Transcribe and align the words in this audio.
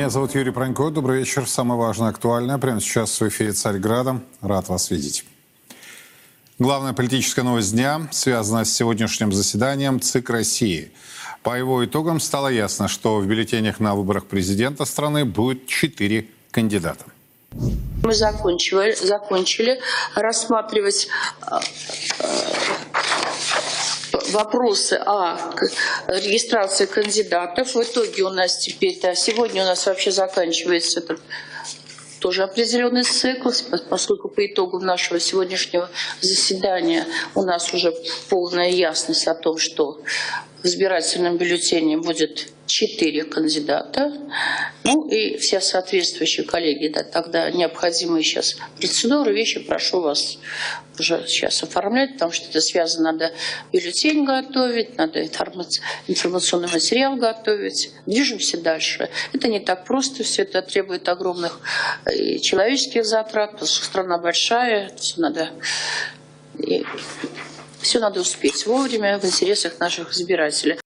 Меня 0.00 0.08
зовут 0.08 0.34
Юрий 0.34 0.50
Пронько. 0.50 0.88
Добрый 0.88 1.18
вечер. 1.18 1.46
Самое 1.46 1.78
важное, 1.78 2.08
актуальное. 2.08 2.56
Прямо 2.56 2.80
сейчас 2.80 3.20
в 3.20 3.28
эфире 3.28 3.52
«Царьграда». 3.52 4.22
Рад 4.40 4.66
вас 4.70 4.90
видеть. 4.90 5.26
Главная 6.58 6.94
политическая 6.94 7.42
новость 7.42 7.74
дня 7.74 8.08
связана 8.10 8.64
с 8.64 8.72
сегодняшним 8.72 9.30
заседанием 9.30 10.00
ЦИК 10.00 10.30
России. 10.30 10.90
По 11.42 11.54
его 11.58 11.84
итогам 11.84 12.18
стало 12.18 12.48
ясно, 12.48 12.88
что 12.88 13.18
в 13.18 13.26
бюллетенях 13.26 13.78
на 13.78 13.94
выборах 13.94 14.24
президента 14.24 14.86
страны 14.86 15.26
будет 15.26 15.66
четыре 15.66 16.28
кандидата. 16.50 17.04
Мы 18.02 18.14
закончили, 18.14 18.94
закончили 18.94 19.80
рассматривать 20.14 21.08
а, 21.42 21.60
вопросы 24.30 24.94
о 24.94 25.36
регистрации 26.08 26.86
кандидатов. 26.86 27.74
В 27.74 27.82
итоге 27.82 28.22
у 28.22 28.30
нас 28.30 28.58
теперь, 28.58 28.98
да, 29.00 29.14
сегодня 29.14 29.62
у 29.62 29.66
нас 29.66 29.86
вообще 29.86 30.10
заканчивается 30.10 31.00
этот 31.00 31.20
тоже 32.20 32.42
определенный 32.42 33.02
цикл, 33.02 33.50
поскольку 33.88 34.28
по 34.28 34.46
итогам 34.46 34.84
нашего 34.84 35.18
сегодняшнего 35.18 35.90
заседания 36.20 37.06
у 37.34 37.42
нас 37.42 37.72
уже 37.72 37.94
полная 38.28 38.68
ясность 38.68 39.26
о 39.26 39.34
том, 39.34 39.56
что 39.58 40.00
в 40.62 40.66
избирательном 40.66 41.36
бюллетене 41.36 41.96
будет 41.96 42.48
четыре 42.66 43.24
кандидата, 43.24 44.12
ну 44.84 45.08
и 45.08 45.36
все 45.38 45.60
соответствующие 45.60 46.46
коллеги, 46.46 46.88
да, 46.88 47.02
тогда 47.02 47.50
необходимые 47.50 48.22
сейчас 48.22 48.56
процедуры, 48.78 49.32
вещи 49.32 49.58
прошу 49.58 50.00
вас 50.00 50.38
уже 50.98 51.26
сейчас 51.26 51.62
оформлять, 51.64 52.12
потому 52.12 52.30
что 52.30 52.48
это 52.48 52.60
связано, 52.60 53.12
надо 53.12 53.32
бюллетень 53.72 54.24
готовить, 54.24 54.96
надо 54.98 55.24
информационный 55.24 56.68
материал 56.68 57.16
готовить. 57.16 57.90
Движемся 58.06 58.58
дальше. 58.58 59.08
Это 59.32 59.48
не 59.48 59.58
так 59.58 59.84
просто, 59.84 60.22
все 60.22 60.42
это 60.42 60.62
требует 60.62 61.08
огромных 61.08 61.60
э, 62.04 62.38
человеческих 62.38 63.04
затрат, 63.04 63.52
потому 63.52 63.68
что 63.68 63.84
страна 63.84 64.18
большая, 64.18 64.92
все 64.96 65.20
надо 65.20 65.50
и 66.58 66.84
все 67.80 67.98
надо 67.98 68.20
успеть 68.20 68.66
вовремя 68.66 69.18
в 69.18 69.24
интересах 69.24 69.78
наших 69.80 70.12
избирателей. 70.12 70.78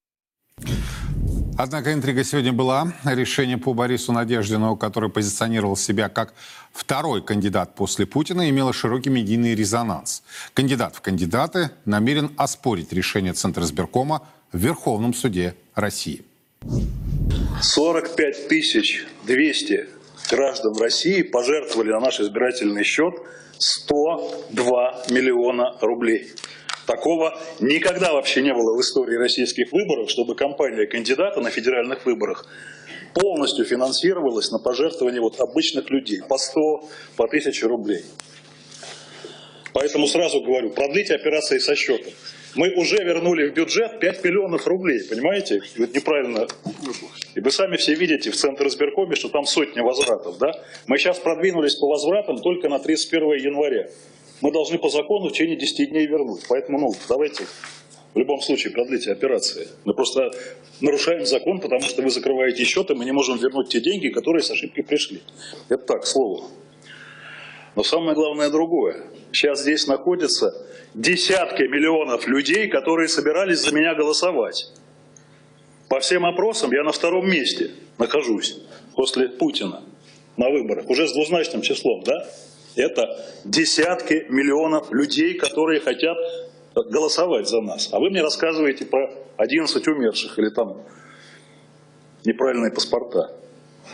Однако 1.56 1.92
интрига 1.92 2.25
сегодня 2.25 2.53
была. 2.53 2.92
Решение 3.05 3.59
по 3.59 3.75
Борису 3.75 4.12
Надеждину, 4.12 4.77
который 4.77 5.09
позиционировал 5.09 5.77
себя 5.77 6.09
как 6.09 6.34
второй 6.73 7.23
кандидат 7.23 7.77
после 7.77 8.06
Путина, 8.06 8.51
имело 8.51 8.73
широкий 8.73 9.11
медийный 9.11 9.55
резонанс. 9.55 10.25
Кандидат 10.53 10.97
в 10.97 11.01
кандидаты 11.01 11.70
намерен 11.84 12.33
оспорить 12.36 12.92
решение 12.92 13.34
Центра 13.34 13.62
избиркома 13.62 14.27
в 14.51 14.58
Верховном 14.58 15.14
суде 15.14 15.55
России. 15.77 16.25
45 17.62 18.48
тысяч 18.48 19.07
200 19.27 19.86
граждан 20.30 20.77
России 20.77 21.23
пожертвовали 21.23 21.91
на 21.91 22.01
наш 22.01 22.18
избирательный 22.18 22.83
счет 22.83 23.14
102 23.58 25.05
миллиона 25.11 25.77
рублей. 25.80 26.33
Такого 26.86 27.39
никогда 27.61 28.12
вообще 28.12 28.42
не 28.42 28.52
было 28.52 28.77
в 28.77 28.80
истории 28.80 29.17
российских 29.17 29.72
выборов, 29.72 30.11
чтобы 30.11 30.34
кампания 30.34 30.86
кандидата 30.86 31.40
на 31.40 31.50
федеральных 31.50 32.05
выборах 32.05 32.46
полностью 33.14 33.64
финансировалась 33.64 34.50
на 34.50 34.58
пожертвования 34.58 35.20
вот 35.20 35.40
обычных 35.40 35.89
людей 35.90 36.20
по 36.28 36.36
100, 36.36 36.61
по 37.17 37.24
1000 37.24 37.68
рублей. 37.68 38.05
Поэтому 39.73 40.06
сразу 40.06 40.40
говорю, 40.40 40.70
продлите 40.70 41.14
операции 41.14 41.58
со 41.58 41.74
счетом. 41.74 42.12
Мы 42.55 42.73
уже 42.74 42.98
вернули 42.98 43.48
в 43.48 43.55
бюджет 43.55 43.98
5 43.98 44.24
миллионов 44.24 44.67
рублей, 44.68 45.02
понимаете? 45.08 45.61
Это 45.77 45.96
неправильно. 45.96 46.46
И 47.34 47.40
вы 47.40 47.50
сами 47.50 47.77
все 47.77 47.94
видите 47.94 48.30
в 48.30 48.36
Центр 48.36 48.68
избиркоме, 48.68 49.17
что 49.17 49.28
там 49.28 49.44
сотни 49.44 49.80
возвратов. 49.80 50.39
Да? 50.39 50.52
Мы 50.86 50.98
сейчас 50.98 51.18
продвинулись 51.18 51.74
по 51.74 51.89
возвратам 51.89 52.40
только 52.40 52.68
на 52.68 52.78
31 52.78 53.33
января 53.44 53.89
мы 54.44 54.52
должны 54.52 54.78
по 54.78 54.90
закону 54.90 55.30
в 55.30 55.32
течение 55.32 55.56
10 55.56 55.88
дней 55.88 56.06
вернуть. 56.06 56.42
Поэтому, 56.50 56.78
ну, 56.78 56.94
давайте 57.08 57.46
в 58.12 58.18
любом 58.18 58.42
случае 58.42 58.74
продлите 58.74 59.10
операции. 59.10 59.68
Мы 59.86 59.94
просто 59.94 60.32
нарушаем 60.82 61.24
закон, 61.24 61.60
потому 61.60 61.80
что 61.80 62.02
вы 62.02 62.10
закрываете 62.10 62.62
счеты, 62.64 62.94
мы 62.94 63.06
не 63.06 63.12
можем 63.12 63.38
вернуть 63.38 63.70
те 63.70 63.80
деньги, 63.80 64.08
которые 64.08 64.42
с 64.42 64.50
ошибкой 64.50 64.84
пришли. 64.84 65.22
Это 65.70 65.86
так, 65.86 66.02
к 66.02 66.06
слову. 66.06 66.50
Но 67.74 67.82
самое 67.82 68.14
главное 68.14 68.50
другое. 68.50 69.05
Сейчас 69.32 69.62
здесь 69.62 69.86
находятся 69.86 70.52
десятки 70.92 71.62
миллионов 71.62 72.28
людей, 72.28 72.68
которые 72.68 73.08
собирались 73.08 73.61
за 73.61 73.74
меня 73.74 73.94
голосовать. 73.94 74.70
По 75.88 76.00
всем 76.00 76.26
опросам 76.26 76.70
я 76.70 76.82
на 76.84 76.92
втором 76.92 77.30
месте 77.30 77.70
нахожусь 77.96 78.58
после 78.94 79.30
Путина 79.30 79.82
на 80.36 80.50
выборах, 80.50 80.90
уже 80.90 81.08
с 81.08 81.14
двузначным 81.14 81.62
числом, 81.62 82.02
да? 82.02 82.28
Это 82.77 83.24
десятки 83.45 84.27
миллионов 84.29 84.90
людей, 84.92 85.35
которые 85.35 85.80
хотят 85.80 86.17
голосовать 86.74 87.48
за 87.48 87.61
нас. 87.61 87.89
А 87.92 88.01
вы 88.01 88.11
мне 88.11 88.23
рассказываете 88.23 88.85
про 88.85 89.11
11 89.36 89.86
умерших 89.89 90.39
или 90.39 90.48
там 90.48 90.83
неправильные 92.24 92.73
паспорта. 92.73 93.33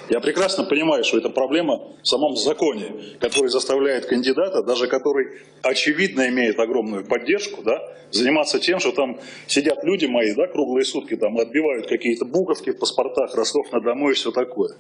Я 0.08 0.20
прекрасно 0.20 0.64
понимаю, 0.64 1.04
что 1.04 1.18
это 1.18 1.30
проблема 1.30 1.82
в 2.02 2.06
самом 2.06 2.36
законе, 2.36 2.94
который 3.18 3.48
заставляет 3.48 4.06
кандидата, 4.06 4.62
даже 4.62 4.86
который 4.86 5.41
очевидно 5.62 6.28
имеет 6.28 6.58
огромную 6.58 7.04
поддержку, 7.04 7.62
да, 7.62 7.80
заниматься 8.10 8.60
тем, 8.60 8.78
что 8.78 8.92
там 8.92 9.18
сидят 9.47 9.82
люди 9.84 10.06
мои, 10.06 10.32
да, 10.34 10.47
круглые 10.47 10.84
сутки, 10.84 11.16
там 11.16 11.36
отбивают 11.38 11.88
какие-то 11.88 12.24
буковки 12.24 12.70
в 12.70 12.78
паспортах, 12.78 13.34
Ростов 13.34 13.70
на 13.72 13.80
дому 13.80 14.10
и 14.10 14.14
все 14.14 14.30
такое 14.30 14.76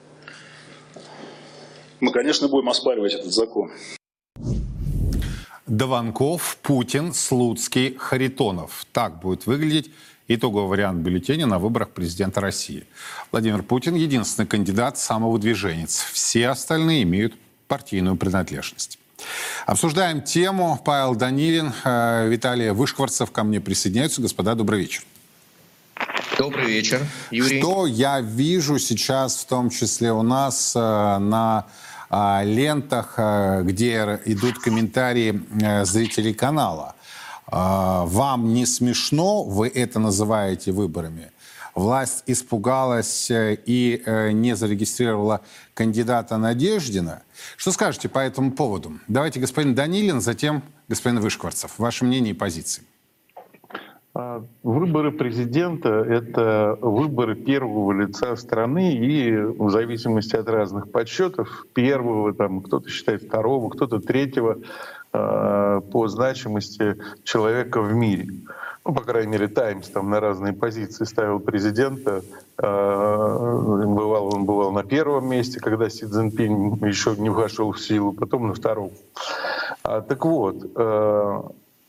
мы, 2.00 2.12
конечно, 2.12 2.48
будем 2.48 2.68
оспаривать 2.68 3.14
этот 3.14 3.32
закон. 3.32 3.70
Дованков, 5.66 6.58
Путин, 6.62 7.14
Слуцкий, 7.14 7.96
Харитонов. 7.96 8.84
Так 8.92 9.20
будет 9.20 9.46
выглядеть 9.46 9.90
итоговый 10.26 10.68
вариант 10.68 11.00
бюллетеня 11.00 11.46
на 11.46 11.58
выборах 11.58 11.90
президента 11.90 12.40
России. 12.40 12.84
Владимир 13.30 13.62
Путин– 13.62 13.94
единственный 13.96 14.46
кандидат 14.46 14.98
самовыдвиженец. 14.98 16.06
Все 16.12 16.48
остальные 16.48 17.04
имеют 17.04 17.34
партийную 17.68 18.16
принадлежность. 18.16 18.98
Обсуждаем 19.66 20.22
тему. 20.22 20.80
Павел 20.84 21.14
Данилин, 21.14 21.72
э, 21.84 22.28
Виталий 22.28 22.70
Вышкварцев 22.70 23.30
ко 23.30 23.44
мне 23.44 23.60
присоединяются. 23.60 24.20
Господа, 24.22 24.54
добрый 24.54 24.80
вечер. 24.80 25.02
Добрый 26.38 26.66
вечер, 26.66 27.06
Юрий. 27.30 27.60
Что 27.60 27.86
я 27.86 28.20
вижу 28.20 28.78
сейчас, 28.78 29.36
в 29.36 29.46
том 29.46 29.68
числе 29.68 30.10
у 30.12 30.22
нас 30.22 30.74
э, 30.74 30.78
на 30.80 31.66
лентах, 32.10 33.14
а, 33.16 33.62
где 33.62 34.20
идут 34.24 34.58
комментарии 34.58 35.42
э, 35.62 35.84
зрителей 35.84 36.34
канала. 36.34 36.96
А, 37.46 38.04
вам 38.06 38.52
не 38.52 38.66
смешно, 38.66 39.44
вы 39.44 39.68
это 39.68 39.98
называете 39.98 40.72
выборами? 40.72 41.30
Власть 41.74 42.24
испугалась 42.26 43.30
э, 43.30 43.56
и 43.64 44.02
э, 44.04 44.32
не 44.32 44.56
зарегистрировала 44.56 45.40
кандидата 45.74 46.36
Надеждина. 46.36 47.22
Что 47.56 47.70
скажете 47.70 48.08
по 48.08 48.18
этому 48.18 48.52
поводу? 48.52 48.98
Давайте 49.06 49.38
господин 49.38 49.74
Данилин, 49.74 50.20
затем 50.20 50.62
господин 50.88 51.20
Вышкварцев. 51.20 51.78
Ваше 51.78 52.04
мнение 52.04 52.34
и 52.34 52.36
позиции. 52.36 52.82
А, 54.12 54.42
выборы 54.64 55.12
президента— 55.12 55.88
это 56.08 56.76
выборы 56.80 57.36
первого 57.36 57.92
лица 57.92 58.34
страны, 58.34 58.94
и 58.94 59.36
в 59.36 59.70
зависимости 59.70 60.34
от 60.34 60.48
разных 60.48 60.90
подсчетов, 60.90 61.64
первого, 61.74 62.34
там, 62.34 62.60
кто-то 62.60 62.88
считает 62.88 63.22
второго, 63.22 63.70
кто-то 63.70 64.00
третьего 64.00 64.58
а, 65.12 65.80
по 65.80 66.08
значимости 66.08 66.96
человека 67.22 67.80
в 67.80 67.94
мире. 67.94 68.28
Ну, 68.84 68.94
по 68.94 69.02
крайней 69.02 69.30
мере, 69.30 69.46
Таймс 69.46 69.88
там 69.90 70.10
на 70.10 70.18
разные 70.18 70.54
позиции 70.54 71.04
ставил 71.04 71.38
президента. 71.38 72.22
А, 72.58 73.58
бывал, 73.86 74.34
он 74.34 74.44
бывал 74.44 74.72
на 74.72 74.82
первом 74.82 75.28
месте, 75.28 75.60
когда 75.60 75.88
Си 75.88 76.06
Цзиньпинь 76.06 76.84
еще 76.84 77.14
не 77.16 77.30
вошел 77.30 77.70
в 77.70 77.80
силу, 77.80 78.12
потом 78.12 78.48
на 78.48 78.54
втором. 78.54 78.90
Так 79.82 80.24
вот, 80.24 80.56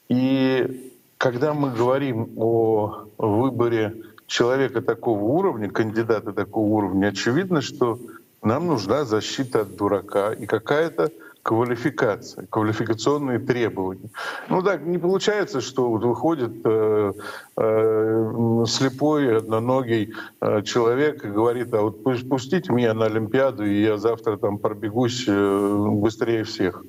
и 0.08 0.91
когда 1.22 1.54
мы 1.54 1.70
говорим 1.70 2.32
о 2.36 3.06
выборе 3.20 3.94
человека 4.26 4.82
такого 4.82 5.22
уровня, 5.22 5.70
кандидата 5.70 6.34
такого 6.34 6.66
уровня, 6.66 7.10
очевидно, 7.10 7.62
что 7.62 8.00
нам 8.42 8.66
нужна 8.66 9.06
защита 9.06 9.62
от 9.62 9.76
дурака 9.76 10.34
и 10.34 10.48
какая-то 10.48 11.12
квалификация, 11.44 12.48
квалификационные 12.48 13.38
требования. 13.38 14.10
Ну 14.50 14.64
так 14.64 14.82
не 14.82 14.98
получается, 14.98 15.62
что 15.62 15.90
вот 15.90 16.04
выходит 16.04 16.54
э, 16.66 17.14
э, 17.56 18.64
слепой, 18.68 19.38
одноногий 19.38 20.16
э, 20.42 20.64
человек 20.64 21.24
и 21.24 21.28
говорит, 21.28 21.72
а 21.76 21.82
вот 21.82 22.04
пустите 22.04 22.74
меня 22.74 22.96
на 22.96 23.06
Олимпиаду, 23.06 23.64
и 23.64 23.84
я 23.84 23.98
завтра 23.98 24.38
там 24.38 24.58
пробегусь 24.58 25.26
э, 25.28 25.86
быстрее 25.92 26.46
всех. 26.46 26.84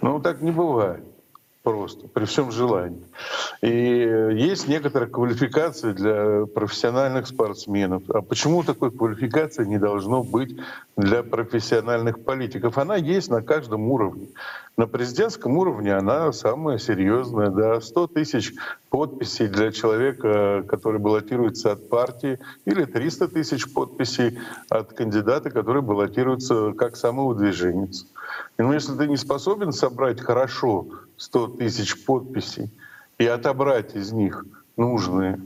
Ну 0.00 0.20
так 0.20 0.42
не 0.42 0.52
бывает. 0.52 1.07
Просто, 1.68 2.08
при 2.08 2.24
всем 2.24 2.50
желании. 2.50 3.04
И 3.60 3.68
есть 3.68 4.68
некоторая 4.68 5.10
квалификация 5.10 5.92
для 5.92 6.46
профессиональных 6.46 7.26
спортсменов. 7.26 8.02
А 8.08 8.22
почему 8.22 8.62
такой 8.62 8.90
квалификации 8.90 9.66
не 9.66 9.78
должно 9.78 10.22
быть 10.22 10.56
для 10.96 11.22
профессиональных 11.22 12.24
политиков? 12.24 12.78
Она 12.78 12.96
есть 12.96 13.30
на 13.30 13.42
каждом 13.42 13.90
уровне. 13.90 14.28
На 14.78 14.86
президентском 14.86 15.58
уровне 15.58 15.92
она 15.92 16.30
самая 16.32 16.78
серьезная. 16.78 17.50
Да, 17.50 17.80
100 17.80 18.06
тысяч 18.06 18.54
подписей 18.90 19.48
для 19.48 19.72
человека, 19.72 20.64
который 20.68 21.00
баллотируется 21.00 21.72
от 21.72 21.88
партии, 21.88 22.38
или 22.64 22.84
300 22.84 23.26
тысяч 23.26 23.72
подписей 23.72 24.38
от 24.68 24.92
кандидата, 24.92 25.50
который 25.50 25.82
баллотируется 25.82 26.74
как 26.78 26.94
самовыдвиженец. 26.94 28.06
И 28.56 28.62
ну, 28.62 28.72
если 28.72 28.96
ты 28.96 29.08
не 29.08 29.16
способен 29.16 29.72
собрать 29.72 30.20
хорошо 30.20 30.86
100 31.16 31.48
тысяч 31.58 32.04
подписей 32.04 32.70
и 33.18 33.26
отобрать 33.26 33.96
из 33.96 34.12
них 34.12 34.46
нужные, 34.76 35.40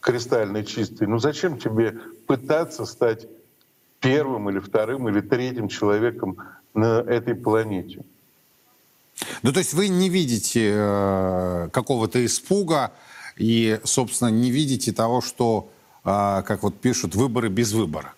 кристально 0.00 0.64
чистые, 0.66 1.08
ну 1.08 1.18
зачем 1.18 1.56
тебе 1.56 1.98
пытаться 2.26 2.84
стать 2.84 3.26
первым 4.00 4.50
или 4.50 4.58
вторым 4.58 5.08
или 5.08 5.22
третьим 5.22 5.68
человеком 5.68 6.36
на 6.74 7.00
этой 7.00 7.34
планете? 7.34 8.04
Ну, 9.42 9.52
то 9.52 9.58
есть 9.58 9.74
вы 9.74 9.88
не 9.88 10.08
видите 10.08 10.72
э, 10.74 11.68
какого-то 11.72 12.24
испуга 12.24 12.92
и, 13.36 13.80
собственно, 13.84 14.28
не 14.28 14.50
видите 14.50 14.92
того, 14.92 15.20
что, 15.20 15.70
э, 16.04 16.42
как 16.46 16.62
вот 16.62 16.80
пишут, 16.80 17.14
выборы 17.14 17.48
без 17.48 17.72
выбора? 17.72 18.14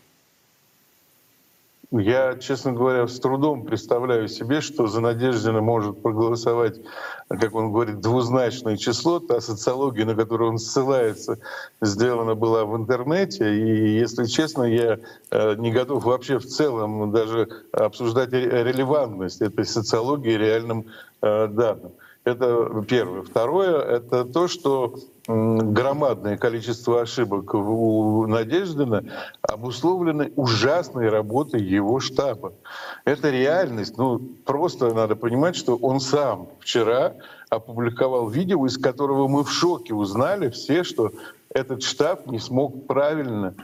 Я, 1.94 2.39
честно 2.39 2.73
говоря, 2.73 3.06
с 3.06 3.21
трудом 3.21 3.65
представляю 3.65 4.27
себе, 4.27 4.62
что 4.62 4.87
за 4.87 5.03
Надеждина 5.03 5.61
может 5.61 6.00
проголосовать, 6.00 6.81
как 7.29 7.55
он 7.55 7.71
говорит, 7.71 8.00
двузначное 8.00 8.79
число. 8.79 9.21
Та 9.21 9.43
социология, 9.43 10.06
на 10.06 10.15
которую 10.15 10.53
он 10.53 10.59
ссылается, 10.59 11.39
сделана 11.83 12.35
была 12.35 12.65
в 12.65 12.75
интернете. 12.79 13.55
И, 13.55 13.99
если 13.99 14.25
честно, 14.25 14.62
я 14.62 15.00
э, 15.31 15.55
не 15.56 15.71
готов 15.71 16.05
вообще 16.05 16.39
в 16.39 16.47
целом 16.47 17.12
даже 17.12 17.47
обсуждать 17.73 18.33
релевантность 18.33 19.43
этой 19.43 19.67
социологии 19.67 20.33
реальным 20.33 20.87
э, 21.21 21.47
данным. 21.49 21.93
Это 22.25 22.85
первое. 22.89 23.23
Второе— 23.23 23.81
это 23.83 24.25
то, 24.25 24.47
что 24.47 24.95
громадное 25.27 26.37
количество 26.37 27.01
ошибок 27.01 27.53
у 27.55 28.27
Надеждина 28.29 29.05
обусловлено 29.43 30.27
ужасной 30.37 31.09
работой 31.09 31.63
его 31.63 31.99
штаба. 31.99 32.53
Это 33.05 33.31
реальность. 33.31 33.99
Ну, 33.99 34.21
просто 34.45 34.95
надо 34.95 35.17
понимать, 35.17 35.57
что 35.57 35.77
он 35.77 35.99
сам 35.99 36.49
вчера 36.61 37.15
опубликовал 37.51 38.29
видео, 38.29 38.67
из 38.67 38.79
которого 38.79 39.27
мы 39.27 39.43
в 39.43 39.51
шоке 39.51 39.93
узнали 39.93 40.49
все, 40.51 40.85
что 40.85 41.13
этот 41.51 41.83
штаб 41.83 42.27
не 42.27 42.39
смог 42.39 42.87
правильно 42.87 43.55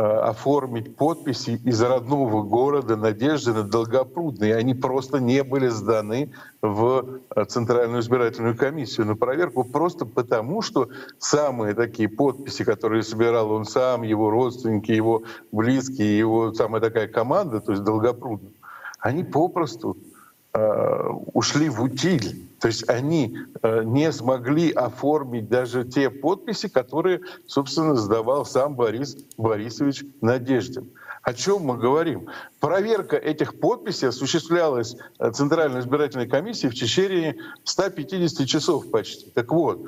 оформить 0.00 0.96
подписи 0.96 1.60
из 1.64 1.80
родного 1.82 2.42
города 2.42 2.96
Надежды 2.96 3.52
на 3.52 3.64
Долгопрудной. 3.64 4.56
Они 4.56 4.74
просто 4.74 5.18
не 5.18 5.42
были 5.42 5.68
сданы 5.68 6.32
в 6.62 7.20
э, 7.34 7.44
Центральную 7.46 8.00
избирательную 8.00 8.56
комиссию 8.56 9.06
на 9.06 9.16
проверку 9.16 9.64
просто 9.64 10.06
потому, 10.06 10.62
что 10.62 10.88
самые 11.18 11.74
такие 11.74 12.08
подписи, 12.08 12.64
которые 12.64 13.02
собирал 13.02 13.50
он 13.50 13.64
сам, 13.64 14.02
его 14.02 14.30
родственники, 14.30 14.92
его 14.92 15.22
близкие, 15.52 16.18
его 16.18 16.52
самая 16.52 16.80
такая 16.80 17.08
команда, 17.08 17.60
то 17.60 17.72
есть 17.72 17.82
Долгопрудная, 17.82 18.52
они 19.00 19.24
попросту 19.24 19.96
Э, 19.96 20.07
ушли 20.54 21.68
в 21.68 21.82
утиль. 21.82 22.48
То 22.60 22.68
есть 22.68 22.88
они 22.88 23.38
э, 23.62 23.82
не 23.84 24.10
смогли 24.12 24.72
оформить 24.72 25.48
даже 25.48 25.84
те 25.84 26.10
подписи, 26.10 26.68
которые, 26.68 27.20
собственно, 27.46 27.94
сдавал 27.94 28.44
сам 28.44 28.74
Борис 28.74 29.16
Борисович 29.36 30.04
Надеждин. 30.20 30.90
О 31.22 31.34
чем 31.34 31.62
мы 31.62 31.76
говорим? 31.76 32.28
Проверка 32.58 33.16
этих 33.16 33.60
подписей 33.60 34.08
осуществлялась 34.08 34.96
э, 35.18 35.30
Центральной 35.30 35.80
избирательной 35.80 36.26
комиссией 36.26 36.72
в 36.72 36.74
течение 36.74 37.36
150 37.64 38.46
часов 38.48 38.90
почти. 38.90 39.30
Так 39.30 39.52
вот, 39.52 39.80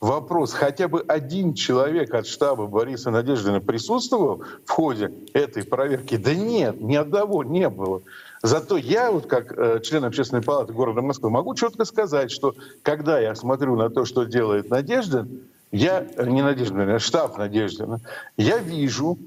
вопрос, 0.00 0.52
хотя 0.52 0.88
бы 0.88 1.02
один 1.08 1.54
человек 1.54 2.12
от 2.12 2.26
штаба 2.26 2.66
Бориса 2.66 3.10
Надеждина 3.10 3.60
присутствовал 3.60 4.44
в 4.66 4.70
ходе 4.70 5.10
этой 5.32 5.64
проверки? 5.64 6.16
Да 6.16 6.34
нет, 6.34 6.80
ни 6.80 6.96
одного 6.96 7.44
не 7.44 7.70
было. 7.70 8.02
Зато 8.42 8.78
я, 8.78 9.10
вот 9.10 9.26
как 9.26 9.52
э, 9.56 9.80
член 9.82 10.04
общественной 10.04 10.42
палаты 10.42 10.72
города 10.72 11.02
Москвы, 11.02 11.30
могу 11.30 11.54
четко 11.54 11.84
сказать, 11.84 12.30
что 12.30 12.54
когда 12.82 13.18
я 13.18 13.34
смотрю 13.34 13.76
на 13.76 13.90
то, 13.90 14.06
что 14.06 14.24
делает 14.24 14.70
Надеждин, 14.70 15.42
я, 15.72 16.06
э, 16.16 16.26
не 16.26 16.42
Надеждин, 16.42 16.80
а 16.80 16.98
штаб 16.98 17.36
Надеждина, 17.36 18.00
я 18.38 18.58
вижу, 18.58 19.18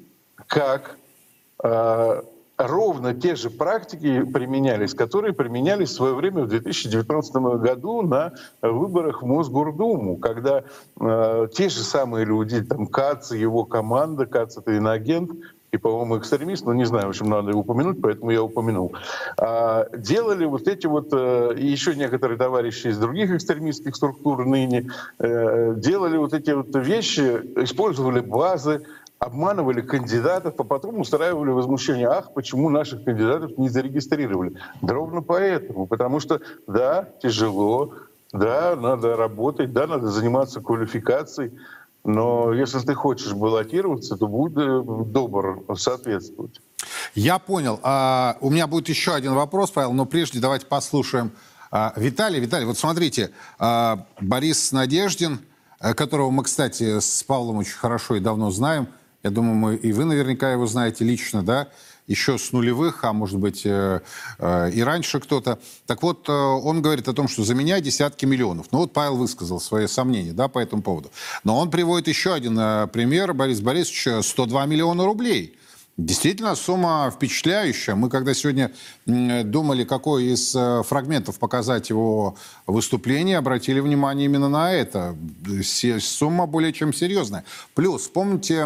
как 0.48 0.98
э, 1.64 2.22
ровно 2.58 3.14
те 3.14 3.36
же 3.36 3.52
практики 3.52 4.24
применялись, 4.24 4.96
которые 4.96 5.34
применялись 5.34 5.90
в 5.90 5.96
свое 5.96 6.16
время 6.16 6.44
в 6.44 6.48
2019 6.48 7.36
году 7.62 8.02
на 8.02 8.34
выборах 8.62 9.22
в 9.22 9.26
Мосгордуму, 9.28 10.18
когда 10.18 10.64
э, 11.00 11.48
те 11.54 11.70
же 11.70 11.84
самые 11.84 12.26
люди, 12.26 12.62
там 12.64 12.88
Кац 12.88 13.32
его 13.32 13.64
команда, 13.66 14.26
Кац 14.26 14.58
это 14.58 14.72
иноагент, 14.74 15.32
и, 15.74 15.78
по-моему, 15.78 16.20
экстремист, 16.20 16.66
но 16.66 16.74
не 16.74 16.86
знаю, 16.86 17.08
в 17.08 17.10
общем, 17.10 17.30
надо 17.30 17.50
его 17.50 17.62
упомянуть, 17.62 18.00
поэтому 18.00 18.30
я 18.30 18.44
упомянул, 18.44 18.94
а, 19.38 19.88
делали 19.98 20.46
вот 20.46 20.68
эти 20.68 20.86
вот, 20.86 21.10
э, 21.12 21.56
еще 21.58 21.96
некоторые 21.96 22.38
товарищи 22.38 22.88
из 22.88 23.00
других 23.00 23.32
экстремистских 23.32 23.96
структур 23.96 24.46
ныне, 24.46 24.92
э, 25.18 25.74
делали 25.76 26.18
вот 26.18 26.34
эти 26.34 26.52
вот 26.52 26.68
вещи, 26.76 27.42
использовали 27.56 28.20
базы, 28.20 28.84
обманывали 29.18 29.82
кандидатов, 29.82 30.54
а 30.60 30.64
потом 30.64 31.00
устраивали 31.00 31.50
возмущение. 31.50 32.08
Ах, 32.08 32.34
почему 32.34 32.70
наших 32.70 33.04
кандидатов 33.04 33.58
не 33.58 33.70
зарегистрировали? 33.70 34.54
Да 34.82 34.94
ровно 34.94 35.22
поэтому. 35.22 35.88
Потому 35.88 36.20
что, 36.20 36.42
да, 36.68 37.08
тяжело, 37.22 37.94
да, 38.34 38.76
надо 38.76 39.16
работать, 39.16 39.72
да, 39.72 39.88
надо 39.88 40.08
заниматься 40.08 40.60
квалификацией, 40.60 41.54
но 42.04 42.54
если 42.54 42.80
ты 42.80 42.94
хочешь 42.94 43.34
баллотироваться, 43.34 44.18
то 44.18 44.28
будь 44.28 44.54
э, 44.58 44.84
добр 45.06 45.64
соответствовать. 45.76 46.60
Я 47.16 47.40
понял. 47.40 47.80
А, 47.84 48.38
у 48.42 48.50
меня 48.50 48.68
будет 48.68 48.90
еще 48.90 49.14
один 49.14 49.34
вопрос, 49.34 49.72
Павел, 49.72 49.94
но 49.94 50.06
прежде 50.06 50.40
давайте 50.40 50.66
послушаем 50.66 51.32
а, 51.72 51.94
Виталий. 51.96 52.40
Виталий, 52.40 52.66
вот 52.66 52.78
смотрите, 52.78 53.32
а, 53.58 54.06
Борис 54.20 54.72
Надеждин, 54.72 55.40
э, 55.80 55.94
которого 55.94 56.30
мы, 56.30 56.44
кстати, 56.44 57.00
с 57.00 57.24
Павлом 57.24 57.58
очень 57.58 57.78
хорошо 57.78 58.16
и 58.16 58.20
давно 58.20 58.52
знаем, 58.52 58.88
я 59.24 59.30
думаю, 59.30 59.56
мы, 59.56 59.76
и 59.76 59.94
вы 59.94 60.04
наверняка 60.04 60.52
его 60.52 60.68
знаете 60.68 61.06
лично, 61.06 61.44
да, 61.44 61.70
еще 62.08 62.38
с 62.38 62.52
нулевых, 62.52 63.04
а 63.04 63.14
может 63.14 63.38
быть 63.38 63.66
э, 63.66 64.02
э, 64.40 64.72
и 64.72 64.82
раньше 64.82 65.20
кто-то. 65.20 65.60
Так 65.86 66.04
вот, 66.04 66.28
э, 66.28 66.32
он 66.32 66.82
говорит 66.82 67.08
о 67.08 67.14
том, 67.14 67.28
что 67.28 67.44
за 67.44 67.56
меня 67.56 67.80
десятки 67.80 68.26
миллионов. 68.26 68.68
Ну 68.72 68.80
вот 68.80 68.94
Павел 68.94 69.16
высказал 69.16 69.60
свои 69.60 69.88
сомнения 69.88 70.34
да, 70.34 70.48
по 70.48 70.60
этому 70.60 70.82
поводу. 70.82 71.12
Но 71.44 71.58
он 71.60 71.72
приводит 71.72 72.08
еще 72.08 72.34
один 72.34 72.56
пример. 72.90 73.34
Борис 73.34 73.62
Борисович 73.62 74.26
102 74.26 74.66
миллиона 74.66 75.06
рублей– 75.06 75.58
Действительно, 75.96 76.56
сумма 76.56 77.14
впечатляющая. 77.16 77.94
Мы 77.94 78.10
когда 78.10 78.34
сегодня 78.34 78.72
думали, 79.06 79.84
какой 79.84 80.24
из 80.24 80.56
э, 80.56 80.82
фрагментов 80.82 81.38
показать 81.38 81.92
его 81.92 82.36
выступление, 82.66 83.38
обратили 83.38 83.80
внимание 83.80 84.26
именно 84.26 84.50
на 84.50 84.74
это. 84.74 85.16
Сумма 86.00 86.48
более 86.48 86.74
чем 86.74 86.94
серьезная. 86.94 87.44
Плюс, 87.76 88.02
вспомните 88.02 88.66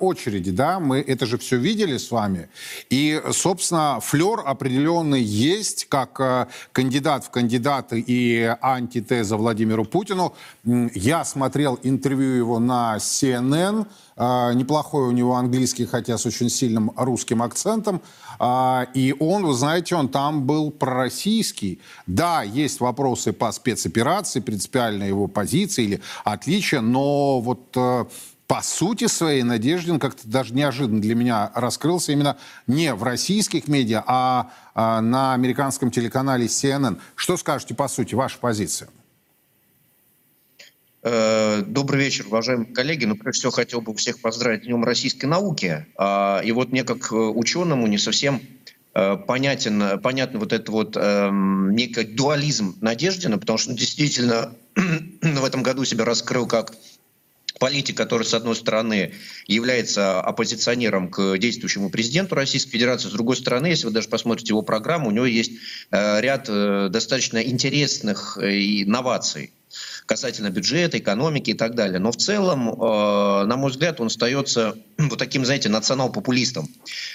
очереди, 0.00 0.50
да, 0.50 0.78
мы 0.78 1.00
это 1.00 1.24
же 1.24 1.38
все 1.38 1.56
видели 1.56 1.96
с 1.96 2.10
вами. 2.10 2.50
И, 2.90 3.22
собственно, 3.32 3.98
флер 4.02 4.42
определенный 4.44 5.22
есть, 5.22 5.86
как 5.88 6.20
э, 6.20 6.46
кандидат 6.72 7.24
в 7.24 7.30
кандидаты 7.30 8.04
и 8.06 8.54
антитеза 8.60 9.38
Владимиру 9.38 9.86
Путину. 9.86 10.34
Я 10.66 11.24
смотрел 11.24 11.78
интервью 11.84 12.34
его 12.34 12.58
на 12.58 12.96
CNN, 12.96 13.86
а, 14.16 14.52
неплохой 14.52 15.06
у 15.06 15.12
него 15.12 15.36
английский, 15.36 15.86
хотя 15.86 16.18
с 16.18 16.26
очень 16.26 16.50
сильным 16.50 16.90
русским 16.96 17.40
акцентом. 17.40 18.02
А, 18.40 18.88
и 18.92 19.14
он, 19.20 19.46
вы 19.46 19.54
знаете, 19.54 19.94
он 19.94 20.08
там 20.08 20.42
был 20.44 20.72
пророссийский. 20.72 21.80
Да, 22.08 22.42
есть 22.42 22.80
вопросы 22.80 23.32
по 23.32 23.52
спецоперации, 23.52 24.40
принципиальная 24.40 25.06
его 25.06 25.28
позиция 25.28 25.84
или 25.84 26.02
отличия, 26.24 26.80
но 26.80 27.40
вот 27.40 27.68
э, 27.76 28.04
по 28.48 28.60
сути 28.60 29.06
своей 29.06 29.44
Надеждин 29.44 30.00
как-то 30.00 30.26
даже 30.26 30.52
неожиданно 30.52 31.00
для 31.00 31.14
меня 31.14 31.52
раскрылся 31.54 32.10
именно 32.10 32.38
не 32.66 32.92
в 32.92 33.04
российских 33.04 33.68
медиа, 33.68 34.02
а, 34.04 34.50
а 34.74 35.00
на 35.00 35.32
американском 35.34 35.92
телеканале 35.92 36.46
CNN. 36.46 36.98
Что 37.14 37.36
скажете 37.36 37.74
по 37.76 37.86
сути, 37.86 38.16
ваша 38.16 38.38
позиция? 38.38 38.88
Э, 41.08 41.62
добрый 41.64 42.02
вечер, 42.02 42.26
уважаемые 42.26 42.74
коллеги. 42.74 43.04
Ну, 43.04 43.14
прежде 43.14 43.38
всего, 43.38 43.52
хотел 43.52 43.80
бы 43.80 43.94
всех 43.94 44.18
поздравить 44.18 44.62
Днем 44.62 44.82
российской 44.82 45.26
науки. 45.26 45.86
А, 45.96 46.40
и 46.44 46.50
вот 46.50 46.72
мне, 46.72 46.82
как 46.82 47.12
э, 47.12 47.14
ученому, 47.14 47.86
не 47.86 47.96
совсем 47.96 48.42
э, 48.92 49.16
понятен, 49.16 50.00
понятен 50.00 50.40
вот 50.40 50.52
этот 50.52 50.68
вот 50.68 50.96
э, 50.96 51.30
некий 51.30 52.02
дуализм 52.02 52.76
Надеждина, 52.80 53.38
потому 53.38 53.56
что 53.56 53.70
он 53.70 53.76
действительно 53.76 54.52
в 54.74 55.44
этом 55.44 55.62
году 55.62 55.84
себя 55.84 56.04
раскрыл 56.04 56.48
как 56.48 56.74
политик, 57.60 57.96
который, 57.96 58.24
с 58.24 58.34
одной 58.34 58.56
стороны, 58.56 59.14
является 59.46 60.20
оппозиционером 60.20 61.08
к 61.08 61.38
действующему 61.38 61.88
президенту 61.88 62.34
Российской 62.34 62.72
Федерации, 62.72 63.10
с 63.10 63.12
другой 63.12 63.36
стороны, 63.36 63.68
если 63.68 63.86
вы 63.86 63.92
даже 63.92 64.08
посмотрите 64.08 64.48
его 64.48 64.62
программу, 64.62 65.06
у 65.06 65.12
него 65.12 65.24
есть 65.24 65.52
ряд 65.92 66.46
достаточно 66.90 67.40
интересных 67.40 68.38
инноваций 68.38 69.52
касательно 70.06 70.50
бюджета, 70.50 70.98
экономики 70.98 71.50
и 71.50 71.54
так 71.54 71.74
далее. 71.74 71.98
Но 71.98 72.12
в 72.12 72.16
целом, 72.16 72.70
э, 72.70 73.44
на 73.44 73.56
мой 73.56 73.70
взгляд, 73.70 74.00
он 74.00 74.06
остается 74.06 74.76
вот 74.98 75.18
таким, 75.18 75.44
знаете, 75.44 75.68
национал-популистом. 75.68 76.68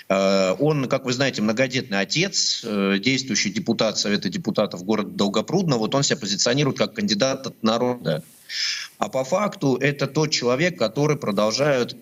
Э, 0.09 0.55
он, 0.59 0.87
как 0.87 1.05
вы 1.05 1.13
знаете, 1.13 1.41
многодетный 1.41 1.99
отец, 1.99 2.61
э, 2.63 2.97
действующий 2.99 3.49
депутат 3.49 3.97
Совета 3.97 4.29
депутатов 4.29 4.83
города 4.83 5.09
Долгопрудно. 5.09 5.77
Вот 5.77 5.95
он 5.95 6.03
себя 6.03 6.17
позиционирует 6.17 6.77
как 6.77 6.93
кандидат 6.93 7.47
от 7.47 7.63
народа. 7.63 8.23
А 8.97 9.09
по 9.09 9.23
факту 9.23 9.77
это 9.77 10.07
тот 10.07 10.31
человек, 10.31 10.77
который 10.77 11.17
продолжает 11.17 11.95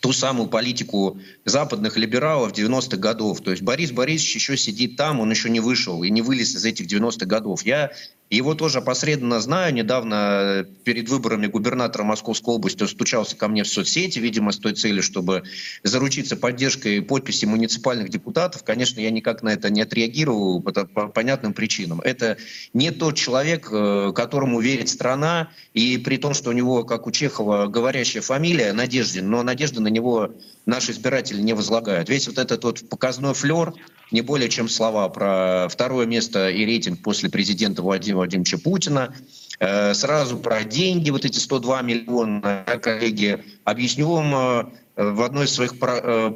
ту 0.00 0.12
самую 0.12 0.48
политику 0.48 1.18
западных 1.44 1.96
либералов 1.96 2.52
90-х 2.52 2.96
годов. 2.98 3.40
То 3.40 3.50
есть 3.50 3.62
Борис 3.62 3.90
Борисович 3.90 4.36
еще 4.36 4.56
сидит 4.56 4.96
там, 4.96 5.20
он 5.20 5.30
еще 5.30 5.48
не 5.50 5.60
вышел 5.60 6.02
и 6.02 6.10
не 6.10 6.22
вылез 6.22 6.54
из 6.54 6.64
этих 6.64 6.86
90-х 6.86 7.26
годов. 7.26 7.62
Я 7.62 7.92
его 8.30 8.54
тоже 8.54 8.78
опосредованно 8.78 9.40
знаю. 9.40 9.72
Недавно 9.72 10.66
перед 10.84 11.08
выборами 11.08 11.46
губернатора 11.46 12.04
Московской 12.04 12.54
области 12.54 12.82
он 12.82 12.88
стучался 12.88 13.36
ко 13.36 13.48
мне 13.48 13.64
в 13.64 13.68
соцсети, 13.68 14.18
видимо, 14.18 14.52
с 14.52 14.58
той 14.58 14.74
целью, 14.74 15.02
чтобы 15.02 15.44
заручиться 15.82 16.36
поддержкой 16.36 17.00
подписи 17.00 17.46
муниципальных 17.46 18.10
депутатов. 18.10 18.64
Конечно, 18.64 19.00
я 19.00 19.10
никак 19.10 19.42
на 19.42 19.50
это 19.50 19.70
не 19.70 19.80
отреагировал 19.80 20.60
по, 20.60 20.72
по 20.72 21.08
понятным 21.08 21.54
причинам. 21.54 22.00
Это 22.02 22.36
не 22.74 22.90
тот 22.90 23.16
человек, 23.16 23.68
э, 23.72 24.12
которому 24.14 24.60
верит 24.60 24.90
страна, 24.90 25.50
и 25.72 25.96
при 25.96 26.18
том, 26.18 26.34
что 26.34 26.50
у 26.50 26.52
него, 26.52 26.84
как 26.84 27.06
у 27.06 27.10
Чехова, 27.10 27.66
говорящая 27.66 28.22
фамилия 28.22 28.72
Надеждин, 28.72 29.30
но 29.30 29.42
надежды 29.42 29.80
на 29.88 29.92
него 29.92 30.30
наши 30.66 30.92
избиратели 30.92 31.40
не 31.40 31.54
возлагают. 31.54 32.08
Весь 32.08 32.28
вот 32.28 32.38
этот 32.38 32.62
вот 32.64 32.88
показной 32.88 33.34
флер, 33.34 33.72
не 34.10 34.20
более 34.20 34.48
чем 34.48 34.68
слова 34.68 35.08
про 35.08 35.68
второе 35.70 36.06
место 36.06 36.50
и 36.50 36.64
рейтинг 36.64 37.02
после 37.02 37.30
президента 37.30 37.82
Владимира 37.82 38.18
Владимировича 38.18 38.58
Путина. 38.58 39.14
Э, 39.60 39.92
сразу 39.92 40.38
про 40.38 40.62
деньги, 40.62 41.10
вот 41.10 41.24
эти 41.24 41.38
102 41.38 41.82
миллиона, 41.82 42.64
коллеги. 42.80 43.42
Объясню 43.64 44.08
вам 44.08 44.34
э, 44.34 44.64
в 44.94 45.20
одной 45.22 45.46
из 45.46 45.52
своих 45.52 45.74
э, 45.80 46.32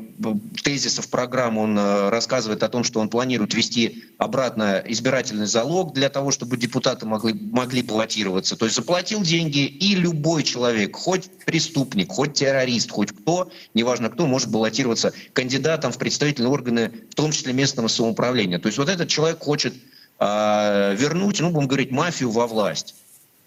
тезисов 0.64 1.08
программы 1.08 1.62
он 1.62 1.78
рассказывает 2.10 2.64
о 2.64 2.68
том, 2.68 2.82
что 2.82 2.98
он 2.98 3.08
планирует 3.08 3.54
ввести 3.54 4.02
обратно 4.18 4.82
избирательный 4.86 5.46
залог 5.46 5.94
для 5.94 6.08
того, 6.08 6.32
чтобы 6.32 6.56
депутаты 6.56 7.06
могли, 7.06 7.32
могли 7.32 7.82
баллотироваться. 7.82 8.56
То 8.56 8.64
есть 8.64 8.74
заплатил 8.74 9.22
деньги, 9.22 9.66
и 9.66 9.94
любой 9.94 10.42
человек, 10.42 10.96
хоть 10.96 11.30
преступник, 11.46 12.10
хоть 12.10 12.34
террорист, 12.34 12.90
хоть 12.90 13.12
кто, 13.12 13.52
неважно 13.72 14.10
кто, 14.10 14.26
может 14.26 14.50
баллотироваться 14.50 15.12
кандидатом 15.32 15.92
в 15.92 15.98
представительные 15.98 16.50
органы, 16.50 16.92
в 17.10 17.14
том 17.14 17.30
числе 17.30 17.52
местного 17.52 17.86
самоуправления. 17.86 18.58
То 18.58 18.66
есть 18.66 18.78
вот 18.78 18.88
этот 18.88 19.08
человек 19.08 19.38
хочет 19.38 19.74
э, 20.18 20.96
вернуть, 20.96 21.38
ну, 21.40 21.50
будем 21.50 21.68
говорить, 21.68 21.92
мафию 21.92 22.32
во 22.32 22.48
власть. 22.48 22.96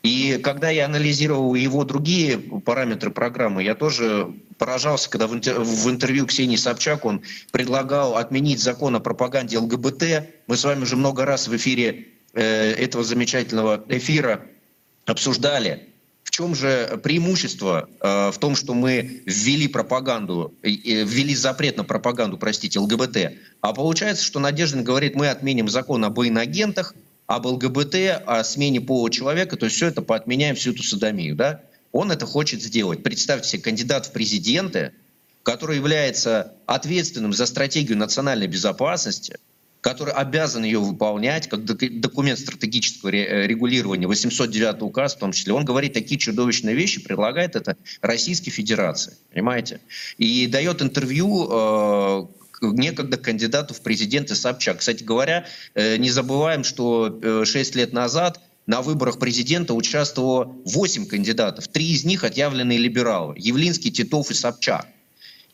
И 0.05 0.37
когда 0.37 0.69
я 0.69 0.85
анализировал 0.85 1.55
его 1.55 1.83
другие 1.83 2.37
параметры 2.37 3.09
программы, 3.09 3.63
я 3.63 3.73
тоже 3.73 4.35
поражался, 4.59 5.09
когда 5.09 5.25
в, 5.25 5.89
интервью 5.89 6.27
Ксении 6.27 6.57
Собчак 6.57 7.05
он 7.05 7.23
предлагал 7.51 8.15
отменить 8.15 8.59
закон 8.61 8.95
о 8.95 8.99
пропаганде 8.99 9.57
ЛГБТ. 9.57 10.03
Мы 10.45 10.57
с 10.57 10.63
вами 10.63 10.83
уже 10.83 10.95
много 10.95 11.25
раз 11.25 11.47
в 11.47 11.55
эфире 11.55 12.09
э, 12.33 12.73
этого 12.73 13.03
замечательного 13.03 13.83
эфира 13.89 14.45
обсуждали. 15.07 15.89
В 16.23 16.29
чем 16.29 16.53
же 16.53 16.99
преимущество 17.01 17.89
э, 17.99 18.31
в 18.31 18.37
том, 18.37 18.55
что 18.55 18.75
мы 18.75 19.23
ввели 19.25 19.67
пропаганду, 19.67 20.53
ввели 20.61 21.33
запрет 21.33 21.77
на 21.77 21.83
пропаганду, 21.83 22.37
простите, 22.37 22.77
ЛГБТ? 22.77 23.33
А 23.61 23.73
получается, 23.73 24.23
что 24.23 24.39
Надеждин 24.39 24.83
говорит, 24.83 25.15
мы 25.15 25.29
отменим 25.29 25.67
закон 25.67 26.05
об 26.05 26.21
иноагентах, 26.21 26.93
об 27.27 27.45
ЛГБТ, 27.45 27.95
о 28.25 28.43
смене 28.43 28.81
пола 28.81 29.09
человека, 29.09 29.57
то 29.57 29.65
есть 29.65 29.75
все 29.75 29.87
это 29.87 30.01
поотменяем, 30.01 30.55
всю 30.55 30.71
эту 30.71 30.83
садомию, 30.83 31.35
да? 31.35 31.61
Он 31.91 32.11
это 32.11 32.25
хочет 32.25 32.61
сделать. 32.61 33.03
Представьте 33.03 33.49
себе, 33.49 33.61
кандидат 33.61 34.07
в 34.07 34.11
президенты, 34.11 34.91
который 35.43 35.77
является 35.77 36.53
ответственным 36.65 37.33
за 37.33 37.45
стратегию 37.45 37.97
национальной 37.97 38.47
безопасности, 38.47 39.37
который 39.85 40.13
обязан 40.13 40.63
ее 40.63 40.79
выполнять, 40.79 41.47
как 41.47 41.63
документ 41.63 42.39
стратегического 42.39 43.09
э, 43.09 43.45
регулирования, 43.45 44.07
809 44.07 44.81
указ 44.81 45.15
в 45.15 45.19
том 45.19 45.31
числе, 45.31 45.53
он 45.53 45.63
говорит 45.63 45.93
такие 45.93 46.19
чудовищные 46.19 46.75
вещи, 46.75 47.03
предлагает 47.03 47.55
это 47.55 47.77
Российской 48.01 48.49
Федерации, 48.49 49.13
понимаете? 49.31 49.79
И 50.17 50.47
дает 50.47 50.81
интервью 50.81 51.47
э, 51.51 52.25
некогда 52.61 53.17
кандидату 53.17 53.73
в 53.73 53.81
президенты 53.81 54.35
Собчак. 54.35 54.79
Кстати 54.79 55.03
говоря, 55.03 55.45
э, 55.73 55.97
не 55.97 56.09
забываем, 56.09 56.63
что 56.63 57.43
6 57.45 57.75
э, 57.75 57.79
лет 57.79 57.93
назад 57.93 58.39
на 58.67 58.81
выборах 58.81 59.19
президента 59.19 59.73
участвовало 59.73 60.55
8 60.65 61.05
кандидатов. 61.05 61.67
Три 61.67 61.91
из 61.91 62.03
них 62.03 62.23
отъявленные 62.23 62.77
либералы. 62.77 63.35
Явлинский, 63.37 63.91
Титов 63.91 64.31
и 64.31 64.33
Собчак. 64.33 64.87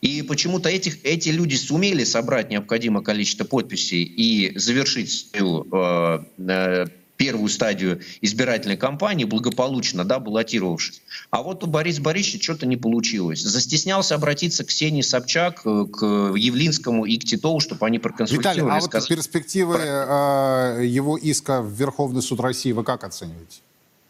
И 0.01 0.23
почему-то 0.23 0.69
этих, 0.69 1.03
эти 1.05 1.29
люди 1.29 1.55
сумели 1.55 2.03
собрать 2.03 2.49
необходимое 2.49 3.03
количество 3.03 3.43
подписей 3.43 4.03
и 4.03 4.57
завершить 4.57 5.11
свою 5.11 5.67
э, 5.71 6.23
э 6.47 6.85
первую 7.21 7.49
стадию 7.49 8.01
избирательной 8.21 8.77
кампании 8.77 9.25
благополучно, 9.25 10.03
да, 10.03 10.17
баллотировавшись. 10.17 11.03
А 11.29 11.43
вот 11.43 11.63
у 11.63 11.67
Бориса 11.67 12.01
Борисовича 12.01 12.41
что-то 12.41 12.65
не 12.65 12.77
получилось. 12.77 13.41
Застеснялся 13.41 14.15
обратиться 14.15 14.63
к 14.63 14.69
Ксении 14.69 15.03
Собчак, 15.03 15.61
э, 15.63 15.85
к 15.85 16.03
Явлинскому 16.35 17.05
и 17.05 17.19
к 17.19 17.23
Титову, 17.23 17.59
чтобы 17.59 17.85
они 17.85 17.99
проконсультировали. 17.99 18.57
Виталий, 18.57 18.75
а 18.75 18.79
вот 18.79 19.07
перспективы 19.07 19.77
э, 19.77 20.83
его 20.87 21.15
иска 21.15 21.61
в 21.61 21.71
Верховный 21.71 22.23
суд 22.23 22.39
России 22.39 22.71
вы 22.71 22.83
как 22.83 23.03
оцениваете? 23.03 23.59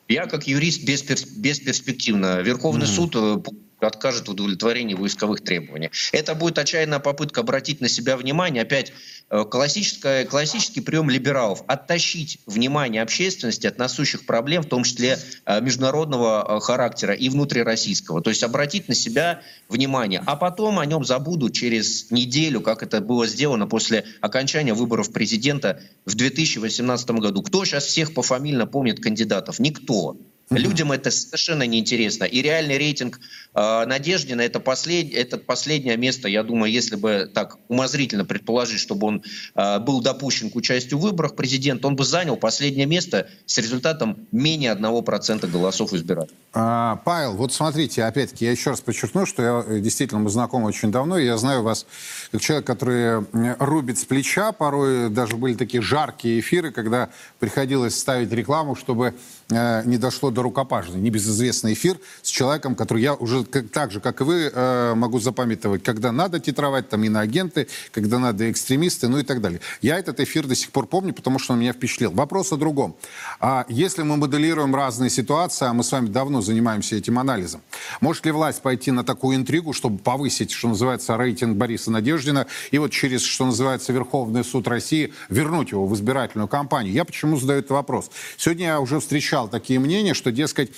Я 0.07 0.25
как 0.25 0.47
юрист 0.47 0.85
бесперспективно. 0.85 2.39
Верховный 2.39 2.85
mm-hmm. 2.85 2.95
суд 2.95 3.15
э, 3.17 3.43
откажет 3.87 4.27
в 4.27 4.31
удовлетворении 4.31 4.93
войсковых 4.93 5.41
требований. 5.41 5.89
Это 6.11 6.35
будет 6.35 6.57
отчаянная 6.57 6.99
попытка 6.99 7.41
обратить 7.41 7.81
на 7.81 7.89
себя 7.89 8.17
внимание. 8.17 8.63
Опять 8.63 8.93
э, 9.29 9.43
классическая, 9.45 10.25
классический 10.25 10.81
прием 10.81 11.09
либералов– 11.09 11.63
оттащить 11.67 12.39
внимание 12.45 13.01
общественности 13.01 13.67
от 13.67 13.77
насущих 13.77 14.25
проблем, 14.25 14.63
в 14.63 14.67
том 14.67 14.83
числе 14.83 15.19
э, 15.45 15.61
международного 15.61 16.57
э, 16.57 16.59
характера 16.59 17.13
и 17.13 17.29
внутрироссийского. 17.29 18.21
То 18.21 18.29
есть 18.29 18.43
обратить 18.43 18.87
на 18.87 18.95
себя 18.95 19.41
внимание. 19.69 20.23
А 20.25 20.35
потом 20.35 20.79
о 20.79 20.85
нем 20.85 21.05
забудут 21.05 21.53
через 21.53 22.11
неделю, 22.11 22.61
как 22.61 22.83
это 22.83 23.01
было 23.01 23.27
сделано 23.27 23.67
после 23.67 24.05
окончания 24.21 24.73
выборов 24.73 25.11
президента 25.11 25.81
в 26.05 26.15
2018 26.15 27.11
году. 27.11 27.41
Кто 27.41 27.65
сейчас 27.65 27.85
всех 27.85 28.13
пофамильно 28.13 28.67
помнит 28.67 28.99
кандидатов? 28.99 29.59
Никто. 29.59 30.17
Людям 30.51 30.91
это 30.91 31.11
совершенно 31.11 31.63
неинтересно. 31.63 32.25
И 32.25 32.41
реальный 32.41 32.77
рейтинг 32.77 33.21
э, 33.53 33.85
Надеждина 33.85 34.41
это, 34.41 34.59
послед, 34.59 35.13
это 35.13 35.37
последнее 35.37 35.95
место, 35.95 36.27
я 36.27 36.43
думаю, 36.43 36.71
если 36.71 36.97
бы 36.97 37.31
так 37.33 37.57
умозрительно 37.69 38.25
предположить, 38.25 38.79
чтобы 38.79 39.07
он 39.07 39.23
э, 39.55 39.79
был 39.79 40.01
допущен 40.01 40.49
к 40.49 40.55
участию 40.57 40.99
в 40.99 41.03
выборах 41.03 41.35
президента, 41.35 41.87
он 41.87 41.95
бы 41.95 42.03
занял 42.03 42.35
последнее 42.35 42.85
место 42.85 43.29
с 43.45 43.57
результатом 43.59 44.27
менее 44.33 44.73
1% 44.73 45.47
голосов 45.47 45.93
избирателей. 45.93 46.35
А, 46.53 46.97
Павел, 47.05 47.37
вот 47.37 47.53
смотрите, 47.53 48.03
опять-таки, 48.03 48.43
я 48.43 48.51
еще 48.51 48.71
раз 48.71 48.81
подчеркну, 48.81 49.25
что 49.25 49.41
я 49.41 49.63
э, 49.65 49.79
действительно 49.79 50.19
мы 50.19 50.29
знакомы 50.29 50.67
очень 50.67 50.91
давно, 50.91 51.17
и 51.17 51.25
я 51.25 51.37
знаю 51.37 51.63
вас 51.63 51.85
как 52.33 52.41
человек, 52.41 52.67
который 52.67 53.25
рубит 53.57 53.97
с 53.97 54.03
плеча, 54.03 54.51
порой 54.51 55.09
даже 55.09 55.37
были 55.37 55.53
такие 55.53 55.81
жаркие 55.81 56.41
эфиры, 56.41 56.71
когда 56.71 57.09
приходилось 57.39 57.97
ставить 57.97 58.33
рекламу, 58.33 58.75
чтобы 58.75 59.13
э, 59.51 59.83
не 59.85 59.97
дошло 59.97 60.31
до 60.31 60.41
рукопашной. 60.41 60.99
Небезызвестный 60.99 61.73
эфир 61.73 61.99
с 62.21 62.29
человеком, 62.29 62.75
который 62.75 63.03
я 63.03 63.13
уже 63.13 63.43
как, 63.43 63.69
так 63.69 63.91
же, 63.91 63.99
как 63.99 64.21
и 64.21 64.23
вы, 64.23 64.51
э, 64.53 64.93
могу 64.95 65.19
запамятовать, 65.19 65.83
когда 65.83 66.11
надо 66.11 66.39
титровать, 66.39 66.89
там, 66.89 67.03
иноагенты, 67.03 67.67
когда 67.91 68.19
надо 68.19 68.49
экстремисты, 68.49 69.07
ну 69.07 69.19
и 69.19 69.23
так 69.23 69.41
далее. 69.41 69.59
Я 69.81 69.99
этот 69.99 70.19
эфир 70.19 70.47
до 70.47 70.55
сих 70.55 70.71
пор 70.71 70.87
помню, 70.87 71.13
потому 71.13 71.39
что 71.39 71.53
он 71.53 71.59
меня 71.59 71.73
впечатлил. 71.73 72.11
Вопрос 72.11 72.51
о 72.51 72.57
другом. 72.57 72.95
А 73.39 73.65
если 73.69 74.03
мы 74.03 74.17
моделируем 74.17 74.75
разные 74.75 75.09
ситуации, 75.09 75.65
а 75.65 75.73
мы 75.73 75.83
с 75.83 75.91
вами 75.91 76.07
давно 76.07 76.41
занимаемся 76.41 76.95
этим 76.95 77.19
анализом. 77.19 77.61
Может 77.99 78.25
ли 78.25 78.31
власть 78.31 78.61
пойти 78.61 78.91
на 78.91 79.03
такую 79.03 79.35
интригу, 79.35 79.73
чтобы 79.73 79.97
повысить, 79.97 80.51
что 80.51 80.69
называется, 80.69 81.17
рейтинг 81.17 81.57
Бориса 81.57 81.91
Надеждина 81.91 82.47
и 82.71 82.77
вот 82.77 82.91
через, 82.91 83.21
что 83.21 83.45
называется, 83.45 83.93
Верховный 83.93 84.43
суд 84.43 84.67
России 84.67 85.13
вернуть 85.29 85.71
его 85.71 85.85
в 85.85 85.95
избирательную 85.95 86.47
кампанию? 86.47 86.93
Я 86.93 87.05
почему 87.05 87.37
задаю 87.37 87.59
этот 87.59 87.71
вопрос? 87.71 88.11
Сегодня 88.37 88.67
я 88.67 88.79
уже 88.79 88.99
встречал 88.99 89.40
встречал 89.41 89.47
такие 89.49 89.79
мнения, 89.79 90.13
что, 90.13 90.31
дескать, 90.31 90.71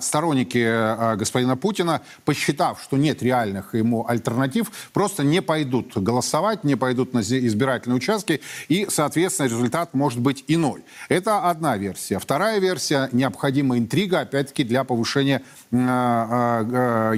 сторонники 0.00 1.16
господина 1.16 1.56
Путина, 1.56 2.02
посчитав, 2.24 2.82
что 2.82 2.96
нет 2.96 3.22
реальных 3.22 3.74
ему 3.74 4.06
альтернатив, 4.08 4.70
просто 4.92 5.24
не 5.24 5.40
пойдут 5.42 5.96
голосовать, 5.96 6.64
не 6.64 6.76
пойдут 6.76 7.14
на 7.14 7.20
избирательные 7.20 7.96
участки, 7.96 8.40
и, 8.68 8.86
соответственно, 8.90 9.48
результат 9.48 9.94
может 9.94 10.20
быть 10.20 10.44
иной. 10.48 10.82
Это 11.08 11.50
одна 11.50 11.76
версия. 11.76 12.18
Вторая 12.18 12.58
версия– 12.60 13.08
необходима 13.12 13.78
интрига, 13.78 14.20
опять-таки, 14.20 14.64
для 14.64 14.84
повышения 14.84 15.42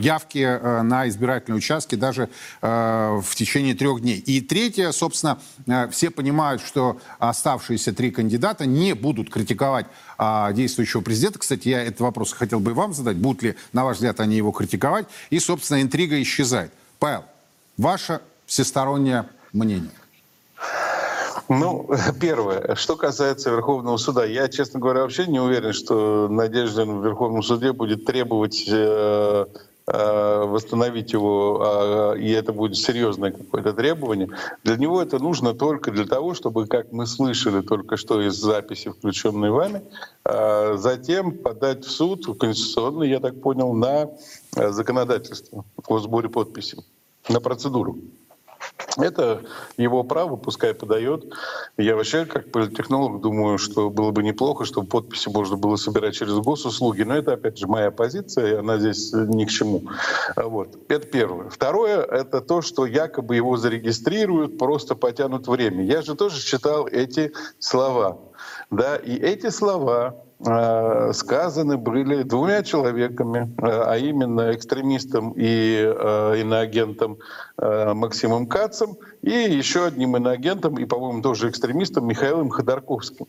явки 0.03 0.83
на 0.83 1.09
избирательные 1.09 1.59
участки 1.59 1.97
даже 1.97 2.29
в 2.61 3.27
течение 3.35 3.75
трех 3.75 4.01
дней. 4.01 4.19
И 4.19 4.41
третье, 4.41 4.93
собственно, 4.93 5.39
все 5.91 6.11
понимают, 6.11 6.63
что 6.63 6.99
оставшиеся 7.19 7.93
три 7.93 8.11
кандидата 8.11 8.67
не 8.67 8.95
будут 8.95 9.31
критиковать 9.31 9.87
а, 10.17 10.53
действующего 10.75 11.03
президента. 11.03 11.39
Кстати, 11.39 11.69
я 11.69 11.83
этот 11.83 12.01
вопрос 12.01 12.33
хотел 12.33 12.59
бы 12.59 12.75
вам 12.75 12.93
задать. 12.93 13.17
Будут 13.17 13.43
ли, 13.43 13.55
на 13.73 13.85
ваш 13.85 13.97
взгляд, 13.97 14.19
они 14.19 14.37
его 14.37 14.51
критиковать? 14.51 15.07
И, 15.31 15.39
собственно, 15.39 15.81
интрига 15.81 16.21
исчезает. 16.21 16.73
Павел, 16.99 17.25
ваше 17.77 18.21
всестороннее 18.47 19.29
мнение. 19.53 19.91
Ну, 21.49 21.89
первое, 22.21 22.75
что 22.75 22.97
касается 22.97 23.51
Верховного 23.51 23.99
суда, 23.99 24.25
я, 24.25 24.49
честно 24.49 24.81
говоря, 24.81 25.03
вообще 25.03 25.27
не 25.27 25.39
уверен, 25.39 25.73
что 25.73 26.27
Надеждин 26.29 27.01
в 27.01 27.05
Верховном 27.05 27.43
суде 27.43 27.73
будет 27.73 28.05
требовать 28.05 28.65
Э, 28.69 29.47
восстановить 29.87 31.13
его, 31.13 31.61
а, 31.61 32.15
и 32.15 32.31
это 32.31 32.53
будет 32.55 32.77
серьезное 32.77 33.33
какое-то 33.33 33.75
требование. 33.75 34.31
Для 34.63 34.77
него 34.77 35.03
это 35.03 35.19
нужно 35.19 35.53
только 35.53 35.91
для 35.91 36.07
того, 36.07 36.33
чтобы, 36.33 36.67
как 36.67 36.91
мы 36.93 37.07
слышали 37.07 37.61
только 37.61 37.99
что 37.99 38.21
из 38.23 38.35
записи, 38.35 38.91
включенной 38.91 39.51
вами, 39.51 39.83
а, 40.25 40.77
затем 40.77 41.33
подать 41.33 41.85
в 41.85 41.91
суд 41.91 42.27
конституционный, 42.39 43.11
я 43.11 43.21
так 43.21 43.41
понял, 43.43 43.75
на 43.75 44.09
э, 44.57 44.71
законодательство 44.71 45.65
о 45.87 45.99
сборе 45.99 46.31
подписей, 46.31 46.79
на 47.29 47.41
процедуру. 47.41 47.99
Это 48.97 49.43
его 49.77 50.05
право, 50.05 50.37
пускай 50.37 50.75
подает. 50.75 51.25
Я 51.77 51.97
вообще, 51.97 52.27
как 52.27 52.51
политтехнолог, 52.51 53.21
думаю, 53.21 53.59
что 53.59 53.91
было 53.91 54.11
бы 54.11 54.23
неплохо, 54.23 54.65
чтобы 54.65 54.87
подписи 54.89 55.29
можно 55.29 55.57
было 55.57 55.77
собирать 55.77 56.15
через 56.15 56.35
госуслуги. 56.35 57.03
Но 57.03 57.17
это, 57.17 57.33
опять 57.35 57.59
же, 57.59 57.67
моя 57.67 57.91
позиция, 57.91 58.53
и 58.53 58.59
она 58.59 58.79
здесь 58.79 59.13
ни 59.13 59.45
к 59.45 59.51
чему. 59.51 59.85
Вот. 60.37 60.77
Это 60.89 61.07
первое. 61.07 61.51
Второе— 61.51 62.03
это 62.11 62.41
то, 62.41 62.63
что 62.63 62.87
якобы 62.87 63.37
его 63.37 63.57
зарегистрируют, 63.57 64.59
просто 64.59 64.95
потянут 64.95 65.49
время. 65.49 65.85
Я 65.85 66.03
же 66.03 66.15
тоже 66.15 66.41
читал 66.41 66.87
эти 66.87 67.33
слова. 67.59 68.19
Да, 68.71 68.97
и 68.97 69.17
эти 69.17 69.51
слова 69.51 70.24
Э, 70.41 71.13
сказаны 71.13 71.77
были 71.77 72.23
двумя 72.23 72.63
человеками, 72.63 73.55
э, 73.59 73.67
а 73.67 73.97
именно 73.97 74.53
экстремистом 74.53 75.33
и 75.37 75.77
э, 75.77 76.41
иноагентом 76.41 77.19
Максимом 77.57 78.47
Кацем 78.47 78.97
и 79.25 79.51
еще 79.55 79.87
одним 79.87 80.17
иноагентом 80.17 80.79
и, 80.79 80.85
по-моему, 80.85 81.23
тоже 81.23 81.49
экстремистом 81.49 82.07
Михаилом 82.07 82.51
Ходорковским. 82.51 83.27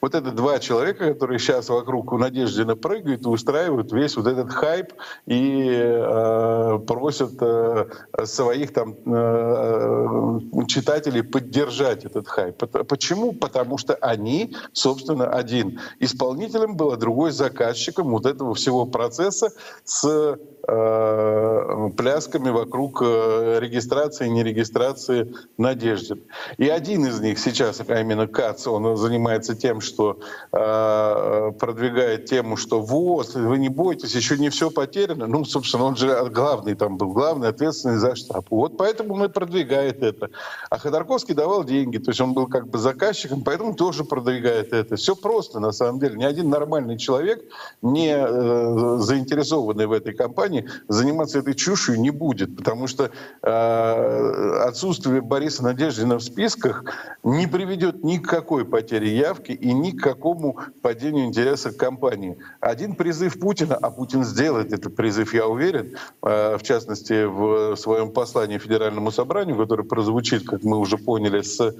Вот 0.00 0.16
это 0.16 0.32
два 0.32 0.58
человека, 0.58 1.12
которые 1.12 1.38
сейчас 1.38 1.68
вокруг 1.68 2.12
Надеждина 2.12 2.74
прыгают 2.74 3.24
и 3.24 3.28
устраивают 3.28 3.92
весь 3.92 4.16
вот 4.16 4.26
этот 4.26 4.50
хайп 4.52 4.92
и 5.26 5.68
э, 5.70 6.78
просят 6.86 7.34
э, 7.40 7.86
своих 8.24 8.72
там 8.72 8.96
э, 9.06 10.40
читателей 10.66 11.22
поддержать 11.22 12.04
этот 12.04 12.26
хайп. 12.26 12.56
Почему? 12.88 13.32
Потому 13.32 13.78
что 13.78 13.94
они, 13.94 14.56
собственно, 14.72 15.28
один 15.28 15.80
исполнителем 16.00 16.76
был, 16.76 16.90
а 16.90 16.96
другой 16.96 17.30
заказчиком 17.30 18.08
вот 18.10 18.26
этого 18.26 18.54
всего 18.54 18.84
процесса 18.84 19.50
с 19.84 20.36
Э, 20.68 21.90
плясками 21.96 22.50
вокруг 22.50 23.00
э, 23.00 23.58
регистрации 23.60 24.26
и 24.26 24.30
нерегистрации 24.30 25.32
Надежды. 25.58 26.18
И 26.58 26.68
один 26.68 27.06
из 27.06 27.20
них 27.20 27.38
сейчас, 27.38 27.80
а 27.86 28.00
именно 28.00 28.26
Кац, 28.26 28.66
он 28.66 28.96
занимается 28.96 29.54
тем, 29.54 29.80
что 29.80 30.20
э, 30.52 31.52
продвигает 31.58 32.26
тему, 32.26 32.56
что 32.56 32.80
вот, 32.80 33.34
вы 33.34 33.58
не 33.58 33.68
бойтесь, 33.68 34.14
еще 34.14 34.36
не 34.38 34.50
все 34.50 34.70
потеряно. 34.70 35.26
Ну, 35.26 35.44
собственно, 35.44 35.84
он 35.84 35.96
же 35.96 36.28
главный 36.30 36.74
там 36.74 36.96
был, 36.96 37.12
главный 37.12 37.48
ответственный 37.48 37.96
за 37.96 38.16
штаб. 38.16 38.46
Вот 38.50 38.76
поэтому 38.76 39.16
и 39.24 39.28
продвигает 39.28 40.02
это. 40.02 40.30
А 40.70 40.78
Ходорковский 40.78 41.34
давал 41.34 41.64
деньги, 41.64 41.98
то 41.98 42.10
есть 42.10 42.20
он 42.20 42.32
был 42.32 42.46
как 42.46 42.68
бы 42.68 42.78
заказчиком, 42.78 43.42
поэтому 43.42 43.74
тоже 43.74 44.04
продвигает 44.04 44.72
это. 44.72 44.96
Все 44.96 45.14
просто, 45.14 45.60
на 45.60 45.72
самом 45.72 46.00
деле. 46.00 46.16
Ни 46.16 46.24
один 46.24 46.50
нормальный 46.50 46.98
человек, 46.98 47.42
не 47.82 48.14
э, 48.16 48.98
заинтересованный 48.98 49.86
в 49.86 49.92
этой 49.92 50.14
компании 50.14 50.68
заниматься 50.88 51.38
этой 51.38 51.54
чушью 51.54 52.00
не 52.00 52.10
будет, 52.10 52.56
потому 52.56 52.86
что 52.86 53.10
э, 53.42 54.60
отсутствие 54.64 55.22
Бориса 55.26 55.62
Надеждина 55.62 56.18
в 56.18 56.22
списках 56.22 56.84
не 57.22 57.46
приведет 57.46 58.04
ни 58.04 58.18
к 58.18 58.28
какой 58.28 58.64
потере 58.64 59.14
явки 59.16 59.52
и 59.52 59.72
ни 59.72 59.90
к 59.90 60.02
какому 60.02 60.58
падению 60.82 61.24
интереса 61.24 61.72
к 61.72 61.76
компании. 61.76 62.38
Один 62.60 62.94
призыв 62.94 63.38
Путина, 63.38 63.76
а 63.76 63.90
Путин 63.90 64.24
сделает 64.24 64.72
этот 64.72 64.94
призыв, 64.94 65.34
я 65.34 65.46
уверен, 65.46 65.96
э, 66.22 66.56
в 66.56 66.62
частности, 66.62 67.24
в 67.24 67.76
своем 67.76 68.10
послании 68.10 68.58
Федеральному 68.58 69.10
собранию, 69.10 69.56
которое 69.56 69.84
прозвучит, 69.84 70.46
как 70.46 70.62
мы 70.62 70.78
уже 70.78 70.96
поняли, 70.98 71.42
с 71.42 71.74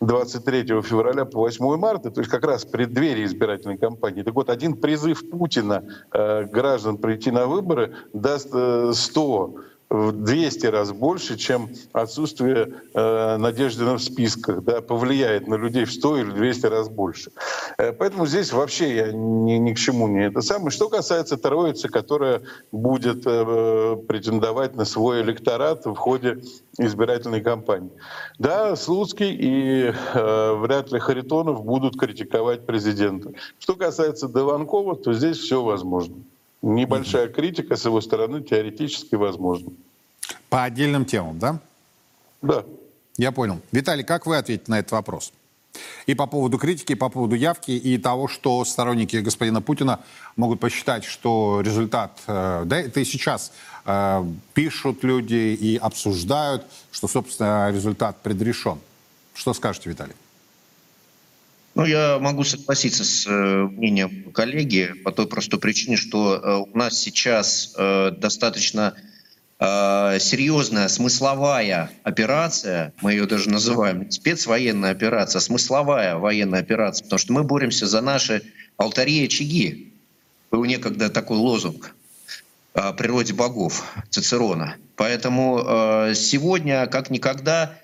23 0.00 0.82
февраля 0.82 1.24
по 1.24 1.40
8 1.40 1.76
марта, 1.76 2.10
то 2.10 2.20
есть 2.20 2.30
как 2.30 2.44
раз 2.44 2.64
в 2.64 2.70
преддверии 2.70 3.24
избирательной 3.24 3.78
кампании. 3.78 4.22
Так 4.22 4.34
вот, 4.34 4.50
один 4.50 4.76
призыв 4.76 5.28
Путина 5.30 5.84
э, 6.12 6.44
граждан 6.44 6.98
прийти 6.98 7.30
на 7.30 7.46
выборы 7.46 7.94
даст 8.12 8.48
100 8.48 8.54
э, 8.54 9.71
в 9.92 10.12
200 10.12 10.66
раз 10.66 10.90
больше, 10.90 11.36
чем 11.36 11.68
отсутствие 11.92 12.72
э, 12.94 13.36
надежды 13.36 13.84
в 13.84 13.98
списках, 13.98 14.64
да, 14.64 14.80
повлияет 14.80 15.46
на 15.48 15.56
людей 15.56 15.84
в 15.84 15.92
100 15.92 16.16
или 16.18 16.30
200 16.30 16.66
раз 16.66 16.88
больше. 16.88 17.30
Э, 17.76 17.92
поэтому 17.92 18.26
здесь 18.26 18.52
вообще 18.52 18.96
я 18.96 19.12
ни, 19.12 19.58
ни 19.58 19.74
к 19.74 19.78
чему 19.78 20.08
не 20.08 20.26
это 20.26 20.40
самое. 20.40 20.70
Что 20.70 20.88
касается 20.88 21.36
троицы, 21.36 21.88
которая 21.88 22.40
будет 22.72 23.26
э, 23.26 23.96
претендовать 24.08 24.76
на 24.76 24.86
свой 24.86 25.20
электорат 25.20 25.84
в 25.84 25.94
ходе 25.94 26.42
избирательной 26.78 27.42
кампании. 27.42 27.92
Да, 28.38 28.76
Слуцкий 28.76 29.36
и 29.38 29.92
э, 30.14 30.52
вряд 30.54 30.90
ли 30.90 31.00
Харитонов 31.00 31.64
будут 31.64 31.98
критиковать 31.98 32.64
президента. 32.64 33.32
Что 33.58 33.74
касается 33.74 34.28
Дованкова, 34.28 34.96
то 34.96 35.12
здесь 35.12 35.36
все 35.36 35.62
возможно 35.62 36.16
небольшая 36.62 37.28
критика 37.28 37.76
с 37.76 37.84
его 37.84 38.00
стороны 38.00 38.42
теоретически 38.42 39.16
возможна. 39.16 39.72
По 40.48 40.64
отдельным 40.64 41.04
темам, 41.04 41.38
да? 41.38 41.60
Да. 42.40 42.64
Я 43.16 43.32
понял. 43.32 43.60
Виталий, 43.72 44.04
как 44.04 44.26
вы 44.26 44.36
ответите 44.36 44.70
на 44.70 44.78
этот 44.78 44.92
вопрос? 44.92 45.32
И 46.06 46.14
по 46.14 46.26
поводу 46.26 46.58
критики, 46.58 46.92
и 46.92 46.96
по 46.96 47.08
поводу 47.08 47.34
явки, 47.34 47.70
и 47.70 47.96
того, 47.98 48.28
что 48.28 48.64
сторонники 48.64 49.16
господина 49.16 49.62
Путина 49.62 50.00
могут 50.36 50.60
посчитать, 50.60 51.04
что 51.04 51.60
результат, 51.64 52.20
э, 52.26 52.62
да, 52.66 52.78
это 52.78 53.00
и 53.00 53.04
сейчас 53.04 53.52
э, 53.84 54.24
пишут 54.54 55.02
люди 55.04 55.34
и 55.34 55.76
обсуждают, 55.76 56.66
что, 56.90 57.08
собственно, 57.08 57.70
результат 57.70 58.16
предрешен. 58.22 58.78
Что 59.34 59.54
скажете, 59.54 59.88
Виталий? 59.88 60.14
Ну, 61.74 61.86
я 61.86 62.18
могу 62.20 62.44
согласиться 62.44 63.02
с 63.02 63.26
э, 63.26 63.30
мнением 63.30 64.30
коллеги 64.32 64.92
по 65.04 65.10
той 65.10 65.26
простой 65.26 65.58
причине, 65.58 65.96
что 65.96 66.34
э, 66.36 66.70
у 66.70 66.76
нас 66.76 66.98
сейчас 66.98 67.74
э, 67.76 68.10
достаточно 68.16 68.94
серьезная 69.64 70.88
смысловая 70.88 71.88
операция, 72.02 72.92
мы 73.00 73.12
ее 73.12 73.26
даже 73.26 73.48
называем 73.48 74.10
спецвоенная 74.10 74.90
операция, 74.90 75.38
смысловая 75.38 76.16
военная 76.16 76.58
операция, 76.58 77.04
потому 77.04 77.20
что 77.20 77.32
мы 77.32 77.44
боремся 77.44 77.86
за 77.86 78.00
наши 78.00 78.42
алтари 78.76 79.20
и 79.20 79.26
очаги. 79.26 79.92
Был 80.50 80.64
некогда 80.64 81.10
такой 81.10 81.36
лозунг 81.36 81.94
о 82.74 82.92
природе 82.92 83.34
богов 83.34 83.84
Цицерона. 84.10 84.78
Поэтому 84.96 86.10
сегодня, 86.12 86.88
как 86.88 87.10
никогда, 87.10 87.78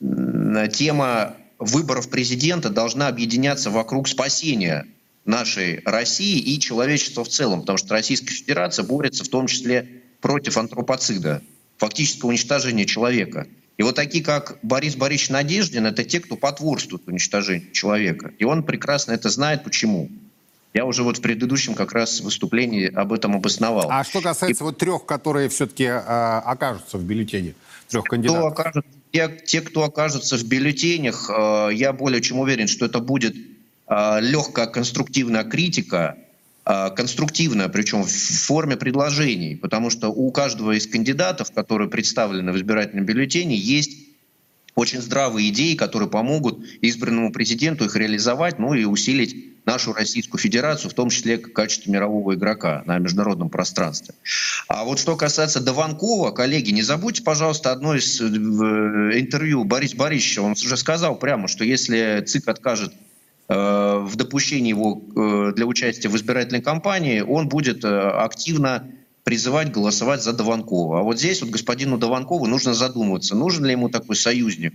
тема 0.00 1.36
выборов 1.62 2.10
президента 2.10 2.70
должна 2.70 3.08
объединяться 3.08 3.70
вокруг 3.70 4.08
спасения 4.08 4.86
нашей 5.24 5.80
России 5.84 6.38
и 6.38 6.58
человечества 6.58 7.24
в 7.24 7.28
целом, 7.28 7.60
потому 7.60 7.78
что 7.78 7.94
Российская 7.94 8.34
Федерация 8.34 8.84
борется 8.84 9.24
в 9.24 9.28
том 9.28 9.46
числе 9.46 10.02
против 10.20 10.56
антропоцида, 10.56 11.42
фактического 11.78 12.30
уничтожения 12.30 12.84
человека. 12.84 13.46
И 13.76 13.82
вот 13.82 13.94
такие, 13.94 14.22
как 14.22 14.58
Борис 14.62 14.96
Борисович 14.96 15.30
Надеждин, 15.30 15.86
это 15.86 16.04
те, 16.04 16.20
кто 16.20 16.36
потворствует 16.36 17.06
уничтожению 17.06 17.70
человека. 17.72 18.32
И 18.38 18.44
он 18.44 18.62
прекрасно 18.62 19.12
это 19.12 19.30
знает. 19.30 19.64
Почему? 19.64 20.10
Я 20.74 20.84
уже 20.84 21.02
вот 21.02 21.18
в 21.18 21.20
предыдущем 21.20 21.74
как 21.74 21.92
раз 21.92 22.20
выступлении 22.20 22.92
об 22.92 23.12
этом 23.12 23.36
обосновал. 23.36 23.88
А 23.90 24.04
что 24.04 24.20
касается 24.20 24.64
и... 24.64 24.66
вот 24.66 24.78
трех, 24.78 25.04
которые 25.06 25.48
все-таки 25.48 25.84
э, 25.84 25.96
окажутся 25.98 26.98
в 26.98 27.04
бюллетене, 27.04 27.54
трех 27.88 28.04
кандидатов? 28.04 28.54
Кто 28.54 28.62
окажется 28.62 29.01
те, 29.12 29.28
те, 29.46 29.60
кто 29.60 29.84
окажутся 29.84 30.36
в 30.36 30.44
бюллетенях, 30.44 31.30
э, 31.30 31.68
я 31.74 31.92
более 31.92 32.20
чем 32.20 32.38
уверен, 32.38 32.66
что 32.66 32.86
это 32.86 32.98
будет 32.98 33.36
э, 33.36 34.20
легкая 34.20 34.66
конструктивная 34.66 35.44
критика, 35.44 36.16
э, 36.64 36.90
конструктивная, 36.96 37.68
причем 37.68 38.02
в 38.02 38.10
форме 38.10 38.76
предложений, 38.76 39.56
потому 39.56 39.90
что 39.90 40.08
у 40.08 40.30
каждого 40.30 40.72
из 40.72 40.86
кандидатов, 40.86 41.52
которые 41.52 41.88
представлены 41.90 42.52
в 42.52 42.56
избирательном 42.56 43.04
бюллетене, 43.04 43.54
есть 43.54 44.01
очень 44.74 45.00
здравые 45.00 45.50
идеи, 45.50 45.74
которые 45.74 46.08
помогут 46.08 46.64
избранному 46.80 47.32
президенту 47.32 47.84
их 47.84 47.94
реализовать, 47.96 48.58
ну 48.58 48.74
и 48.74 48.84
усилить 48.84 49.52
нашу 49.64 49.92
Российскую 49.92 50.40
Федерацию, 50.40 50.90
в 50.90 50.94
том 50.94 51.10
числе 51.10 51.38
в 51.38 51.52
качестве 51.52 51.92
мирового 51.92 52.34
игрока 52.34 52.82
на 52.86 52.98
международном 52.98 53.48
пространстве. 53.48 54.14
А 54.68 54.84
вот 54.84 54.98
что 54.98 55.16
касается 55.16 55.60
Дованкова, 55.60 56.32
коллеги, 56.32 56.70
не 56.70 56.82
забудьте, 56.82 57.22
пожалуйста, 57.22 57.70
одно 57.70 57.94
из 57.94 58.20
э, 58.20 58.24
интервью 58.24 59.64
Бориса 59.64 59.96
Борисовича. 59.96 60.42
Он 60.42 60.52
уже 60.52 60.76
сказал 60.76 61.16
прямо, 61.16 61.48
что 61.48 61.64
если 61.64 62.24
ЦИК 62.26 62.48
откажет 62.48 62.92
э, 63.48 63.54
в 63.54 64.16
допущении 64.16 64.70
его 64.70 65.02
э, 65.14 65.52
для 65.54 65.66
участия 65.66 66.08
в 66.08 66.16
избирательной 66.16 66.62
кампании, 66.62 67.20
он 67.20 67.48
будет 67.48 67.84
активно 67.84 68.88
призывать 69.24 69.70
голосовать 69.70 70.22
за 70.22 70.32
Дованкова. 70.32 71.00
А 71.00 71.02
вот 71.02 71.18
здесь 71.18 71.42
вот 71.42 71.50
господину 71.50 71.98
Дованкову 71.98 72.46
нужно 72.46 72.74
задуматься, 72.74 73.36
нужен 73.36 73.64
ли 73.64 73.72
ему 73.72 73.88
такой 73.88 74.16
союзник, 74.16 74.74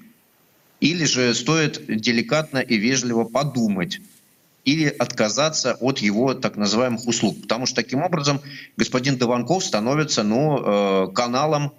или 0.79 1.05
же 1.05 1.33
стоит 1.33 1.85
деликатно 1.87 2.59
и 2.59 2.77
вежливо 2.77 3.23
подумать, 3.23 3.99
или 4.63 4.87
отказаться 4.87 5.75
от 5.79 5.99
его 5.99 6.33
так 6.33 6.55
называемых 6.57 7.07
услуг. 7.07 7.41
Потому 7.41 7.65
что 7.65 7.77
таким 7.77 8.03
образом 8.03 8.41
господин 8.75 9.17
Дованков 9.17 9.63
становится 9.63 10.23
ну, 10.23 11.07
э, 11.07 11.11
каналом 11.13 11.71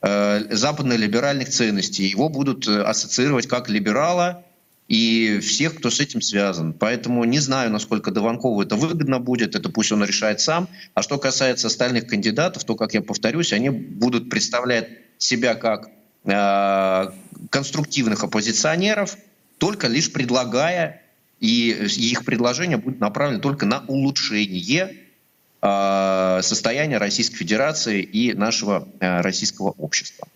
э, 0.00 0.54
западно-либеральных 0.54 1.48
ценностей. 1.48 2.04
Его 2.04 2.28
будут 2.28 2.66
э, 2.66 2.82
ассоциировать 2.82 3.46
как 3.46 3.68
либерала 3.68 4.44
и 4.92 5.40
всех, 5.40 5.76
кто 5.76 5.88
с 5.88 6.00
этим 6.00 6.20
связан. 6.20 6.74
Поэтому 6.74 7.24
не 7.24 7.38
знаю, 7.38 7.70
насколько 7.70 8.10
Дованкову 8.10 8.60
это 8.60 8.76
выгодно 8.76 9.20
будет, 9.20 9.56
это 9.56 9.70
пусть 9.70 9.90
он 9.90 10.04
решает 10.04 10.40
сам. 10.40 10.68
А 10.92 11.00
что 11.00 11.16
касается 11.16 11.68
остальных 11.68 12.06
кандидатов, 12.06 12.64
то, 12.64 12.74
как 12.74 12.92
я 12.92 13.00
повторюсь, 13.00 13.54
они 13.54 13.70
будут 13.70 14.28
представлять 14.28 14.90
себя 15.16 15.54
как 15.54 15.88
э, 16.24 17.10
конструктивных 17.48 18.22
оппозиционеров, 18.22 19.16
только 19.56 19.88
лишь 19.88 20.12
предлагая 20.12 21.00
и 21.40 21.70
их 21.70 22.26
предложение 22.26 22.76
будет 22.76 23.00
направлено 23.00 23.40
только 23.40 23.64
на 23.64 23.82
улучшение 23.88 24.94
а, 25.60 26.40
состояния 26.42 26.98
Российской 26.98 27.36
Федерации 27.36 28.02
и 28.02 28.32
нашего 28.34 28.86
а, 29.00 29.22
российского 29.22 29.70
общества. 29.70 30.28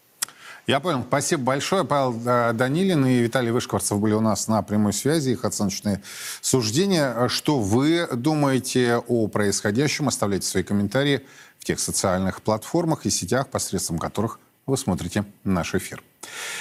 Я 0.67 0.81
понял. 0.81 1.05
Спасибо 1.07 1.45
большое. 1.45 1.85
Павел 1.85 2.13
Данилин 2.53 3.07
и 3.07 3.19
Виталий 3.19 3.53
Вышкварцев 3.53 4.01
были 4.01 4.15
у 4.15 4.21
нас 4.21 4.49
на 4.49 4.63
прямой 4.63 4.93
связи. 4.93 5.31
Их 5.31 5.45
оценочные 5.45 6.03
суждения. 6.41 7.29
Что 7.29 7.61
вы 7.61 8.09
думаете 8.13 8.97
о 9.07 9.29
происходящем? 9.29 10.09
Оставляйте 10.09 10.49
свои 10.49 10.65
комментарии 10.65 11.25
в 11.61 11.65
тех 11.65 11.79
социальных 11.79 12.43
платформах 12.43 13.07
и 13.07 13.11
сетях, 13.11 13.47
посредством 13.47 13.99
которых 13.99 14.41
вы 14.67 14.77
смотрите 14.77 15.25
наш 15.45 15.77
эфир. 15.77 16.03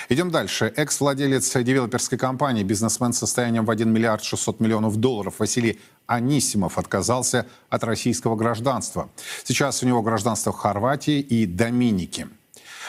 Идем 0.10 0.30
дальше. 0.30 0.72
Экс-владелец 0.76 1.52
девелоперской 1.56 2.20
компании, 2.20 2.62
бизнесмен 2.62 3.12
с 3.12 3.18
состоянием 3.18 3.66
в 3.66 3.72
1 3.72 3.92
миллиард 3.92 4.24
600 4.24 4.60
миллионов 4.60 4.98
долларов 4.98 5.40
Василий 5.40 5.80
Анисимов 6.06 6.78
отказался 6.78 7.48
от 7.72 7.84
российского 7.84 8.36
гражданства. 8.36 9.10
Сейчас 9.44 9.82
у 9.82 9.88
него 9.88 10.04
гражданство 10.04 10.54
Хорватии 10.54 11.20
и 11.20 11.48
Доминики. 11.48 12.28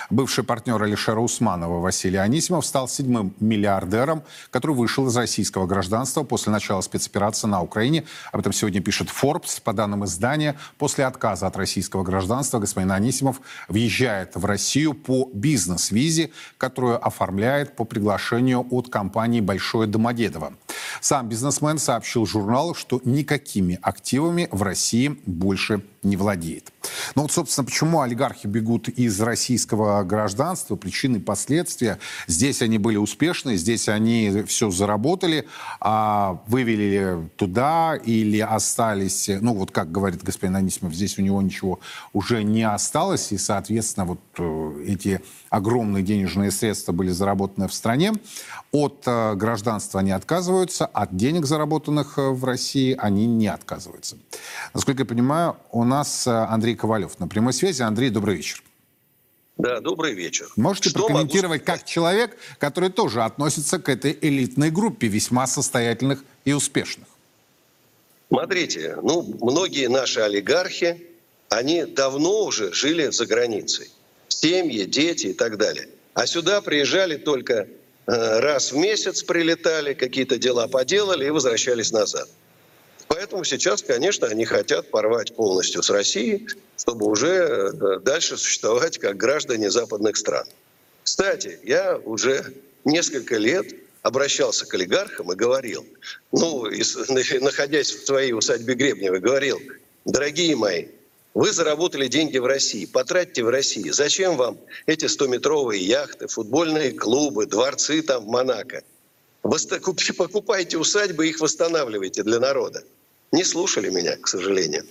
Бывший 0.09 0.45
партнер 0.45 0.81
Алишера 0.81 1.19
Усманова 1.19 1.81
Василий 1.81 2.19
Анисимов 2.19 2.65
стал 2.65 2.89
седьмым 2.89 3.35
миллиардером, 3.41 4.23
который 4.51 4.77
вышел 4.77 5.09
из 5.09 5.17
российского 5.17 5.67
гражданства 5.67 6.23
после 6.23 6.53
начала 6.53 6.81
спецоперации 6.81 7.49
на 7.49 7.61
Украине. 7.61 8.05
Об 8.31 8.41
этом 8.41 8.53
сегодня 8.53 8.81
пишет 8.81 9.09
Forbes. 9.09 9.61
По 9.63 9.73
данным 9.73 10.05
издания, 10.05 10.57
после 10.79 11.07
отказа 11.07 11.49
от 11.49 11.57
российского 11.57 12.05
гражданства 12.05 12.61
господин 12.61 12.93
Анисимов 12.93 13.41
въезжает 13.69 14.37
в 14.37 14.45
Россию 14.45 14.95
по 14.95 15.29
бизнес-визе, 15.33 16.31
которую 16.57 17.05
оформляет 17.05 17.75
по 17.75 17.85
приглашению 17.85 18.65
от 18.71 18.89
компании 18.89 19.41
«Большое 19.41 19.89
Домодедово». 19.89 20.55
Сам 21.01 21.29
бизнесмен 21.29 21.79
сообщил 21.79 22.27
журналу, 22.27 22.75
что 22.75 23.01
никакими 23.05 23.79
активами 23.83 24.49
в 24.53 24.63
России 24.63 25.19
больше 25.27 25.83
не 26.03 26.17
владеет. 26.17 26.73
Ну 27.15 27.23
вот, 27.23 27.33
собственно, 27.33 27.65
почему 27.65 28.01
олигархи 28.01 28.47
бегут 28.47 28.89
из 28.89 29.21
российского 29.21 30.03
гражданства, 30.05 30.77
причины 30.77 31.21
последствия. 31.21 31.99
Здесь 32.27 32.63
они 32.63 32.79
были 32.79 32.97
успешны, 32.97 33.57
здесь 33.57 33.89
они 33.89 34.45
все 34.47 34.71
заработали, 34.71 35.47
а 35.81 36.41
вывели 36.47 37.29
туда 37.37 37.97
или 37.97 38.41
остались, 38.41 39.31
ну 39.41 39.55
вот 39.55 39.71
как 39.71 39.91
говорит 39.91 40.23
господин 40.23 40.57
Анисимов, 40.57 40.95
здесь 40.95 41.19
у 41.19 41.23
него 41.23 41.41
ничего 41.43 41.81
уже 42.13 42.43
не 42.43 42.63
осталось, 42.63 43.33
и, 43.33 43.39
соответственно, 43.39 44.07
вот 44.07 44.21
э, 44.39 44.85
эти 44.87 45.21
огромные 45.51 46.03
денежные 46.03 46.51
средства 46.51 46.93
были 46.93 47.11
заработаны 47.11 47.69
в 47.69 47.75
стране. 47.75 48.13
От 48.77 49.05
э, 49.07 49.35
гражданства 49.37 50.01
они 50.01 50.11
отказываются, 50.11 50.85
от 50.85 51.17
денег, 51.17 51.47
заработанных 51.47 52.19
э, 52.19 52.29
в 52.29 52.45
России, 52.45 52.95
они 52.99 53.25
не 53.27 53.47
отказываются. 53.47 54.19
Насколько 54.75 55.03
я 55.03 55.07
понимаю, 55.07 55.57
у 55.73 55.85
нас 55.85 56.27
Андрей 56.27 56.77
Ковалев 56.77 57.19
на 57.19 57.27
прямой 57.27 57.55
связи. 57.55 57.81
Андрей, 57.81 58.11
добрый 58.11 58.37
вечер. 58.37 58.63
Да, 59.57 59.81
добрый 59.81 60.13
вечер. 60.13 60.49
Можете 60.57 60.91
Что 60.91 61.07
прокомментировать 61.07 61.67
могу... 61.67 61.79
как 61.79 61.87
человек, 61.87 62.37
который 62.59 62.91
тоже 62.91 63.23
относится 63.23 63.79
к 63.79 63.89
этой 63.89 64.17
элитной 64.21 64.71
группе 64.71 65.07
весьма 65.07 65.47
состоятельных 65.47 66.23
и 66.45 66.53
успешных? 66.53 67.09
Смотрите, 68.29 68.99
ну, 69.03 69.23
многие 69.41 69.89
наши 69.89 70.21
олигархи, 70.21 71.07
они 71.49 71.87
давно 71.87 72.45
уже 72.45 72.75
жили 72.75 73.09
за 73.11 73.25
границей. 73.25 73.91
Семьи, 74.29 74.85
дети 74.85 75.29
и 75.29 75.33
так 75.33 75.57
далее. 75.57 75.89
А 76.13 76.27
сюда 76.27 76.61
приезжали 76.61 77.17
только 77.17 77.55
э, 77.55 77.67
раз 78.07 78.73
в 78.73 78.77
месяц 78.77 79.23
прилетали, 79.23 79.95
какие-то 79.95 80.39
дела 80.39 80.69
поделали 80.69 81.27
и 81.27 81.31
возвращались 81.31 81.93
назад. 81.93 82.29
Поэтому 83.09 83.45
сейчас, 83.45 83.83
конечно, 83.83 84.27
они 84.27 84.45
хотят 84.45 84.91
порвать 84.91 85.35
полностью 85.35 85.83
с 85.83 85.91
Россией, 85.91 86.49
чтобы 86.77 87.07
уже 87.07 87.73
э, 87.73 88.01
дальше 88.01 88.37
существовать 88.37 88.99
как 88.99 89.17
граждане 89.17 89.71
западных 89.71 90.17
стран. 90.17 90.47
Кстати, 91.05 91.59
я 91.63 91.99
уже 91.99 92.53
несколько 92.85 93.37
лет 93.37 93.67
обращался 94.03 94.67
к 94.67 94.75
олигархам 94.75 95.33
и 95.33 95.37
говорил, 95.37 95.87
ну, 96.33 96.65
находясь 97.41 97.91
в 97.91 98.07
своей 98.07 98.33
усадьбе 98.33 98.75
Гребнева, 98.75 99.19
говорил, 99.19 99.61
дорогие 100.05 100.57
мои, 100.57 100.87
вы 101.37 101.53
заработали 101.53 102.09
деньги 102.09 102.39
в 102.39 102.47
России, 102.47 102.87
потратьте 102.87 103.45
в 103.45 103.51
России. 103.51 103.91
Зачем 103.91 104.37
вам 104.37 104.57
эти 104.87 105.05
100-метровые 105.05 105.79
яхты, 105.79 106.29
футбольные 106.29 106.93
клубы, 106.93 107.47
дворцы 107.47 108.01
там 108.03 108.25
в 108.25 108.29
Монако? 108.29 108.83
Покупайте 109.43 110.79
усадьбы, 110.79 111.29
их 111.29 111.41
восстанавливайте 111.41 112.23
для 112.23 112.41
народа 112.41 112.83
не 113.33 113.45
слушали 113.45 113.91
меня, 113.91 114.17
к 114.17 114.29
сожалению. 114.29 114.85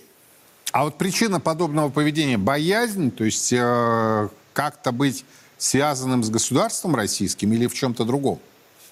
А 0.72 0.84
вот 0.84 0.98
причина 0.98 1.40
подобного 1.40 1.90
поведения– 1.90 2.38
боязнь, 2.38 3.10
то 3.10 3.24
есть 3.24 3.52
э, 3.52 4.28
как-то 4.52 4.92
быть 4.92 5.24
связанным 5.58 6.22
с 6.22 6.30
государством 6.30 6.94
российским 6.94 7.52
или 7.52 7.66
в 7.66 7.74
чем-то 7.74 8.04
другом? 8.04 8.38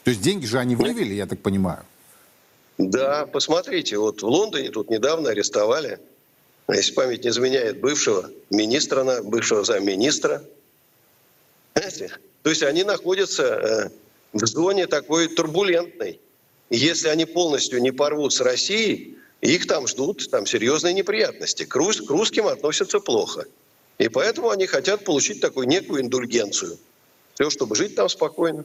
То 0.02 0.10
есть 0.10 0.22
деньги 0.22 0.44
же 0.44 0.58
они 0.58 0.74
вывели, 0.74 1.14
я 1.14 1.26
так 1.26 1.40
понимаю. 1.40 1.84
Да, 2.78 3.26
посмотрите, 3.26 3.98
вот 3.98 4.22
в 4.22 4.26
Лондоне 4.26 4.70
тут 4.70 4.90
недавно 4.90 5.30
арестовали, 5.30 6.00
если 6.68 6.92
память 6.92 7.24
не 7.24 7.30
изменяет, 7.30 7.80
бывшего 7.80 8.30
министра, 8.50 9.22
бывшего 9.22 9.64
замминистра. 9.64 10.42
Понимаете? 11.74 12.16
То 12.42 12.50
есть 12.50 12.62
они 12.62 12.84
находятся 12.84 13.42
э, 13.42 13.90
в 14.32 14.46
зоне 14.46 14.86
такой 14.86 15.28
турбулентной. 15.28 16.20
если 16.70 17.08
они 17.08 17.26
полностью 17.26 17.80
не 17.80 17.90
порвут 17.90 18.32
с 18.32 18.40
Россией, 18.40 19.18
их 19.40 19.66
там 19.66 19.86
ждут 19.86 20.30
там 20.30 20.46
серьезные 20.46 20.94
неприятности. 20.94 21.64
К, 21.64 21.72
к 21.72 22.10
русским 22.10 22.46
относятся 22.46 23.00
плохо. 23.00 23.44
И 23.98 24.08
поэтому 24.08 24.50
они 24.50 24.66
хотят 24.66 25.04
получить 25.04 25.40
такую 25.40 25.68
некую 25.68 26.02
индульгенцию. 26.02 26.78
Все, 27.34 27.50
чтобы 27.50 27.76
жить 27.76 27.94
там 27.94 28.08
спокойно. 28.08 28.64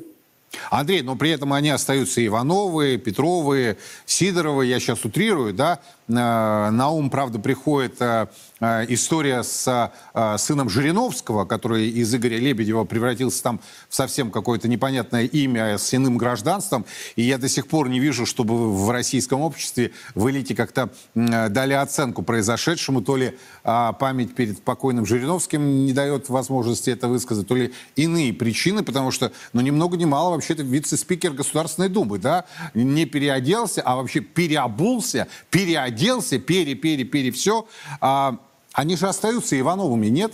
Андрей, 0.69 1.01
но 1.01 1.15
при 1.15 1.31
этом 1.31 1.53
они 1.53 1.69
остаются 1.69 2.25
Ивановы, 2.25 2.97
Петровы, 2.97 3.77
Сидоровы, 4.05 4.65
я 4.65 4.79
сейчас 4.79 5.05
утрирую, 5.05 5.53
да, 5.53 5.79
э, 6.07 6.11
на 6.11 6.89
ум, 6.89 7.09
правда, 7.09 7.39
приходит 7.39 8.01
э, 8.01 8.27
э, 8.59 8.85
история 8.89 9.43
с 9.43 9.91
сыном 10.37 10.69
Жириновского, 10.69 11.45
который 11.45 11.89
из 11.89 12.13
Игоря 12.13 12.37
Лебедева 12.37 12.83
превратился 12.83 13.43
там 13.43 13.61
в 13.89 13.95
совсем 13.95 14.31
какое-то 14.31 14.67
непонятное 14.67 15.25
имя 15.25 15.77
с 15.77 15.93
иным 15.93 16.17
гражданством, 16.17 16.85
и 17.15 17.23
я 17.23 17.37
до 17.37 17.47
сих 17.47 17.67
пор 17.67 17.89
не 17.89 17.99
вижу, 17.99 18.25
чтобы 18.25 18.73
в 18.73 18.89
российском 18.89 19.41
обществе 19.41 19.91
в 20.15 20.29
элите 20.29 20.55
как-то 20.55 20.89
дали 21.15 21.73
оценку 21.73 22.23
произошедшему, 22.23 23.01
то 23.01 23.17
ли 23.17 23.37
память 23.63 24.35
перед 24.35 24.61
покойным 24.61 25.05
Жириновским 25.05 25.85
не 25.85 25.93
дает 25.93 26.29
возможности 26.29 26.89
это 26.89 27.07
высказать, 27.07 27.47
то 27.47 27.55
ли 27.55 27.73
иные 27.95 28.33
причины, 28.33 28.83
потому 28.83 29.11
что, 29.11 29.31
ну, 29.53 29.61
ни 29.61 29.69
много 29.69 29.97
ни 29.97 30.05
мало 30.05 30.38
вообще-то 30.39 30.63
вице-спикер 30.63 31.33
Государственной 31.33 31.89
Думы, 31.89 32.17
да? 32.17 32.45
Не 32.73 33.05
переоделся, 33.05 33.81
а 33.83 33.97
вообще 33.97 34.21
переобулся, 34.21 35.27
переоделся, 35.49 36.39
пере-пере-пере 36.39 37.31
все. 37.31 37.67
А, 37.99 38.37
они 38.73 38.95
же 38.95 39.07
остаются 39.07 39.59
Ивановыми, 39.59 40.07
нет? 40.07 40.31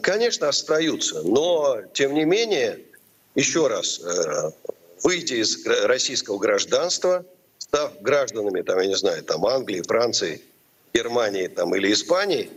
Конечно, 0.00 0.48
остаются, 0.48 1.22
но 1.22 1.82
тем 1.92 2.14
не 2.14 2.24
менее, 2.24 2.80
еще 3.34 3.68
раз, 3.68 4.00
э, 4.00 4.50
выйти 5.02 5.34
из 5.34 5.64
российского 5.66 6.38
гражданства, 6.38 7.24
став 7.58 7.92
гражданами, 8.00 8.62
там, 8.62 8.80
я 8.80 8.86
не 8.86 8.96
знаю, 8.96 9.22
там 9.22 9.46
Англии, 9.46 9.82
Франции, 9.82 10.42
Германии 10.92 11.46
там, 11.46 11.74
или 11.74 11.92
Испании, 11.92 12.50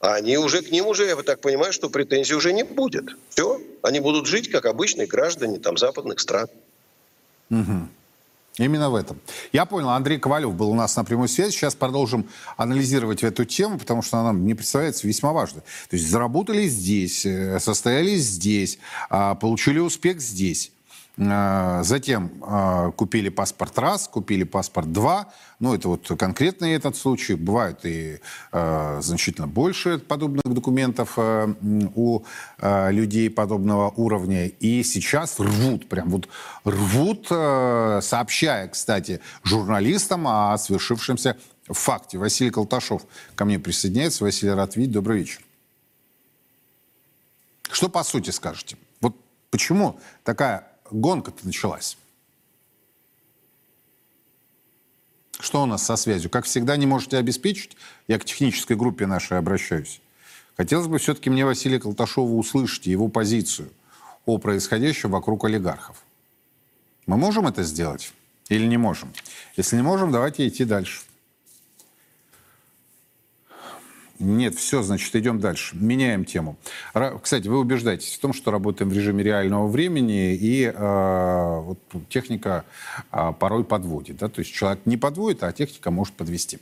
они 0.00 0.38
уже 0.38 0.62
к 0.62 0.70
ним 0.70 0.86
уже, 0.86 1.06
я 1.06 1.16
так 1.16 1.40
понимаю, 1.40 1.72
что 1.72 1.90
претензий 1.90 2.34
уже 2.34 2.52
не 2.52 2.62
будет. 2.62 3.04
Все, 3.30 3.60
они 3.82 4.00
будут 4.00 4.26
жить 4.26 4.50
как 4.50 4.66
обычные 4.66 5.06
граждане 5.06 5.58
там, 5.58 5.76
западных 5.76 6.20
стран. 6.20 6.48
Угу. 7.50 7.88
Именно 8.58 8.90
в 8.90 8.94
этом. 8.94 9.18
Я 9.52 9.64
понял, 9.64 9.88
Андрей 9.90 10.18
Ковалев 10.18 10.54
был 10.54 10.70
у 10.70 10.74
нас 10.74 10.94
на 10.96 11.04
прямой 11.04 11.28
связи. 11.28 11.52
Сейчас 11.52 11.74
продолжим 11.74 12.28
анализировать 12.58 13.22
эту 13.22 13.46
тему, 13.46 13.78
потому 13.78 14.02
что 14.02 14.18
она 14.18 14.32
мне 14.32 14.54
представляется 14.54 15.06
весьма 15.06 15.32
важной. 15.32 15.62
То 15.88 15.96
есть 15.96 16.08
заработали 16.08 16.66
здесь, 16.66 17.24
э, 17.24 17.58
состоялись 17.60 18.22
здесь, 18.22 18.78
а, 19.08 19.34
получили 19.36 19.78
успех 19.78 20.20
здесь. 20.20 20.70
А, 21.18 21.82
затем 21.82 22.32
а, 22.40 22.90
купили 22.92 23.28
паспорт 23.28 23.78
раз, 23.78 24.08
купили 24.08 24.44
паспорт 24.44 24.92
два. 24.92 25.32
Ну, 25.60 25.74
это 25.74 25.88
вот 25.88 26.10
конкретный 26.18 26.72
этот 26.72 26.96
случай. 26.96 27.34
Бывает 27.34 27.84
и 27.84 28.20
а, 28.50 29.00
значительно 29.02 29.46
больше 29.46 29.98
подобных 29.98 30.42
документов 30.44 31.18
у 31.18 32.24
людей 32.60 33.30
подобного 33.30 33.90
уровня. 33.90 34.46
И 34.46 34.82
сейчас 34.82 35.38
рвут, 35.38 35.88
прям 35.88 36.08
вот 36.08 36.28
рвут, 36.64 37.26
сообщая, 37.28 38.68
кстати, 38.68 39.20
журналистам 39.44 40.26
о 40.26 40.56
свершившемся 40.56 41.36
факте. 41.66 42.18
Василий 42.18 42.50
Колташов 42.50 43.02
ко 43.34 43.44
мне 43.44 43.58
присоединяется. 43.58 44.24
Василий, 44.24 44.52
видеть. 44.76 44.92
Добрый 44.92 45.18
вечер. 45.18 45.42
Что 47.70 47.88
по 47.88 48.02
сути 48.02 48.30
скажете? 48.30 48.76
Вот 49.00 49.16
почему 49.50 49.98
такая 50.24 50.71
гонка-то 50.94 51.46
началась. 51.46 51.96
Что 55.38 55.62
у 55.62 55.66
нас 55.66 55.84
со 55.84 55.96
связью? 55.96 56.30
Как 56.30 56.44
всегда 56.44 56.76
не 56.76 56.86
можете 56.86 57.16
обеспечить? 57.16 57.76
Я 58.06 58.18
к 58.18 58.24
технической 58.24 58.76
группе 58.76 59.06
нашей 59.06 59.38
обращаюсь. 59.38 60.00
Хотелось 60.56 60.86
бы 60.86 60.98
все-таки 60.98 61.30
мне 61.30 61.44
Василия 61.44 61.80
Колташова 61.80 62.32
услышать 62.32 62.86
его 62.86 63.08
позицию 63.08 63.70
о 64.24 64.38
происходящем 64.38 65.10
вокруг 65.10 65.44
олигархов. 65.44 66.04
Мы 67.06 67.16
можем 67.16 67.48
это 67.48 67.64
сделать 67.64 68.12
или 68.48 68.66
не 68.66 68.76
можем? 68.76 69.12
Если 69.56 69.76
не 69.76 69.82
можем, 69.82 70.12
давайте 70.12 70.46
идти 70.46 70.64
дальше. 70.64 71.02
Нет, 74.22 74.54
все, 74.54 74.82
значит, 74.82 75.14
идем 75.16 75.40
дальше. 75.40 75.76
Меняем 75.76 76.24
тему. 76.24 76.56
Кстати, 77.22 77.48
вы 77.48 77.58
убеждаетесь 77.58 78.14
в 78.14 78.20
том, 78.20 78.32
что 78.32 78.52
работаем 78.52 78.88
в 78.88 78.92
режиме 78.92 79.24
реального 79.24 79.66
времени, 79.66 80.34
и 80.34 80.72
э, 80.72 81.60
вот, 81.60 81.78
техника 82.08 82.64
э, 83.10 83.32
порой 83.38 83.64
подводит. 83.64 84.18
Да? 84.18 84.28
То 84.28 84.38
есть 84.38 84.52
человек 84.52 84.80
не 84.84 84.96
подводит, 84.96 85.42
а 85.42 85.52
техника 85.52 85.90
может 85.90 86.14
подвести. 86.14 86.58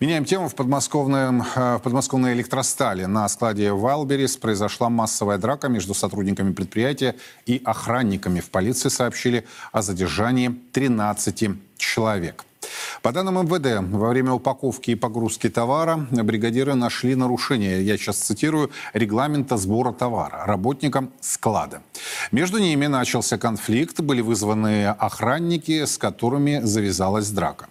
Меняем 0.00 0.24
тему. 0.24 0.48
В, 0.48 0.56
подмосковном, 0.56 1.42
э, 1.42 1.76
в 1.76 1.80
подмосковной 1.82 2.34
электростали 2.34 3.04
на 3.04 3.28
складе 3.28 3.72
Вайлберис 3.72 4.36
произошла 4.36 4.88
массовая 4.88 5.38
драка 5.38 5.68
между 5.68 5.94
сотрудниками 5.94 6.52
предприятия 6.52 7.14
и 7.46 7.62
охранниками. 7.64 8.40
В 8.40 8.50
полиции 8.50 8.88
сообщили 8.88 9.44
о 9.70 9.82
задержании 9.82 10.48
13 10.72 11.67
человек. 11.78 12.44
По 13.02 13.12
данным 13.12 13.42
МВД, 13.42 13.80
во 13.94 14.08
время 14.08 14.32
упаковки 14.32 14.90
и 14.90 14.94
погрузки 14.94 15.48
товара 15.48 16.06
бригадиры 16.10 16.74
нашли 16.74 17.14
нарушение, 17.14 17.82
я 17.82 17.96
сейчас 17.96 18.18
цитирую, 18.18 18.70
регламента 18.92 19.56
сбора 19.56 19.92
товара 19.92 20.44
работникам 20.44 21.10
склада. 21.20 21.80
Между 22.32 22.58
ними 22.58 22.86
начался 22.86 23.38
конфликт, 23.38 24.00
были 24.00 24.20
вызваны 24.20 24.88
охранники, 24.88 25.84
с 25.84 25.96
которыми 25.96 26.60
завязалась 26.62 27.30
драка. 27.30 27.68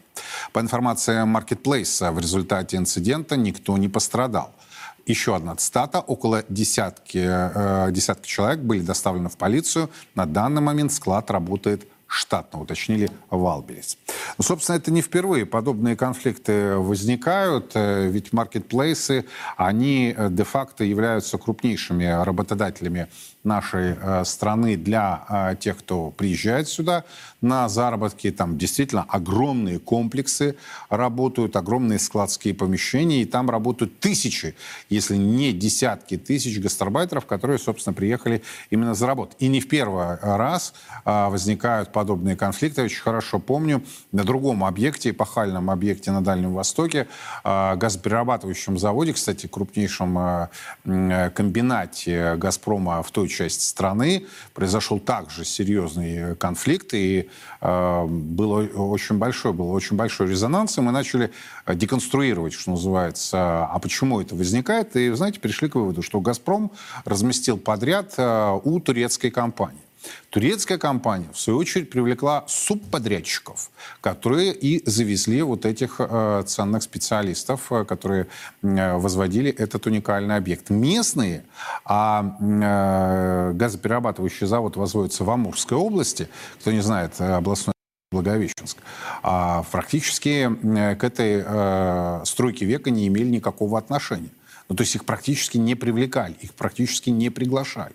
По 0.53 0.59
информации 0.59 1.23
маркетплейса, 1.23 2.11
в 2.11 2.19
результате 2.19 2.77
инцидента 2.77 3.35
никто 3.35 3.77
не 3.77 3.89
пострадал. 3.89 4.51
Еще 5.05 5.35
одна 5.35 5.55
цитата. 5.55 5.99
Около 5.99 6.43
десятки, 6.49 7.23
э, 7.23 7.91
десятки 7.91 8.27
человек 8.27 8.59
были 8.59 8.81
доставлены 8.81 9.29
в 9.29 9.37
полицию. 9.37 9.89
На 10.15 10.25
данный 10.25 10.61
момент 10.61 10.91
склад 10.91 11.31
работает 11.31 11.87
штатно, 12.07 12.61
уточнили 12.61 13.09
Валберис. 13.29 13.97
Ну, 14.37 14.43
собственно, 14.43 14.77
это 14.77 14.91
не 14.91 15.01
впервые 15.01 15.45
подобные 15.45 15.95
конфликты 15.95 16.75
возникают, 16.75 17.71
э, 17.75 18.07
ведь 18.07 18.33
маркетплейсы, 18.33 19.25
они 19.57 20.13
э, 20.17 20.29
де-факто 20.31 20.83
являются 20.83 21.37
крупнейшими 21.37 22.23
работодателями 22.23 23.07
нашей 23.47 23.95
э, 23.99 24.23
страны 24.25 24.77
для 24.77 25.55
тех, 25.59 25.77
кто 25.77 26.11
приезжает 26.11 26.67
сюда 26.67 27.03
на 27.41 27.69
заработки. 27.69 28.29
Там 28.31 28.57
действительно 28.57 29.05
огромные 29.07 29.79
комплексы 29.79 30.55
работают, 30.89 31.55
огромные 31.55 31.99
складские 31.99 32.53
помещения, 32.53 33.21
и 33.21 33.25
там 33.25 33.49
работают 33.49 33.99
тысячи, 33.99 34.55
если 34.89 35.15
не 35.15 35.53
десятки 35.53 36.17
тысяч 36.17 36.59
гастарбайтеров, 36.59 37.25
которые, 37.25 37.57
собственно, 37.57 37.93
приехали 37.93 38.43
именно 38.69 38.93
за 38.93 39.07
работу. 39.07 39.35
И 39.39 39.47
не 39.47 39.61
в 39.61 39.67
первый 39.67 40.17
раз 40.21 40.73
возникают 41.05 41.91
подобные 41.91 42.35
конфликты. 42.35 42.81
Я 42.81 42.85
очень 42.85 43.01
хорошо 43.01 43.39
помню, 43.39 43.83
на 44.11 44.23
другом 44.23 44.63
объекте, 44.63 45.11
эпохальном 45.11 45.69
объекте 45.69 46.11
на 46.11 46.23
Дальнем 46.23 46.53
Востоке, 46.53 47.07
а, 47.43 47.75
газоперерабатывающем 47.75 48.77
заводе, 48.77 49.13
кстати, 49.13 49.47
крупнейшем 49.47 50.17
а, 50.17 50.49
комбинате 50.83 52.35
«Газпрома» 52.35 53.01
в 53.03 53.11
той 53.11 53.27
части 53.37 53.63
страны, 53.63 54.25
произошел 54.53 54.99
также 54.99 55.45
серьезный 55.45 56.35
конфликт, 56.35 56.93
и 56.93 57.29
а, 57.61 58.05
было 58.05 58.63
очень 58.65 59.17
большой, 59.17 59.53
был 59.53 59.71
очень 59.71 59.95
большой 59.95 60.27
резонанс, 60.27 60.77
и 60.77 60.81
мы 60.81 60.91
начали 60.91 61.31
деконструировать, 61.67 62.53
что 62.53 62.71
называется, 62.71 63.65
а 63.65 63.79
почему 63.79 64.21
это 64.21 64.35
возникает, 64.35 64.95
и, 64.95 65.09
знаете, 65.11 65.39
пришли 65.39 65.69
к 65.69 65.75
выводу, 65.75 66.01
что 66.01 66.19
«Газпром» 66.19 66.71
разместил 67.05 67.57
подряд 67.57 68.15
у 68.17 68.79
турецкой 68.79 69.31
компании. 69.31 69.86
Турецкая 70.29 70.77
компания, 70.77 71.29
в 71.33 71.39
свою 71.39 71.59
очередь, 71.59 71.89
привлекла 71.89 72.43
субподрядчиков, 72.47 73.69
которые 74.01 74.53
и 74.53 74.87
завезли 74.89 75.41
вот 75.41 75.65
этих 75.65 75.95
э, 75.99 76.43
ценных 76.45 76.83
специалистов, 76.83 77.71
э, 77.71 77.85
которые 77.85 78.27
э, 78.61 78.97
возводили 78.97 79.51
этот 79.51 79.85
уникальный 79.85 80.35
объект. 80.35 80.69
Местные, 80.69 81.43
а 81.85 82.37
э, 82.39 83.53
газоперерабатывающий 83.53 84.47
завод 84.47 84.75
возводится 84.75 85.23
в 85.23 85.29
Амурской 85.29 85.77
области, 85.77 86.27
кто 86.59 86.71
не 86.71 86.81
знает, 86.81 87.13
э, 87.19 87.33
областной 87.33 87.73
Благовещенск, 88.09 88.77
а 89.21 89.63
практически 89.69 90.49
э, 90.49 90.95
к 90.95 91.03
этой 91.03 91.43
э, 91.45 92.21
стройке 92.23 92.65
века 92.65 92.89
не 92.89 93.05
имели 93.07 93.27
никакого 93.27 93.77
отношения. 93.77 94.29
Ну, 94.69 94.77
то 94.77 94.83
есть 94.83 94.95
их 94.95 95.03
практически 95.03 95.57
не 95.57 95.75
привлекали, 95.75 96.33
их 96.39 96.53
практически 96.53 97.09
не 97.09 97.29
приглашали. 97.29 97.93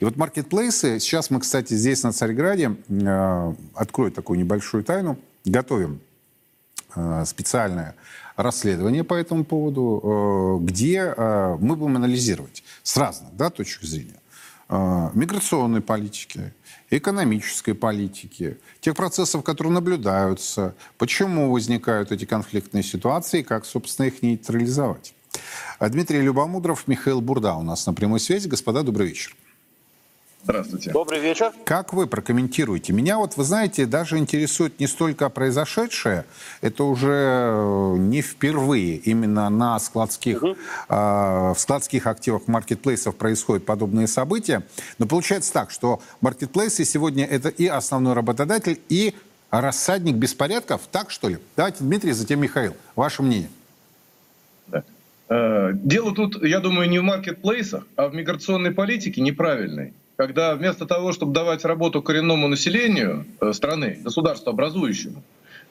И 0.00 0.04
вот 0.04 0.16
маркетплейсы, 0.16 1.00
сейчас 1.00 1.30
мы, 1.30 1.40
кстати, 1.40 1.74
здесь 1.74 2.02
на 2.02 2.12
Царьграде, 2.12 2.76
э, 2.88 3.54
открою 3.74 4.12
такую 4.12 4.38
небольшую 4.38 4.84
тайну, 4.84 5.18
готовим 5.44 6.00
э, 6.94 7.24
специальное 7.26 7.94
расследование 8.36 9.04
по 9.04 9.14
этому 9.14 9.44
поводу, 9.44 10.60
э, 10.60 10.64
где 10.66 11.14
мы 11.16 11.76
будем 11.76 11.96
анализировать 11.96 12.62
с 12.82 12.96
разных 12.96 13.34
да, 13.36 13.50
точек 13.50 13.82
зрения 13.82 14.20
миграционной 14.68 15.80
политики, 15.80 16.52
экономической 16.90 17.72
политики, 17.72 18.58
тех 18.80 18.96
процессов, 18.96 19.44
которые 19.44 19.72
наблюдаются, 19.72 20.74
почему 20.98 21.52
возникают 21.52 22.10
эти 22.10 22.24
конфликтные 22.24 22.82
ситуации 22.82 23.40
и 23.40 23.42
как, 23.44 23.64
собственно, 23.64 24.06
их 24.06 24.22
нейтрализовать. 24.22 25.14
Дмитрий 25.78 26.20
Любомудров, 26.20 26.88
Михаил 26.88 27.20
Бурда 27.20 27.54
у 27.54 27.62
нас 27.62 27.86
на 27.86 27.94
прямой 27.94 28.18
связи. 28.18 28.48
Господа, 28.48 28.82
добрый 28.82 29.06
вечер. 29.06 29.36
Здравствуйте. 30.46 30.92
Добрый 30.92 31.18
вечер. 31.18 31.52
Как 31.64 31.92
вы 31.92 32.06
прокомментируете? 32.06 32.92
Меня 32.92 33.18
вот, 33.18 33.36
вы 33.36 33.42
знаете, 33.42 33.84
даже 33.84 34.16
интересует 34.16 34.78
не 34.78 34.86
столько 34.86 35.28
произошедшее, 35.28 36.24
это 36.60 36.84
уже 36.84 37.48
э, 37.50 37.96
не 37.98 38.22
впервые 38.22 38.94
именно 38.94 39.50
на 39.50 39.76
складских, 39.80 40.44
угу. 40.44 40.52
э, 40.52 40.54
в 40.88 41.56
складских 41.58 42.06
активах 42.06 42.46
маркетплейсов 42.46 43.16
происходят 43.16 43.66
подобные 43.66 44.06
события. 44.06 44.62
Но 44.98 45.06
получается 45.06 45.52
так, 45.52 45.72
что 45.72 46.00
маркетплейсы 46.20 46.84
сегодня 46.84 47.24
это 47.24 47.48
и 47.48 47.66
основной 47.66 48.14
работодатель, 48.14 48.80
и 48.88 49.14
рассадник 49.50 50.14
беспорядков. 50.14 50.82
Так 50.92 51.10
что 51.10 51.28
ли? 51.28 51.38
Давайте, 51.56 51.78
Дмитрий, 51.80 52.12
затем 52.12 52.40
Михаил. 52.40 52.76
Ваше 52.94 53.24
мнение. 53.24 53.50
Да. 54.68 54.84
Э, 55.28 55.70
дело 55.74 56.14
тут, 56.14 56.40
я 56.44 56.60
думаю, 56.60 56.88
не 56.88 57.00
в 57.00 57.02
маркетплейсах, 57.02 57.84
а 57.96 58.06
в 58.06 58.14
миграционной 58.14 58.70
политике 58.70 59.20
неправильной. 59.22 59.92
Когда 60.16 60.54
вместо 60.54 60.86
того, 60.86 61.12
чтобы 61.12 61.32
давать 61.32 61.64
работу 61.64 62.02
коренному 62.02 62.48
населению 62.48 63.26
э, 63.40 63.52
страны, 63.52 64.00
государству 64.02 64.50
образующему, 64.50 65.22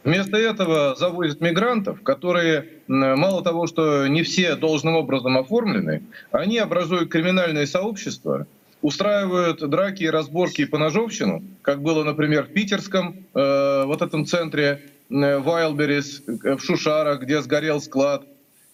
вместо 0.03 0.37
этого 0.37 0.95
завозят 0.95 1.41
мигрантов, 1.41 2.01
которые 2.03 2.69
мало 2.87 3.43
того, 3.43 3.67
что 3.67 4.07
не 4.07 4.21
все 4.23 4.55
должным 4.55 4.95
образом 4.95 5.37
оформлены, 5.37 6.03
они 6.31 6.59
образуют 6.59 7.09
криминальные 7.09 7.65
сообщества, 7.65 8.45
устраивают 8.85 9.67
драки 9.67 10.03
и 10.03 10.09
разборки 10.09 10.61
и 10.61 10.65
поножовщину, 10.65 11.41
как 11.63 11.81
было, 11.81 12.03
например, 12.03 12.43
в 12.43 12.53
питерском 12.53 13.15
э, 13.33 13.83
вот 13.85 14.03
этом 14.03 14.27
центре 14.27 14.83
э, 15.09 15.39
Вайлберис, 15.39 16.21
в 16.27 16.59
Шушарах, 16.59 17.21
где 17.21 17.41
сгорел 17.41 17.81
склад. 17.81 18.25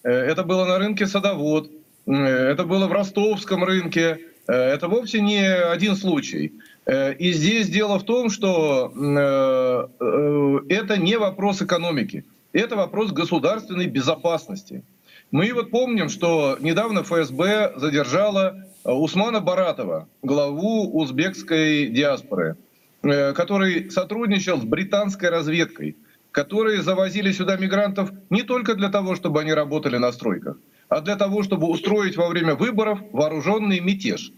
Э, 0.02 0.10
это 0.10 0.42
было 0.42 0.66
на 0.66 0.78
рынке 0.78 1.06
Садовод, 1.06 1.70
э, 2.06 2.12
это 2.12 2.64
было 2.64 2.88
в 2.88 2.92
ростовском 2.92 3.64
рынке. 3.64 4.18
Э, 4.52 4.74
это 4.74 4.88
вовсе 4.88 5.22
не 5.22 5.42
один 5.46 5.96
случай. 5.96 6.52
Э, 6.84 7.14
и 7.14 7.32
здесь 7.32 7.68
дело 7.68 7.98
в 7.98 8.04
том, 8.04 8.28
что 8.28 8.92
э, 8.94 10.64
это 10.68 10.98
не 10.98 11.16
вопрос 11.16 11.62
экономики, 11.62 12.24
это 12.52 12.76
вопрос 12.76 13.12
государственной 13.12 13.86
безопасности. 13.86 14.84
Мы 15.30 15.54
вот 15.54 15.70
помним, 15.70 16.10
что 16.10 16.58
недавно 16.60 17.02
ФСБ 17.02 17.72
задержала 17.76 18.66
Усмана 18.84 19.40
Баратова, 19.40 20.06
главу 20.20 21.00
узбекской 21.00 21.86
диаспоры, 21.86 22.56
который 23.00 23.90
сотрудничал 23.90 24.60
с 24.60 24.64
британской 24.64 25.30
разведкой, 25.30 25.96
которые 26.30 26.82
завозили 26.82 27.32
сюда 27.32 27.56
мигрантов 27.56 28.10
не 28.28 28.42
только 28.42 28.74
для 28.74 28.90
того, 28.90 29.16
чтобы 29.16 29.40
они 29.40 29.54
работали 29.54 29.96
на 29.96 30.12
стройках, 30.12 30.58
а 30.90 31.00
для 31.00 31.16
того, 31.16 31.42
чтобы 31.42 31.68
устроить 31.68 32.18
во 32.18 32.28
время 32.28 32.54
выборов 32.54 32.98
вооруженный 33.12 33.80
мятеж. 33.80 34.32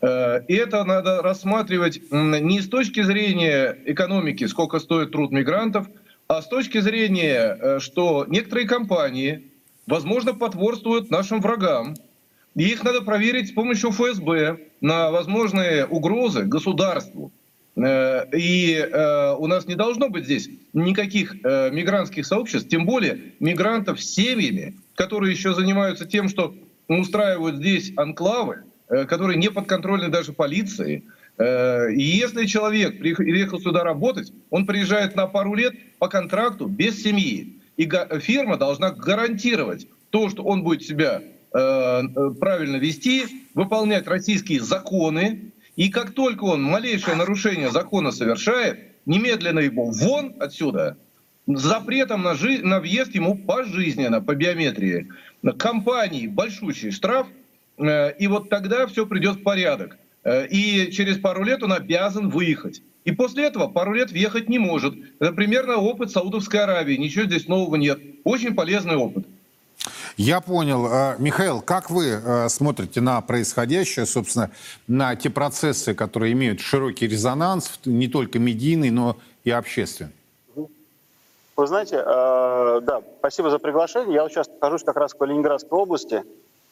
Э, 0.00 0.40
и 0.46 0.54
это 0.54 0.84
надо 0.84 1.22
рассматривать 1.22 2.00
не 2.10 2.60
с 2.60 2.68
точки 2.68 3.02
зрения 3.02 3.76
экономики, 3.84 4.44
сколько 4.46 4.78
стоит 4.78 5.10
труд 5.10 5.32
мигрантов, 5.32 5.88
а 6.28 6.42
с 6.42 6.48
точки 6.48 6.78
зрения, 6.78 7.58
э, 7.60 7.78
что 7.80 8.24
некоторые 8.28 8.68
компании, 8.68 9.50
возможно, 9.86 10.34
потворствуют 10.34 11.10
нашим 11.10 11.40
врагам, 11.40 11.96
и 12.54 12.64
их 12.64 12.84
надо 12.84 13.02
проверить 13.02 13.48
с 13.48 13.52
помощью 13.52 13.90
ФСБ 13.90 14.58
на 14.80 15.10
возможные 15.10 15.86
угрозы 15.86 16.44
государству. 16.44 17.32
Э, 17.76 18.24
и 18.32 18.80
у 19.38 19.46
нас 19.46 19.66
не 19.66 19.74
должно 19.74 20.08
быть 20.08 20.24
здесь 20.24 20.48
никаких 20.72 21.34
мигрантских 21.34 22.26
сообществ, 22.26 22.68
тем 22.68 22.86
более 22.86 23.32
мигрантов 23.40 24.00
с 24.00 24.14
семьями, 24.14 24.74
которые 24.94 25.32
еще 25.32 25.54
занимаются 25.54 26.04
тем, 26.04 26.28
что 26.28 26.54
устраивают 26.88 27.56
здесь 27.56 27.92
анклавы, 27.96 28.64
которые 28.88 29.36
не 29.36 29.50
подконтрольны 29.50 30.08
даже 30.08 30.32
полиции. 30.32 31.04
И 31.38 32.02
если 32.02 32.46
человек 32.46 32.98
приехал 32.98 33.60
сюда 33.60 33.84
работать, 33.84 34.32
он 34.50 34.66
приезжает 34.66 35.14
на 35.14 35.26
пару 35.26 35.54
лет 35.54 35.74
по 35.98 36.08
контракту 36.08 36.66
без 36.66 37.02
семьи. 37.02 37.60
И 37.76 37.88
фирма 38.20 38.56
должна 38.56 38.90
гарантировать 38.90 39.86
то, 40.10 40.28
что 40.30 40.42
он 40.42 40.64
будет 40.64 40.82
себя 40.82 41.22
Э, 41.50 42.02
правильно 42.38 42.76
вести, 42.76 43.24
выполнять 43.54 44.06
российские 44.06 44.60
законы, 44.60 45.52
и 45.76 45.88
как 45.88 46.10
только 46.12 46.44
он 46.44 46.62
малейшее 46.62 47.16
нарушение 47.16 47.70
закона 47.70 48.10
совершает, 48.10 48.80
немедленно 49.06 49.60
его 49.60 49.90
вон 49.90 50.34
отсюда, 50.40 50.98
с 51.46 51.60
запретом 51.60 52.22
на, 52.22 52.34
жи- 52.34 52.62
на 52.62 52.80
въезд 52.80 53.14
ему 53.14 53.34
пожизненно 53.34 54.20
по 54.20 54.34
биометрии. 54.34 55.08
Компании 55.56 56.26
большущий 56.26 56.90
штраф, 56.90 57.26
э, 57.28 57.32
и 57.78 58.26
вот 58.26 58.48
тогда 58.48 58.86
все 58.86 59.06
придет 59.06 59.36
в 59.36 59.42
порядок. 59.42 59.96
Э, 60.24 60.46
и 60.46 60.90
через 60.92 61.18
пару 61.18 61.44
лет 61.44 61.62
он 61.62 61.72
обязан 61.72 62.28
выехать. 62.28 62.82
И 63.04 63.12
после 63.12 63.44
этого 63.44 63.68
пару 63.68 63.94
лет 63.94 64.10
въехать 64.10 64.48
не 64.48 64.58
может. 64.58 64.94
Это 65.18 65.32
примерно 65.32 65.76
опыт 65.76 66.10
Саудовской 66.10 66.60
Аравии. 66.60 66.96
Ничего 66.96 67.24
здесь 67.24 67.48
нового 67.48 67.76
нет. 67.76 67.98
Очень 68.24 68.54
полезный 68.54 68.96
опыт. 68.96 69.24
Я 70.16 70.40
понял. 70.40 70.86
Э, 70.86 71.16
Михаил, 71.18 71.62
как 71.62 71.90
вы 71.90 72.08
э, 72.08 72.48
смотрите 72.48 73.00
на 73.00 73.20
происходящее, 73.20 74.04
собственно, 74.04 74.50
на 74.86 75.16
те 75.16 75.30
процессы, 75.30 75.94
которые 75.94 76.32
имеют 76.32 76.60
широкий 76.60 77.06
резонанс, 77.06 77.80
не 77.84 78.08
только 78.08 78.38
медийный, 78.38 78.90
но 78.90 79.16
и 79.44 79.50
общественный? 79.50 80.12
Вы 81.56 81.66
знаете, 81.66 81.96
э, 81.96 82.80
да, 82.82 83.00
спасибо 83.18 83.50
за 83.50 83.58
приглашение. 83.58 84.14
Я 84.14 84.22
вот 84.22 84.32
сейчас 84.32 84.48
нахожусь 84.48 84.84
как 84.84 84.96
раз 84.96 85.12
в 85.14 85.16
Калининградской 85.16 85.78
области. 85.78 86.22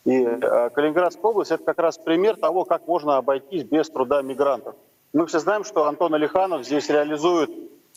И 0.06 0.24
Калининградская 0.24 1.30
область– 1.30 1.50
это 1.52 1.64
как 1.64 1.78
раз 1.78 1.98
пример 1.98 2.36
того, 2.36 2.64
как 2.64 2.86
можно 2.86 3.18
обойтись 3.18 3.64
без 3.64 3.90
труда 3.90 4.22
мигрантов. 4.22 4.74
Мы 5.12 5.26
все 5.26 5.40
знаем, 5.40 5.64
что 5.64 5.86
Антон 5.86 6.14
Алиханов 6.14 6.64
здесь 6.64 6.88
реализует 6.88 7.50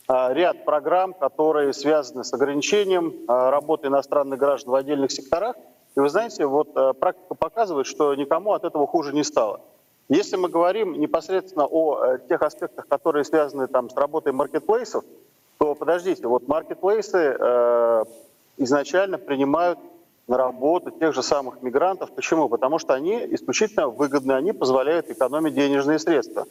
а, 0.08 0.34
ряд 0.34 0.66
программ, 0.66 1.14
которые 1.14 1.72
связаны 1.72 2.24
с 2.24 2.34
ограничением 2.34 3.14
а, 3.28 3.52
работы 3.52 3.88
иностранных 3.88 4.40
граждан 4.40 4.72
в 4.72 4.76
отдельных 4.76 5.12
секторах. 5.12 5.56
И 5.96 6.00
вы 6.00 6.10
знаете, 6.10 6.48
вот 6.48 6.70
а, 6.76 6.94
практика 6.94 7.36
показывает, 7.36 7.86
что 7.86 8.16
никому 8.16 8.54
от 8.54 8.64
этого 8.64 8.88
хуже 8.88 9.14
не 9.14 9.24
стало. 9.24 9.62
Если 10.08 10.36
мы 10.36 10.50
говорим 10.50 10.94
непосредственно 10.94 11.68
о 11.68 12.04
э, 12.04 12.20
тех 12.28 12.42
аспектах, 12.42 12.88
которые 12.88 13.24
связаны 13.24 13.68
там, 13.68 13.92
с 13.92 13.96
работой 13.96 14.34
маркетплейсов, 14.34 15.04
то 15.60 15.76
подождите, 15.76 16.26
вот 16.26 16.48
маркетплейсы 16.48 17.38
э, 17.40 18.04
изначально 18.58 19.20
принимают 19.20 19.78
на 20.30 20.38
работу 20.38 20.92
тех 20.92 21.14
же 21.14 21.24
самых 21.24 21.62
мигрантов. 21.64 22.12
Почему? 22.12 22.48
Потому 22.48 22.78
что 22.78 22.94
они 22.94 23.18
исключительно 23.32 23.90
выгодны, 23.90 24.34
они 24.34 24.54
позволяют 24.54 25.10
экономить 25.10 25.56
денежные 25.56 25.98
средства. 25.98 26.46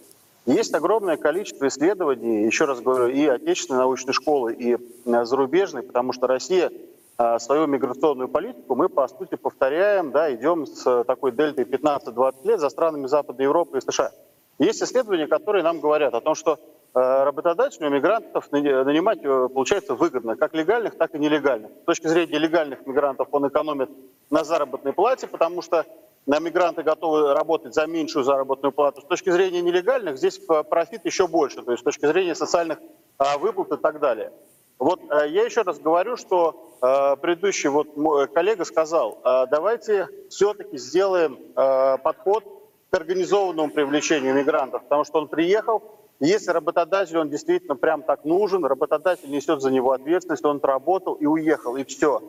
Есть 0.46 0.74
огромное 0.74 1.16
количество 1.16 1.68
исследований, 1.68 2.44
еще 2.44 2.64
раз 2.64 2.80
говорю, 2.80 3.08
и 3.08 3.26
отечественной 3.26 3.80
научной 3.80 4.14
школы, 4.14 4.54
и 4.54 4.74
э, 4.74 5.24
зарубежной, 5.24 5.82
потому 5.82 6.12
что 6.12 6.26
Россия 6.26 6.72
э, 7.18 7.38
свою 7.38 7.66
миграционную 7.66 8.28
политику 8.28 8.74
мы, 8.74 8.88
по 8.88 9.06
сути, 9.08 9.36
повторяем, 9.36 10.10
да, 10.10 10.34
идем 10.34 10.66
с 10.66 11.04
такой 11.04 11.32
дельтой 11.32 11.64
15-20 11.64 12.34
лет 12.44 12.60
за 12.60 12.70
странами 12.70 13.06
Западной 13.06 13.44
Европы 13.44 13.78
и 13.78 13.80
США. 13.80 14.10
Есть 14.58 14.82
исследования, 14.82 15.28
которые 15.28 15.62
нам 15.62 15.80
говорят 15.80 16.14
о 16.14 16.20
том, 16.20 16.34
что 16.34 16.54
э, 16.54 16.58
работодателю 16.98 17.90
мигрантов 17.90 18.50
нанимать 18.50 19.22
получается 19.22 19.94
выгодно, 19.94 20.37
как 20.37 20.54
легальных, 20.54 20.96
так 20.96 21.14
и 21.14 21.18
нелегальных. 21.18 21.70
С 21.82 21.84
точки 21.84 22.06
зрения 22.08 22.38
легальных 22.38 22.87
мигрантов 22.87 23.28
он 23.30 23.46
экономит 23.48 23.90
на 24.30 24.44
заработной 24.44 24.92
плате, 24.92 25.26
потому 25.26 25.62
что 25.62 25.87
на 26.26 26.40
мигранты 26.40 26.82
готовы 26.82 27.34
работать 27.34 27.74
за 27.74 27.87
меньшую 27.87 28.24
заработную 28.24 28.72
плату. 28.72 29.00
С 29.00 29.04
точки 29.04 29.30
зрения 29.30 29.62
нелегальных 29.62 30.18
здесь 30.18 30.38
профит 30.38 31.04
еще 31.04 31.26
больше, 31.26 31.62
то 31.62 31.70
есть 31.70 31.82
с 31.82 31.84
точки 31.84 32.06
зрения 32.06 32.34
социальных 32.34 32.78
а, 33.16 33.38
выплат 33.38 33.72
и 33.72 33.76
так 33.76 34.00
далее. 34.00 34.32
Вот 34.78 35.00
я 35.11 35.44
еще 35.44 35.62
раз 35.62 35.78
говорю, 35.78 36.16
что 36.16 37.16
предыдущий 37.20 37.68
вот 37.68 37.96
мой 37.96 38.28
коллега 38.28 38.64
сказал, 38.64 39.18
давайте 39.50 40.08
все-таки 40.28 40.78
сделаем 40.78 41.37
подход 41.54 42.44
к 42.90 42.96
организованному 42.96 43.70
привлечению 43.70 44.34
мигрантов, 44.34 44.84
потому 44.84 45.04
что 45.04 45.18
он 45.18 45.28
приехал, 45.28 45.82
если 46.20 46.50
работодатель, 46.50 47.18
он 47.18 47.31
действительно 47.31 47.76
прям 47.76 48.02
так 48.02 48.24
нужен, 48.24 48.64
работодатель 48.64 49.31
несет 49.31 49.62
за 49.62 49.70
него 49.70 49.92
ответственность, 49.92 50.44
он 50.44 50.57
отработал 50.57 51.14
и 51.14 51.26
уехал, 51.26 51.76
и 51.76 51.85
все 51.85 52.22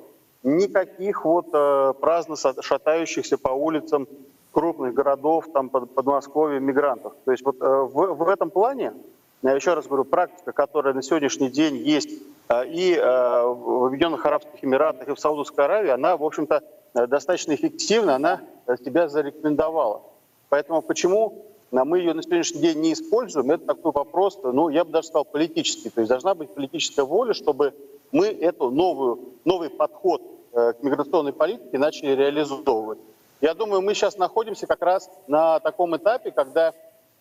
никаких 0.44 1.26
вот 1.26 1.48
э, 1.54 1.94
праздно 2.00 2.36
шатающихся 2.62 3.38
по 3.38 3.50
улицам 3.50 4.08
крупных 4.52 4.94
городов, 4.94 5.46
там, 5.54 5.70
под, 5.70 5.94
Подмосковья, 5.94 6.60
мигрантов. 6.60 7.14
То 7.26 7.32
есть 7.32 7.44
вот 7.44 7.58
э, 7.60 7.66
в, 7.66 8.14
в 8.14 8.30
этом 8.30 8.50
плане, 8.50 8.94
я 9.42 9.54
еще 9.54 9.74
раз 9.74 9.88
говорю, 9.88 10.06
практика, 10.06 10.52
которая 10.52 10.94
на 10.94 11.02
сегодняшний 11.02 11.50
день 11.50 11.78
есть 11.78 12.10
э, 12.50 12.68
и 12.68 12.96
э, 12.96 13.02
в 13.02 13.86
Объединенных 13.88 14.26
Арабских 14.26 14.64
Эмиратах, 14.64 15.08
и 15.10 15.14
в 15.14 15.20
Саудовской 15.20 15.66
Аравии, 15.66 15.92
она, 15.92 16.16
в 16.16 16.24
общем-то, 16.24 16.64
э, 16.94 17.08
достаточно 17.08 17.54
эффективна, 17.54 18.16
она 18.16 18.42
себя 18.84 19.10
зарекомендовала. 19.10 20.04
Поэтому 20.50 20.82
почему 20.82 21.46
э, 21.72 21.84
мы 21.84 22.00
ее 22.00 22.14
на 22.14 22.24
сегодняшний 22.24 22.62
день 22.62 22.80
не 22.80 22.94
используем, 22.94 23.52
это 23.52 23.66
такой 23.66 23.92
вопрос, 23.92 24.40
ну, 24.44 24.70
я 24.70 24.84
бы 24.84 24.92
даже 24.92 25.08
сказал, 25.08 25.26
политический. 25.26 25.90
То 25.90 26.02
есть 26.02 26.10
должна 26.10 26.36
быть 26.36 26.54
политическая 26.54 27.04
воля, 27.04 27.34
чтобы 27.34 27.74
мы 28.12 28.28
эту 28.28 28.70
новую, 28.70 29.20
новый 29.46 29.70
подход 29.70 30.22
э, 30.54 30.74
к 30.74 30.84
миграционной 30.84 31.34
политике 31.34 31.78
начали 31.78 32.12
реализовывать. 32.12 33.00
Я 33.42 33.54
думаю, 33.54 33.82
мы 33.82 33.94
сейчас 33.94 34.18
находимся 34.18 34.68
как 34.68 34.82
раз 34.82 35.10
на 35.28 35.60
таком 35.60 35.96
этапе, 35.96 36.32
когда 36.32 36.74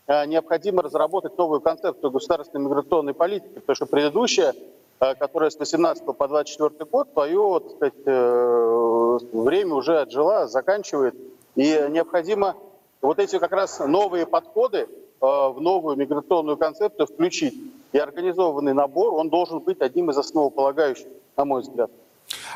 э, 0.07 0.27
необходимо 0.27 0.83
разработать 0.83 1.37
новую 1.37 1.61
концепцию 1.61 2.11
государственной 2.11 2.65
миграционной 2.65 3.15
политики, 3.15 3.55
потому 3.55 3.77
что 3.77 3.87
предыдущая, 3.87 4.55
э, 5.01 5.15
которая 5.15 5.51
с 5.51 5.59
18 5.59 6.05
по 6.05 6.29
24 6.29 6.85
год, 6.91 7.09
свое 7.13 7.61
так 7.61 7.93
сказать, 7.93 9.33
время 9.33 9.75
уже 9.75 10.01
отжила, 10.01 10.47
заканчивает. 10.47 11.15
И 11.55 11.87
необходимо 11.91 12.57
вот 13.01 13.19
эти 13.19 13.39
как 13.39 13.53
раз 13.53 13.81
новые 13.81 14.27
подходы 14.27 14.89
в 15.21 15.57
новую 15.59 15.97
миграционную 15.97 16.57
концепцию 16.57 17.07
включить. 17.07 17.55
И 17.93 17.99
организованный 17.99 18.75
набор, 18.75 19.15
он 19.15 19.31
должен 19.31 19.61
быть 19.61 19.81
одним 19.81 20.11
из 20.11 20.19
основополагающих, 20.19 21.07
на 21.37 21.45
мой 21.45 21.63
взгляд. 21.63 21.91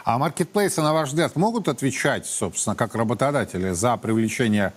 А 0.05 0.19
маркетплейсы, 0.19 0.83
на 0.83 0.93
ваш 0.93 1.09
взгляд, 1.09 1.37
могут 1.37 1.69
отвечать, 1.69 2.27
собственно, 2.27 2.77
как 2.77 2.95
работодатели 2.95 3.71
за 3.71 3.97
привлечение 3.97 4.73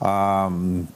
э, 0.00 0.48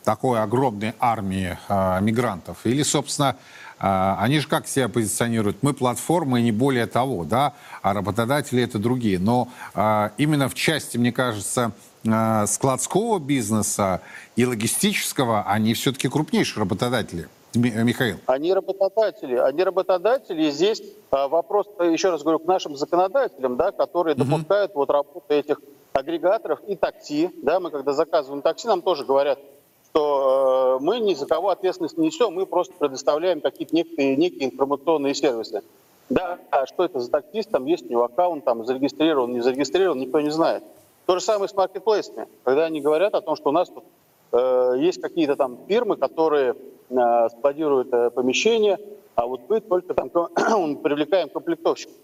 такой 0.05 0.41
огромной 0.41 0.95
армии 0.99 1.59
э, 1.68 2.01
мигрантов? 2.01 2.64
Или, 2.64 2.83
собственно, 2.83 3.37
э, 3.79 4.14
они 4.18 4.39
же 4.39 4.49
как 4.49 4.66
себя 4.66 4.89
позиционируют? 4.89 5.62
Мы 5.62 5.75
платформа 5.75 6.41
и 6.41 6.43
не 6.43 6.53
более 6.53 6.87
того, 6.87 7.25
да, 7.25 7.55
а 7.83 7.93
работодатели 7.93 8.62
это 8.62 8.79
другие. 8.79 9.18
Но 9.18 9.49
э, 9.75 10.11
именно 10.16 10.49
в 10.49 10.55
части, 10.55 10.97
мне 10.97 11.12
кажется, 11.12 11.73
э, 11.73 11.91
складского 12.05 13.19
бизнеса 13.19 14.01
и 14.37 14.45
логистического 14.45 15.43
они 15.43 15.75
все-таки 15.75 16.09
крупнейшие 16.09 16.61
работодатели. 16.61 17.29
Михаил. 17.55 18.17
Они 18.27 18.53
работодатели. 18.53 19.37
Они 19.37 19.63
работодатели. 19.63 20.45
И 20.45 20.51
здесь 20.51 20.83
а, 21.11 21.29
вопрос, 21.29 21.67
еще 21.81 22.11
раз 22.11 22.23
говорю, 22.23 22.39
к 22.39 22.47
нашим 22.47 22.77
законодателям, 22.77 23.57
да, 23.57 23.73
которые 23.73 24.15
угу. 24.15 24.25
допускают 24.25 24.75
вот 24.75 24.91
работу 24.91 25.23
этих 25.29 25.61
агрегаторов 25.93 26.61
и 26.67 26.77
такси. 26.77 27.31
Да, 27.43 27.61
мы 27.61 27.71
когда 27.71 27.93
заказываем 27.93 28.43
такси, 28.43 28.69
нам 28.69 28.81
тоже 28.81 29.05
говорят, 29.05 29.39
что 29.91 30.79
э, 30.81 30.83
мы 30.83 31.01
ни 31.01 31.13
за 31.13 31.27
кого 31.27 31.51
ответственность 31.51 31.99
не 31.99 32.07
несем, 32.07 32.33
мы 32.33 32.47
просто 32.47 32.73
предоставляем 32.79 33.43
какие-то 33.43 33.75
некие, 33.75 34.17
некие 34.17 34.47
информационные 34.47 35.15
сервисы. 35.15 35.63
Да, 36.09 36.39
а 36.51 36.67
что 36.67 36.85
это 36.85 37.01
за 37.01 37.11
таксист, 37.11 37.51
там 37.51 37.67
есть 37.67 37.87
у 37.87 37.89
него 37.91 38.05
аккаунт, 38.05 38.45
там 38.45 38.65
зарегистрирован, 38.65 39.33
не 39.33 39.41
зарегистрирован, 39.41 39.99
никто 39.99 40.21
не 40.21 40.31
знает. 40.31 40.65
То 41.07 41.19
же 41.19 41.21
самое 41.21 41.49
с 41.49 41.55
маркетплейсами, 41.55 42.29
когда 42.45 42.65
они 42.65 42.81
говорят 42.81 43.15
о 43.15 43.21
том, 43.21 43.37
что 43.37 43.51
у 43.51 43.53
нас 43.53 43.69
тут 43.69 43.85
э, 44.33 44.75
есть 44.79 45.01
какие-то 45.01 45.37
там 45.37 45.59
фирмы, 45.67 45.97
которые 45.97 46.55
Э, 46.95 47.29
складирует 47.31 47.93
э, 47.93 48.11
помещение, 48.11 48.79
а 49.15 49.27
вот 49.27 49.41
мы 49.49 49.61
только 49.61 49.95
там 49.95 50.11
привлекаем 50.83 51.31
комплектовщиков. 51.31 51.95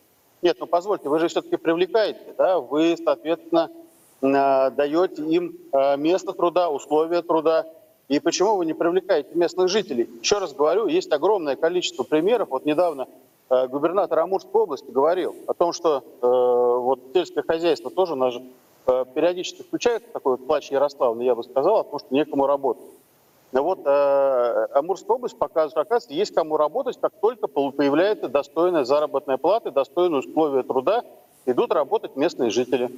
Нет, 0.41 0.57
ну 0.61 0.67
позвольте, 0.67 1.11
вы 1.11 1.19
же 1.19 1.29
все-таки 1.29 1.57
привлекаете, 1.57 2.35
да, 2.39 2.59
вы, 2.59 2.97
соответственно, 2.97 3.71
э, 4.23 4.71
даете 4.71 5.23
им 5.25 5.59
место 5.99 6.33
труда, 6.33 6.71
условия 6.71 7.21
труда. 7.21 7.67
И 8.09 8.19
почему 8.19 8.57
вы 8.57 8.65
не 8.65 8.73
привлекаете 8.73 9.29
местных 9.35 9.69
жителей? 9.69 10.09
Еще 10.23 10.39
раз 10.39 10.55
говорю, 10.55 10.87
есть 10.87 11.13
огромное 11.13 11.57
количество 11.57 12.05
примеров. 12.05 12.49
Вот 12.49 12.65
недавно 12.65 13.07
губернатор 13.51 14.21
Амурской 14.21 14.63
области 14.63 14.91
говорил 14.91 15.37
о 15.47 15.53
том, 15.53 15.75
что 15.75 16.03
вот 16.23 17.01
сельское 17.13 17.43
хозяйство 17.43 17.91
тоже 17.91 18.15
у 18.15 18.17
нас 18.17 18.35
периодически 19.15 19.63
включается 19.63 20.09
такой 20.13 20.37
вот 20.37 20.47
плач 20.47 20.71
Ярославный, 20.71 21.27
я 21.27 21.35
бы 21.35 21.45
сказал, 21.45 21.81
о 21.81 21.85
том, 21.85 21.99
что 21.99 22.09
некому 22.11 22.47
работать. 22.47 22.85
Ну 23.53 23.63
вот 23.63 23.81
э, 23.85 24.67
Амурская 24.75 25.17
область 25.17 25.39
показывает, 25.39 25.73
что, 25.73 25.81
оказывается, 25.81 26.13
есть 26.13 26.35
кому 26.35 26.57
работать, 26.57 26.99
как 27.01 27.13
только 27.21 27.47
появляется 27.47 28.29
достойная 28.29 28.85
заработная 28.85 29.39
плата, 29.39 29.71
достойные 29.71 30.21
условия 30.21 30.63
труда, 30.63 31.03
идут 31.47 31.73
работать 31.73 32.15
местные 32.15 32.51
жители. 32.51 32.91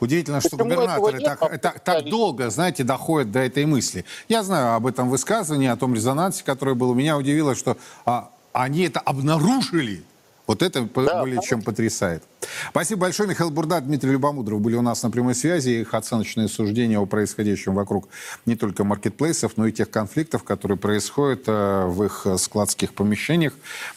Удивительно, 0.00 0.40
что 0.40 0.50
Почему 0.50 0.64
губернаторы 0.64 1.18
нет, 1.18 1.38
так, 1.38 1.60
так, 1.60 1.80
так 1.80 2.04
долго, 2.04 2.50
знаете, 2.50 2.84
доходят 2.84 3.30
до 3.30 3.38
этой 3.38 3.64
мысли. 3.64 4.04
Я 4.28 4.42
знаю 4.42 4.76
об 4.76 4.86
этом 4.86 5.08
высказывании, 5.08 5.68
о 5.68 5.76
том 5.76 5.94
резонансе, 5.94 6.44
который 6.44 6.74
был. 6.74 6.92
Меня 6.92 7.16
удивило, 7.16 7.54
что 7.54 7.78
а, 8.04 8.30
они 8.52 8.82
это 8.82 9.00
обнаружили 9.00 10.04
вот 10.46 10.62
это 10.62 10.82
да, 10.82 11.20
более 11.20 11.40
чем 11.42 11.62
потрясает. 11.62 12.22
Спасибо 12.70 13.02
большое. 13.02 13.28
Михаил 13.28 13.50
Бурда, 13.50 13.80
Дмитрий 13.80 14.12
Любомудров 14.12 14.60
были 14.60 14.76
у 14.76 14.82
нас 14.82 15.02
на 15.02 15.10
прямой 15.10 15.34
связи. 15.34 15.80
Их 15.80 15.94
оценочные 15.94 16.48
суждения 16.48 16.98
о 16.98 17.06
происходящем 17.06 17.74
вокруг 17.74 18.08
не 18.46 18.54
только 18.54 18.84
маркетплейсов, 18.84 19.56
но 19.56 19.66
и 19.66 19.72
тех 19.72 19.90
конфликтов, 19.90 20.44
которые 20.44 20.78
происходят 20.78 21.44
э, 21.46 21.86
в 21.86 22.04
их 22.04 22.26
складских 22.38 22.94
помещениях. 22.94 23.54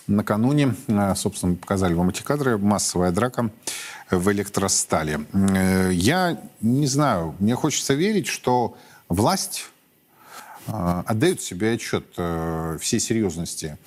Накануне, 0.07 0.75
э, 0.87 1.13
собственно, 1.15 1.55
показали 1.55 1.93
вам 1.93 2.09
эти 2.09 2.23
кадры, 2.23 2.57
массовая 2.57 3.11
драка 3.11 3.51
в 4.09 4.31
электростале. 4.31 5.21
Э, 5.33 5.91
я 5.93 6.41
не 6.61 6.87
знаю, 6.87 7.35
мне 7.39 7.55
хочется 7.55 7.93
верить, 7.93 8.27
что 8.27 8.75
власть 9.07 9.67
отдает 10.67 11.41
себе 11.41 11.73
отчет 11.73 12.05
всей 12.79 12.99
серьезности 12.99 13.79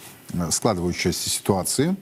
складывающейся 0.51 1.31
ситуации. 1.31 1.97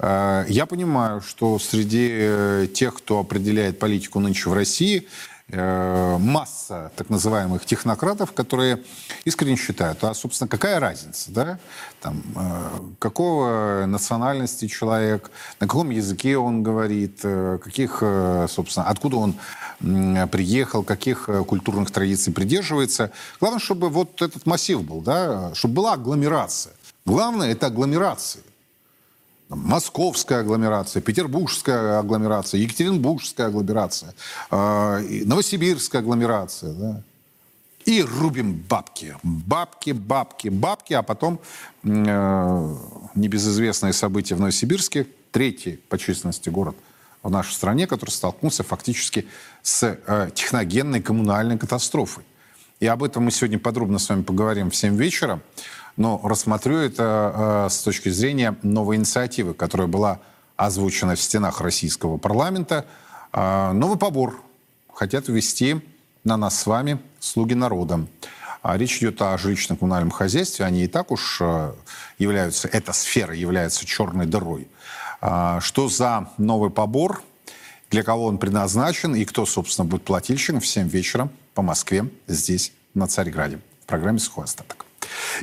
Э, 0.00 0.44
я 0.48 0.66
понимаю, 0.66 1.20
что 1.20 1.58
среди 1.58 2.08
э, 2.10 2.66
тех, 2.72 2.94
кто 2.94 3.20
определяет 3.20 3.78
политику 3.78 4.18
нынче 4.18 4.48
в 4.48 4.54
России, 4.54 5.06
э, 5.48 6.16
масса 6.18 6.90
так 6.96 7.10
называемых 7.10 7.66
технократов, 7.66 8.32
которые 8.32 8.82
искренне 9.26 9.56
считают, 9.56 10.02
а, 10.02 10.14
собственно, 10.14 10.48
какая 10.48 10.80
разница, 10.80 11.30
да, 11.30 11.58
там, 12.00 12.22
какого 12.98 13.84
национальности 13.86 14.66
человек, 14.68 15.30
на 15.58 15.66
каком 15.66 15.90
языке 15.90 16.38
он 16.38 16.62
говорит, 16.62 17.20
каких, 17.62 18.02
собственно, 18.48 18.86
откуда 18.86 19.16
он 19.16 19.34
приехал, 20.30 20.82
каких 20.82 21.28
культурных 21.46 21.90
традиций 21.90 22.32
придерживается. 22.32 23.12
Главное, 23.38 23.60
чтобы 23.60 23.90
вот 23.90 24.22
этот 24.22 24.46
массив 24.46 24.82
был, 24.82 25.02
да, 25.02 25.54
чтобы 25.54 25.74
была 25.74 25.92
агломерация. 25.94 26.72
Главное– 27.10 27.50
это 27.52 27.66
агломерация 27.66 28.44
московская 29.48 30.42
агломерация, 30.42 31.02
петербургская 31.02 31.98
агломерация, 31.98 32.60
екатеринбургская 32.60 33.48
агломерация, 33.48 34.14
э, 34.48 35.22
новосибирская 35.24 36.02
агломерация. 36.02 36.72
Да? 36.72 37.02
И 37.84 38.00
рубим 38.02 38.54
бабки. 38.68 39.16
Бабки, 39.24 39.90
бабки, 39.90 40.50
бабки. 40.50 40.94
А 40.94 41.02
потом 41.02 41.40
э, 41.82 42.76
небезызвестное 43.16 43.92
событие 43.92 44.36
в 44.36 44.40
Новосибирске, 44.40 45.08
третий 45.32 45.80
по 45.88 45.98
численности 45.98 46.48
город 46.48 46.76
в 47.24 47.30
нашей 47.30 47.54
стране, 47.54 47.88
который 47.88 48.10
столкнулся 48.10 48.62
фактически 48.62 49.26
с 49.62 49.98
э, 50.06 50.30
техногенной 50.32 51.02
коммунальной 51.02 51.58
катастрофой. 51.58 52.22
И 52.78 52.86
об 52.86 53.02
этом 53.02 53.24
мы 53.24 53.32
сегодня 53.32 53.58
подробно 53.58 53.98
с 53.98 54.08
вами 54.08 54.22
поговорим 54.22 54.70
в 54.70 54.76
7 54.76 54.96
вечера 54.96 55.40
но 56.00 56.18
рассмотрю 56.24 56.78
это 56.78 57.66
э, 57.66 57.70
с 57.70 57.82
точки 57.82 58.08
зрения 58.08 58.56
новой 58.62 58.96
инициативы, 58.96 59.52
которая 59.52 59.86
была 59.86 60.18
озвучена 60.56 61.14
в 61.14 61.20
стенах 61.20 61.60
российского 61.60 62.16
парламента. 62.16 62.86
Э, 63.34 63.72
новый 63.72 63.98
побор 63.98 64.42
хотят 64.94 65.28
ввести 65.28 65.82
на 66.24 66.38
нас 66.38 66.58
с 66.58 66.64
вами 66.64 67.00
слуги 67.20 67.52
народа. 67.52 68.06
А 68.62 68.78
речь 68.78 68.96
идет 68.96 69.20
о 69.20 69.36
жилищно-коммунальном 69.36 70.10
хозяйстве. 70.10 70.64
Они 70.64 70.84
и 70.84 70.86
так 70.86 71.10
уж 71.10 71.36
э, 71.42 71.74
являются, 72.16 72.66
эта 72.68 72.94
сфера 72.94 73.34
является 73.34 73.84
черной 73.84 74.24
дырой. 74.24 74.68
А, 75.20 75.60
что 75.60 75.90
за 75.90 76.30
новый 76.38 76.70
побор, 76.70 77.22
для 77.90 78.02
кого 78.02 78.24
он 78.24 78.38
предназначен 78.38 79.14
и 79.14 79.26
кто, 79.26 79.44
собственно, 79.44 79.84
будет 79.84 80.04
плательщиком 80.04 80.60
в 80.60 80.66
7 80.66 80.88
вечера 80.88 81.28
по 81.52 81.60
Москве 81.60 82.08
здесь, 82.26 82.72
на 82.94 83.06
Царьграде, 83.06 83.60
в 83.82 83.86
программе 83.86 84.18
«Сухой 84.18 84.44
остаток». 84.44 84.86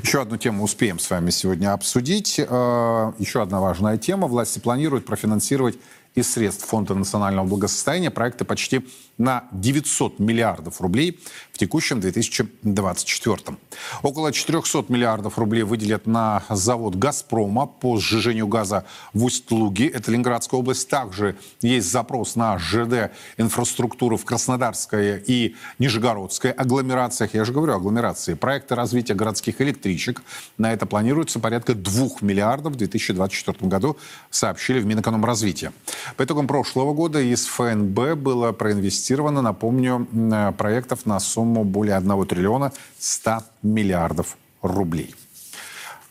Еще 0.01 0.21
одну 0.21 0.37
тему 0.37 0.63
успеем 0.63 0.99
с 0.99 1.09
вами 1.09 1.29
сегодня 1.29 1.73
обсудить. 1.73 2.39
Э, 2.39 3.13
еще 3.17 3.41
одна 3.41 3.59
важная 3.59 3.97
тема. 3.97 4.27
Власти 4.27 4.59
планируют 4.59 5.05
профинансировать 5.05 5.77
из 6.15 6.31
средств 6.31 6.65
Фонда 6.67 6.95
национального 6.95 7.45
благосостояния 7.45 8.09
проекты 8.09 8.43
почти 8.43 8.87
на 9.17 9.45
900 9.51 10.19
миллиардов 10.19 10.81
рублей 10.81 11.19
в 11.51 11.57
текущем 11.57 11.99
2024. 11.99 13.57
Около 14.03 14.31
400 14.31 14.85
миллиардов 14.89 15.37
рублей 15.39 15.63
выделят 15.63 16.05
на 16.05 16.43
завод 16.49 16.95
«Газпрома» 16.95 17.65
по 17.65 17.97
сжижению 17.97 18.47
газа 18.47 18.85
в 19.13 19.23
Усть-Луге, 19.23 19.87
это 19.87 20.11
Ленинградская 20.11 20.59
область. 20.59 20.87
Также 20.89 21.35
есть 21.61 21.91
запрос 21.91 22.35
на 22.35 22.57
ЖД 22.59 23.11
инфраструктуру 23.37 24.17
в 24.17 24.25
Краснодарской 24.25 25.23
и 25.25 25.55
Нижегородской 25.79 26.51
агломерациях. 26.51 27.33
Я 27.33 27.45
же 27.45 27.53
говорю 27.53 27.73
агломерации. 27.73 28.35
Проекты 28.35 28.75
развития 28.75 29.15
городских 29.15 29.61
электричек. 29.61 30.21
На 30.57 30.73
это 30.73 30.85
планируется 30.85 31.39
порядка 31.39 31.73
2 31.73 32.07
миллиардов 32.21 32.73
в 32.73 32.75
2024 32.75 33.67
году, 33.67 33.97
сообщили 34.29 34.79
в 34.79 34.85
Минэкономразвития. 34.85 35.73
По 36.15 36.23
итогам 36.23 36.47
прошлого 36.47 36.93
года 36.93 37.19
из 37.19 37.45
ФНБ 37.47 38.15
было 38.15 38.51
проинвестировано, 38.51 39.06
напомню, 39.41 40.07
э, 40.11 40.51
проектов 40.51 41.05
на 41.05 41.19
сумму 41.19 41.63
более 41.63 41.95
1 41.95 42.25
триллиона 42.25 42.71
100 42.99 43.43
миллиардов 43.63 44.37
рублей. 44.61 45.15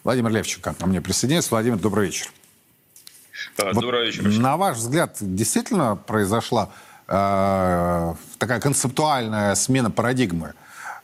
Владимир 0.04 0.30
Левченко 0.30 0.74
ко 0.74 0.86
мне 0.86 1.00
присоединяется. 1.00 1.50
Владимир, 1.50 1.78
добрый 1.78 2.06
вечер. 2.06 2.30
А, 3.58 3.72
вот 3.72 3.82
добрый 3.82 4.06
вечер. 4.06 4.22
На 4.38 4.56
ваш 4.56 4.76
взгляд, 4.78 5.16
действительно 5.20 5.96
произошла 5.96 6.70
э, 7.08 8.14
такая 8.38 8.60
концептуальная 8.60 9.54
смена 9.54 9.90
парадигмы? 9.90 10.54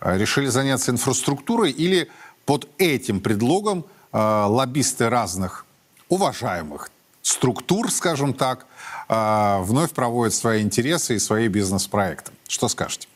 Э, 0.00 0.16
решили 0.18 0.46
заняться 0.46 0.90
инфраструктурой 0.90 1.70
или 1.70 2.10
под 2.44 2.68
этим 2.78 3.20
предлогом 3.20 3.84
э, 4.12 4.18
лоббисты 4.18 5.08
разных 5.08 5.64
уважаемых 6.08 6.90
структур, 7.22 7.90
скажем 7.90 8.34
так, 8.34 8.66
а, 9.14 9.60
вновь 9.60 9.92
проводят 9.92 10.32
свои 10.32 10.62
интересы 10.62 11.16
и 11.16 11.18
свои 11.18 11.48
бизнес-проекты. 11.48 12.32
Что 12.48 12.68
скажете? 12.68 13.08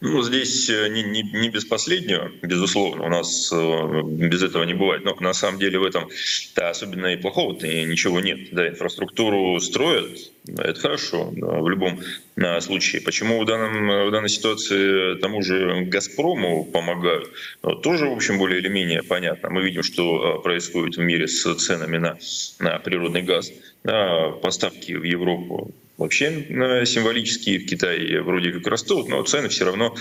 Ну, 0.00 0.22
здесь 0.22 0.68
э, 0.68 0.88
не, 0.88 1.02
не, 1.02 1.22
не 1.22 1.48
без 1.48 1.64
последнего, 1.64 2.30
безусловно, 2.42 3.06
у 3.06 3.08
нас 3.08 3.50
э, 3.50 4.02
без 4.04 4.42
этого 4.42 4.64
не 4.64 4.74
бывает. 4.74 5.06
Но 5.06 5.16
на 5.20 5.32
самом 5.32 5.58
деле 5.58 5.78
в 5.78 5.84
этом 5.84 6.10
да, 6.54 6.68
особенно 6.68 7.06
и 7.06 7.16
плохого-то 7.16 7.66
ничего 7.66 8.20
нет. 8.20 8.50
Да, 8.52 8.68
инфраструктуру 8.68 9.58
строят, 9.58 10.18
это 10.46 10.78
хорошо 10.78 11.32
в 11.32 11.68
любом 11.70 11.98
а, 12.38 12.60
случае. 12.60 13.00
Почему 13.00 13.42
в, 13.42 13.46
данном, 13.46 14.08
в 14.08 14.10
данной 14.10 14.28
ситуации 14.28 15.18
тому 15.18 15.40
же 15.40 15.86
«Газпрому» 15.86 16.64
помогают, 16.64 17.30
ну, 17.62 17.74
тоже, 17.76 18.06
в 18.06 18.12
общем, 18.12 18.36
более 18.36 18.60
или 18.60 18.68
менее 18.68 19.02
понятно. 19.02 19.48
Мы 19.48 19.62
видим, 19.62 19.82
что 19.82 20.40
происходит 20.40 20.96
в 20.96 21.00
мире 21.00 21.26
с 21.26 21.54
ценами 21.54 21.96
на, 21.96 22.18
на 22.58 22.78
природный 22.80 23.22
газ. 23.22 23.50
Да, 23.86 24.32
поставки 24.42 24.94
в 24.94 25.04
Европу 25.04 25.70
вообще 25.96 26.44
символические 26.84 27.60
в 27.60 27.66
Китае 27.66 28.20
вроде 28.20 28.50
как 28.50 28.66
растут, 28.66 29.08
но 29.08 29.22
цены 29.22 29.48
все 29.48 29.64
равно 29.64 29.94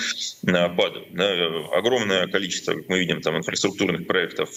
а, 0.47 0.69
падают. 0.69 1.09
Огромное 1.71 2.25
количество, 2.25 2.73
как 2.73 2.89
мы 2.89 2.97
видим, 2.97 3.21
там 3.21 3.37
инфраструктурных 3.37 4.07
проектов 4.07 4.49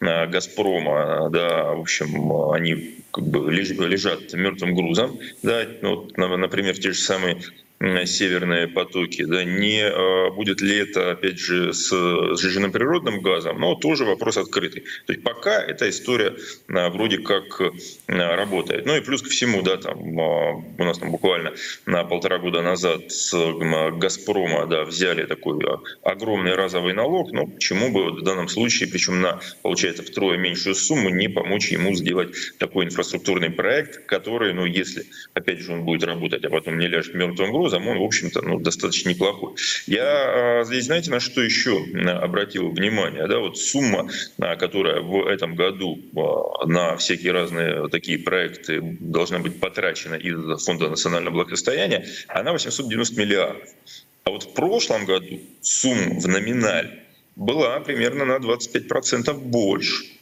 Газпрома, 0.00 1.30
да, 1.30 1.72
в 1.72 1.80
общем, 1.80 2.32
они 2.52 2.94
как 3.10 3.26
бы 3.26 3.52
лежат 3.52 4.32
мертвым 4.34 4.76
грузом. 4.76 5.18
Да, 5.42 5.66
вот, 5.82 6.16
например, 6.16 6.78
те 6.78 6.92
же 6.92 7.00
самые 7.00 7.42
северные 7.80 8.68
потоки, 8.68 9.24
да, 9.24 9.42
не 9.42 9.82
а, 9.82 10.30
будет 10.30 10.60
ли 10.60 10.76
это, 10.76 11.12
опять 11.12 11.38
же, 11.38 11.72
с 11.72 11.88
сжиженным 12.36 12.72
природным 12.72 13.20
газом, 13.20 13.58
но 13.58 13.74
тоже 13.74 14.04
вопрос 14.04 14.36
открытый. 14.36 14.82
То 15.06 15.12
есть 15.12 15.22
пока 15.22 15.62
эта 15.62 15.88
история 15.88 16.36
а, 16.68 16.90
вроде 16.90 17.18
как 17.18 17.60
а, 17.60 18.36
работает. 18.36 18.84
Ну 18.84 18.96
и 18.96 19.00
плюс 19.00 19.22
ко 19.22 19.30
всему, 19.30 19.62
да, 19.62 19.78
там 19.78 19.98
у 19.98 20.84
нас 20.84 20.98
там 20.98 21.10
буквально 21.10 21.54
на 21.86 22.04
полтора 22.04 22.38
года 22.38 22.60
назад 22.60 23.10
с 23.10 23.34
Газпрома, 23.92 24.66
да, 24.66 24.84
взяли 24.84 25.24
такой 25.24 25.58
огромный 26.02 26.54
разовый 26.54 26.92
налог, 26.92 27.32
но 27.32 27.46
почему 27.46 27.90
бы 27.90 28.12
в 28.12 28.22
данном 28.22 28.48
случае, 28.48 28.90
причем 28.90 29.22
на, 29.22 29.40
получается, 29.62 30.02
втрое 30.02 30.36
меньшую 30.36 30.74
сумму, 30.74 31.08
не 31.08 31.28
помочь 31.28 31.68
ему 31.68 31.94
сделать 31.94 32.34
такой 32.58 32.84
инфраструктурный 32.84 33.50
проект, 33.50 34.04
который, 34.06 34.52
ну, 34.52 34.66
если, 34.66 35.06
опять 35.32 35.60
же, 35.60 35.72
он 35.72 35.84
будет 35.84 36.04
работать, 36.04 36.44
а 36.44 36.50
потом 36.50 36.78
не 36.78 36.86
ляжет 36.86 37.14
мертвым 37.14 37.52
грузом, 37.52 37.69
прогнозам, 37.70 37.88
он, 37.88 37.98
в 37.98 38.02
общем-то, 38.04 38.42
ну, 38.42 38.60
достаточно 38.60 39.10
неплохой. 39.10 39.54
Я 39.86 40.60
а, 40.60 40.64
здесь, 40.64 40.86
знаете, 40.86 41.10
на 41.10 41.20
что 41.20 41.40
еще 41.40 41.84
обратил 42.22 42.70
внимание? 42.70 43.26
Да, 43.26 43.38
вот 43.38 43.58
сумма, 43.58 44.08
а, 44.38 44.56
которая 44.56 45.00
в 45.00 45.26
этом 45.26 45.54
году 45.54 45.98
а, 46.16 46.66
на 46.66 46.96
всякие 46.96 47.32
разные 47.32 47.88
такие 47.88 48.18
проекты 48.18 48.80
должна 49.00 49.38
быть 49.38 49.60
потрачена 49.60 50.14
из 50.14 50.64
Фонда 50.64 50.88
национального 50.88 51.34
благосостояния, 51.34 52.06
она 52.28 52.52
890 52.52 53.18
миллиардов. 53.18 53.68
А 54.24 54.30
вот 54.30 54.44
в 54.44 54.52
прошлом 54.54 55.06
году 55.06 55.40
сумма 55.62 56.20
в 56.20 56.28
номинале 56.28 57.04
была 57.36 57.80
примерно 57.80 58.24
на 58.24 58.36
25% 58.36 59.32
больше. 59.34 60.19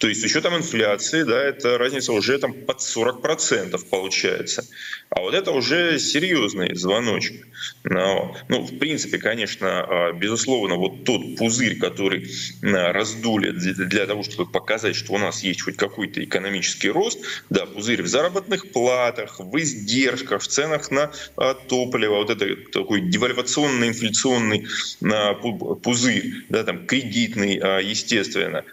То 0.00 0.08
есть 0.08 0.22
с 0.22 0.24
учетом 0.24 0.56
инфляции, 0.56 1.24
да, 1.24 1.38
это 1.42 1.76
разница 1.76 2.14
уже 2.14 2.38
там 2.38 2.54
под 2.54 2.78
40% 2.78 3.78
получается. 3.90 4.64
А 5.10 5.20
вот 5.20 5.34
это 5.34 5.50
уже 5.50 5.98
серьезный 5.98 6.74
звоночек. 6.74 7.46
Но, 7.84 8.34
ну, 8.48 8.62
в 8.62 8.78
принципе, 8.78 9.18
конечно, 9.18 9.68
а, 9.68 10.12
безусловно, 10.14 10.76
вот 10.76 11.04
тот 11.04 11.36
пузырь, 11.36 11.78
который 11.78 12.30
а, 12.62 12.94
раздули 12.94 13.50
для 13.50 14.06
того, 14.06 14.22
чтобы 14.22 14.50
показать, 14.50 14.96
что 14.96 15.12
у 15.12 15.18
нас 15.18 15.42
есть 15.42 15.60
хоть 15.60 15.76
какой-то 15.76 16.24
экономический 16.24 16.88
рост, 16.88 17.20
да, 17.50 17.66
пузырь 17.66 18.02
в 18.02 18.06
заработных 18.06 18.72
платах, 18.72 19.38
в 19.38 19.58
издержках, 19.58 20.40
в 20.40 20.46
ценах 20.46 20.90
на 20.90 21.12
а, 21.36 21.52
топливо, 21.52 22.16
вот 22.16 22.30
это 22.30 22.56
такой 22.72 23.02
девальвационный, 23.02 23.88
инфляционный 23.88 24.66
пузырь, 25.82 26.46
да, 26.48 26.64
там, 26.64 26.86
кредитный, 26.86 27.56
естественно, 27.84 28.64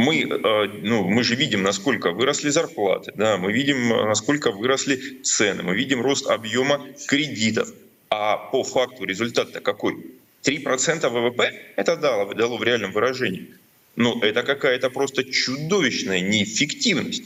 мы, 0.00 0.22
э, 0.22 0.66
ну, 0.82 1.04
мы 1.04 1.22
же 1.22 1.34
видим, 1.36 1.62
насколько 1.62 2.10
выросли 2.12 2.50
зарплаты, 2.50 3.12
да, 3.14 3.36
мы 3.36 3.52
видим, 3.52 3.92
э, 3.92 4.06
насколько 4.06 4.50
выросли 4.50 5.22
цены, 5.22 5.62
мы 5.62 5.74
видим 5.74 6.00
рост 6.00 6.26
объема 6.26 6.86
кредитов. 7.06 7.68
А 8.08 8.36
по 8.36 8.64
факту 8.64 9.04
результат-то 9.04 9.60
какой? 9.60 9.94
3% 10.42 11.08
ВВП 11.08 11.52
это 11.76 11.96
дало, 11.96 12.34
дало 12.34 12.56
в 12.56 12.64
реальном 12.64 12.92
выражении. 12.92 13.48
Но 13.96 14.14
ну, 14.14 14.22
это 14.22 14.42
какая-то 14.42 14.88
просто 14.90 15.22
чудовищная 15.24 16.20
неэффективность. 16.20 17.24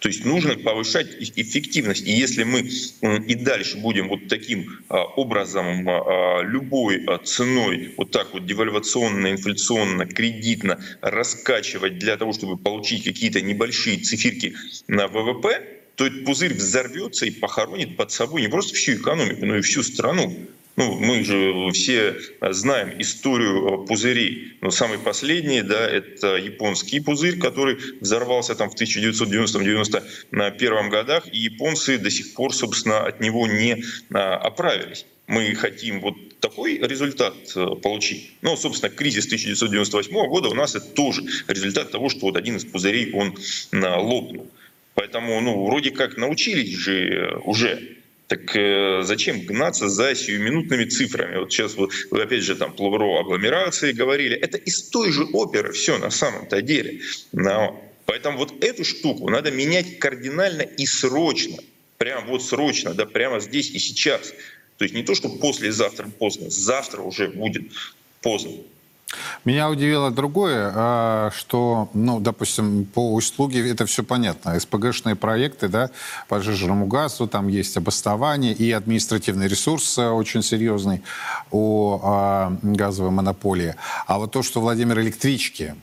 То 0.00 0.08
есть 0.08 0.24
нужно 0.24 0.56
повышать 0.56 1.08
эффективность. 1.18 2.06
И 2.06 2.12
если 2.12 2.44
мы 2.44 2.60
и 2.60 3.34
дальше 3.34 3.78
будем 3.78 4.08
вот 4.08 4.28
таким 4.28 4.78
а, 4.88 5.04
образом 5.04 5.88
а, 5.88 6.40
любой 6.42 7.04
а, 7.04 7.18
ценой 7.18 7.94
вот 7.96 8.12
так 8.12 8.32
вот 8.32 8.46
девальвационно, 8.46 9.32
инфляционно, 9.32 10.06
кредитно 10.06 10.80
раскачивать 11.00 11.98
для 11.98 12.16
того, 12.16 12.32
чтобы 12.32 12.56
получить 12.56 13.04
какие-то 13.04 13.40
небольшие 13.40 13.98
циферки 13.98 14.54
на 14.86 15.08
ВВП, 15.08 15.78
то 15.96 16.06
этот 16.06 16.24
пузырь 16.24 16.54
взорвется 16.54 17.26
и 17.26 17.30
похоронит 17.30 17.96
под 17.96 18.12
собой 18.12 18.42
не 18.42 18.48
просто 18.48 18.76
всю 18.76 18.94
экономику, 18.94 19.44
но 19.46 19.56
и 19.56 19.62
всю 19.62 19.82
страну. 19.82 20.32
Ну, 20.78 20.98
мы 21.00 21.24
же 21.24 21.70
все 21.72 22.16
знаем 22.40 22.94
историю 23.00 23.84
пузырей. 23.84 24.56
Но 24.60 24.70
самый 24.70 25.00
последний, 25.00 25.62
да, 25.62 25.88
это 25.88 26.36
японский 26.36 27.00
пузырь, 27.00 27.36
который 27.36 27.78
взорвался 28.00 28.54
там 28.54 28.70
в 28.70 28.80
1990-91 28.80 30.88
годах, 30.88 31.26
и 31.32 31.38
японцы 31.38 31.98
до 31.98 32.10
сих 32.10 32.32
пор, 32.34 32.54
собственно, 32.54 33.00
от 33.00 33.18
него 33.18 33.48
не 33.48 33.82
а, 34.14 34.36
оправились. 34.36 35.04
Мы 35.26 35.52
хотим 35.56 36.00
вот 36.00 36.14
такой 36.38 36.78
результат 36.78 37.34
э, 37.56 37.66
получить. 37.82 38.30
Ну, 38.42 38.56
собственно, 38.56 38.94
кризис 38.94 39.26
1998 39.26 40.12
года 40.28 40.48
у 40.48 40.54
нас 40.54 40.76
это 40.76 40.86
тоже 40.86 41.24
результат 41.48 41.90
того, 41.90 42.08
что 42.08 42.26
вот 42.26 42.36
один 42.36 42.54
из 42.54 42.64
пузырей, 42.64 43.10
он 43.12 43.36
а, 43.72 43.98
лопнул. 43.98 44.46
Поэтому, 44.94 45.40
ну, 45.40 45.66
вроде 45.66 45.90
как 45.90 46.16
научились 46.16 46.76
же 46.76 47.40
уже 47.44 47.97
так 48.28 48.54
э, 48.54 49.02
зачем 49.04 49.40
гнаться 49.40 49.88
за 49.88 50.14
сиюминутными 50.14 50.84
цифрами? 50.84 51.38
Вот 51.38 51.50
сейчас 51.50 51.74
вы, 51.74 51.88
вы 52.10 52.22
опять 52.22 52.42
же 52.42 52.56
там 52.56 52.76
про 52.76 53.20
агломерации 53.20 53.92
говорили. 53.92 54.36
Это 54.36 54.58
из 54.58 54.90
той 54.90 55.10
же 55.10 55.24
оперы 55.32 55.72
все 55.72 55.98
на 55.98 56.10
самом-то 56.10 56.60
деле. 56.60 57.00
Но, 57.32 57.82
поэтому 58.04 58.38
вот 58.38 58.62
эту 58.62 58.84
штуку 58.84 59.30
надо 59.30 59.50
менять 59.50 59.98
кардинально 59.98 60.62
и 60.62 60.84
срочно. 60.84 61.56
Прям 61.96 62.26
вот 62.26 62.44
срочно, 62.44 62.92
да, 62.92 63.06
прямо 63.06 63.40
здесь 63.40 63.70
и 63.70 63.78
сейчас. 63.78 64.34
То 64.76 64.84
есть 64.84 64.94
не 64.94 65.02
то, 65.02 65.14
что 65.14 65.30
послезавтра 65.30 66.08
поздно, 66.08 66.50
завтра 66.50 67.00
уже 67.00 67.28
будет 67.28 67.72
поздно. 68.20 68.52
Меня 69.44 69.70
удивило 69.70 70.10
другое, 70.10 70.72
а, 70.74 71.30
что, 71.34 71.88
ну, 71.94 72.20
допустим, 72.20 72.84
по 72.84 73.14
услуге 73.14 73.70
это 73.70 73.86
все 73.86 74.02
понятно. 74.02 74.58
СПГшные 74.58 75.16
проекты, 75.16 75.68
да, 75.68 75.90
по 76.28 76.40
жиженому 76.40 76.86
газу, 76.86 77.26
там 77.26 77.48
есть 77.48 77.76
обоснование 77.76 78.52
и 78.52 78.70
административный 78.72 79.48
ресурс 79.48 79.98
э, 79.98 80.08
очень 80.08 80.42
серьезный 80.42 81.02
у 81.50 81.98
а, 82.02 82.56
газовой 82.62 83.10
монополии. 83.10 83.74
А 84.06 84.18
вот 84.18 84.32
то, 84.32 84.42
что 84.42 84.60
Владимир 84.60 85.00
электрички, 85.00 85.74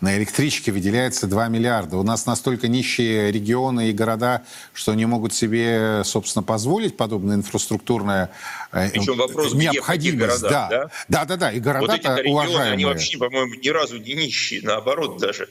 на 0.00 0.16
электричке 0.18 0.72
выделяется 0.72 1.26
2 1.26 1.48
миллиарда. 1.48 1.96
У 1.96 2.02
нас 2.02 2.26
настолько 2.26 2.68
нищие 2.68 3.32
регионы 3.32 3.90
и 3.90 3.92
города, 3.92 4.44
что 4.74 4.94
не 4.94 5.06
могут 5.06 5.32
себе, 5.32 6.02
собственно, 6.04 6.42
позволить 6.42 6.96
подобное 6.96 7.36
инфраструктурное 7.36 8.30
э, 8.72 8.90
Причем 8.90 9.16
вопрос, 9.16 9.54
необходимость. 9.54 10.40
Где, 10.40 10.48
да. 10.48 10.68
да. 10.68 10.90
да, 11.08 11.24
да, 11.24 11.36
да. 11.36 11.52
И 11.52 11.60
города-то 11.60 12.16
вот 12.16 12.26
уважаемые. 12.26 12.72
Они 12.72 12.84
вообще, 12.84 13.16
по-моему, 13.18 13.54
ни 13.54 13.68
разу 13.68 13.96
не 13.98 14.14
нищие, 14.14 14.60
наоборот 14.62 15.18
даже. 15.18 15.48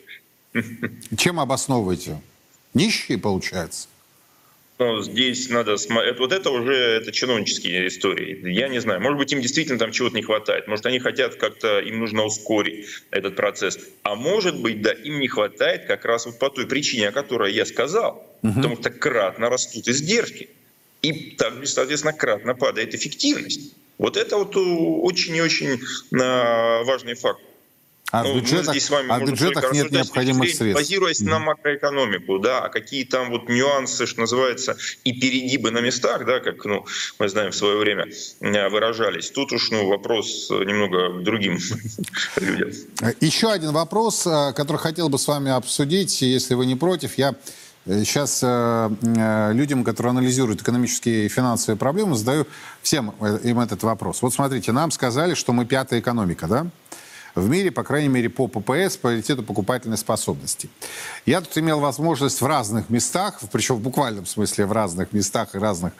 Чем 1.17 1.39
обосновываете? 1.39 2.21
Нищие, 2.73 3.17
получается? 3.17 3.87
Ну, 4.77 5.01
здесь 5.01 5.49
надо 5.49 5.77
смотреть. 5.77 6.19
Вот 6.19 6.33
это 6.33 6.49
уже 6.49 6.73
это 6.73 7.13
чиновнические 7.13 7.87
истории. 7.87 8.51
Я 8.51 8.67
не 8.67 8.79
знаю. 8.79 8.99
Может 9.01 9.17
быть, 9.17 9.31
им 9.31 9.39
действительно 9.41 9.79
там 9.79 9.91
чего-то 9.91 10.15
не 10.15 10.21
хватает. 10.21 10.67
Может, 10.67 10.85
они 10.85 10.99
хотят 10.99 11.35
как-то, 11.35 11.79
им 11.79 11.99
нужно 11.99 12.25
ускорить 12.25 12.85
этот 13.09 13.37
процесс. 13.37 13.79
А 14.03 14.15
может 14.15 14.61
быть, 14.61 14.81
да, 14.81 14.91
им 14.91 15.19
не 15.21 15.29
хватает 15.29 15.85
как 15.85 16.03
раз 16.03 16.25
вот 16.25 16.39
по 16.39 16.49
той 16.49 16.67
причине, 16.67 17.07
о 17.07 17.11
которой 17.13 17.53
я 17.53 17.65
сказал. 17.65 18.29
Угу. 18.43 18.53
Потому 18.53 18.75
что 18.75 18.89
кратно 18.89 19.49
растут 19.49 19.87
издержки. 19.87 20.49
И 21.01 21.35
также, 21.37 21.67
соответственно, 21.67 22.13
кратно 22.13 22.53
падает 22.53 22.93
эффективность. 22.93 23.73
Вот 23.97 24.17
это 24.17 24.37
вот 24.37 24.57
очень 24.57 25.35
и 25.37 25.41
очень 25.41 25.79
а, 26.19 26.83
важный 26.83 27.13
факт. 27.13 27.41
А 28.11 28.23
ну, 28.23 28.35
бюджетах, 28.35 28.69
здесь 28.69 28.85
с 28.85 28.89
вами 28.91 29.09
а 29.09 29.19
в 29.19 29.25
бюджетах 29.25 29.73
нет 29.73 29.91
необходимых 29.91 30.49
средств. 30.51 30.75
Базируясь 30.75 31.21
mm-hmm. 31.21 31.29
на 31.29 31.39
макроэкономику, 31.39 32.39
да, 32.39 32.61
а 32.61 32.69
какие 32.69 33.03
там 33.03 33.31
вот 33.31 33.49
нюансы, 33.49 34.05
что 34.05 34.21
называется, 34.21 34.77
и 35.03 35.19
перегибы 35.19 35.71
на 35.71 35.79
местах, 35.79 36.25
да, 36.25 36.39
как 36.39 36.63
ну, 36.65 36.85
мы 37.17 37.29
знаем 37.29 37.51
в 37.51 37.55
свое 37.55 37.77
время 37.77 38.07
э, 38.41 38.69
выражались. 38.69 39.31
Тут 39.31 39.51
уж 39.53 39.71
ну, 39.71 39.87
вопрос 39.87 40.49
немного 40.51 41.19
другим 41.21 41.57
людям. 42.37 42.71
Еще 43.21 43.51
один 43.51 43.71
вопрос, 43.71 44.25
э, 44.27 44.53
который 44.53 44.77
хотел 44.77 45.09
бы 45.09 45.17
с 45.17 45.27
вами 45.27 45.51
обсудить, 45.51 46.21
если 46.21 46.53
вы 46.53 46.67
не 46.67 46.75
против. 46.75 47.17
Я 47.17 47.33
сейчас 47.87 48.41
э, 48.43 49.51
людям, 49.53 49.83
которые 49.83 50.11
анализируют 50.11 50.61
экономические 50.61 51.25
и 51.25 51.29
финансовые 51.29 51.77
проблемы, 51.77 52.15
задаю 52.15 52.45
всем 52.83 53.15
им 53.43 53.59
этот 53.59 53.81
вопрос. 53.81 54.21
Вот 54.21 54.33
смотрите, 54.33 54.71
нам 54.71 54.91
сказали, 54.91 55.33
что 55.33 55.53
мы 55.53 55.65
пятая 55.65 55.99
экономика, 55.99 56.47
да? 56.47 56.67
В 57.35 57.49
мире, 57.49 57.69
по 57.71 57.83
крайней 57.83 58.09
мере, 58.09 58.29
по 58.29 58.47
ППС, 58.47 58.97
по 58.97 59.09
паритету 59.09 59.43
покупательной 59.43 59.97
способности. 59.97 60.69
Я 61.25 61.41
тут 61.41 61.57
имел 61.57 61.79
возможность 61.79 62.41
в 62.41 62.45
разных 62.45 62.89
местах, 62.89 63.39
причем 63.51 63.75
в 63.75 63.81
буквальном 63.81 64.25
смысле 64.25 64.65
в 64.65 64.71
разных 64.71 65.13
местах 65.13 65.53
и 65.53 65.57
разных, 65.59 65.93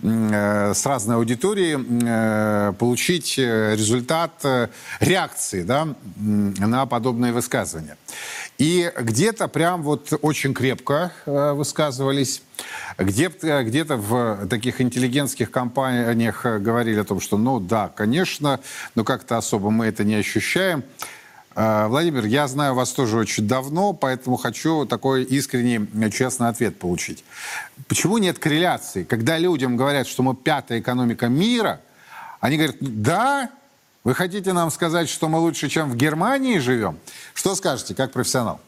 э, 0.00 0.72
с 0.74 0.86
разной 0.86 1.16
аудиторией, 1.16 1.76
э, 1.78 2.72
получить 2.74 3.38
э, 3.38 3.74
результат 3.76 4.44
реакции 5.00 5.62
да, 5.62 5.88
на 6.16 6.86
подобные 6.86 7.32
высказывания. 7.32 7.96
И 8.58 8.90
где-то 8.98 9.48
прям 9.48 9.82
вот 9.82 10.12
очень 10.22 10.54
крепко 10.54 11.12
э, 11.26 11.52
высказывались, 11.52 12.42
где-то 12.96 13.64
где 13.64 13.84
в 13.84 14.46
таких 14.48 14.80
интеллигентских 14.80 15.50
компаниях 15.50 16.46
э, 16.46 16.58
говорили 16.58 17.00
о 17.00 17.04
том, 17.04 17.20
что 17.20 17.36
ну 17.36 17.60
да, 17.60 17.92
конечно, 17.94 18.60
но 18.94 19.04
как-то 19.04 19.36
особо 19.36 19.70
мы 19.70 19.86
это 19.86 20.04
не 20.04 20.14
ощущаем. 20.14 20.84
Э, 21.54 21.86
Владимир, 21.88 22.24
я 22.24 22.48
знаю 22.48 22.74
вас 22.74 22.92
тоже 22.92 23.18
очень 23.18 23.46
давно, 23.46 23.92
поэтому 23.92 24.36
хочу 24.36 24.86
такой 24.86 25.24
искренний, 25.24 26.10
честный 26.10 26.48
ответ 26.48 26.78
получить. 26.78 27.24
Почему 27.88 28.16
нет 28.16 28.38
корреляции? 28.38 29.04
Когда 29.04 29.36
людям 29.36 29.76
говорят, 29.76 30.06
что 30.06 30.22
мы 30.22 30.34
пятая 30.34 30.80
экономика 30.80 31.28
мира, 31.28 31.80
они 32.40 32.56
говорят, 32.56 32.76
да, 32.80 33.50
вы 34.06 34.14
хотите 34.14 34.52
нам 34.52 34.70
сказать, 34.70 35.08
что 35.08 35.28
мы 35.28 35.40
лучше, 35.40 35.68
чем 35.68 35.90
в 35.90 35.96
Германии 35.96 36.60
живем? 36.60 36.96
Что 37.34 37.56
скажете, 37.56 37.92
как 37.92 38.12
профессионал? 38.12 38.60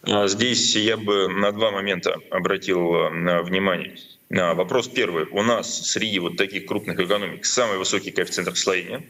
А, 0.00 0.26
здесь 0.28 0.74
я 0.76 0.96
бы 0.96 1.28
на 1.28 1.52
два 1.52 1.70
момента 1.70 2.16
обратил 2.30 2.94
а, 2.94 3.42
внимание. 3.42 3.98
Вопрос 4.30 4.88
первый. 4.88 5.26
У 5.26 5.42
нас 5.42 5.90
среди 5.90 6.20
вот 6.20 6.38
таких 6.38 6.64
крупных 6.64 6.98
экономик 6.98 7.44
самый 7.44 7.76
высокий 7.76 8.10
коэффициент 8.10 8.48
расслоения. 8.48 9.04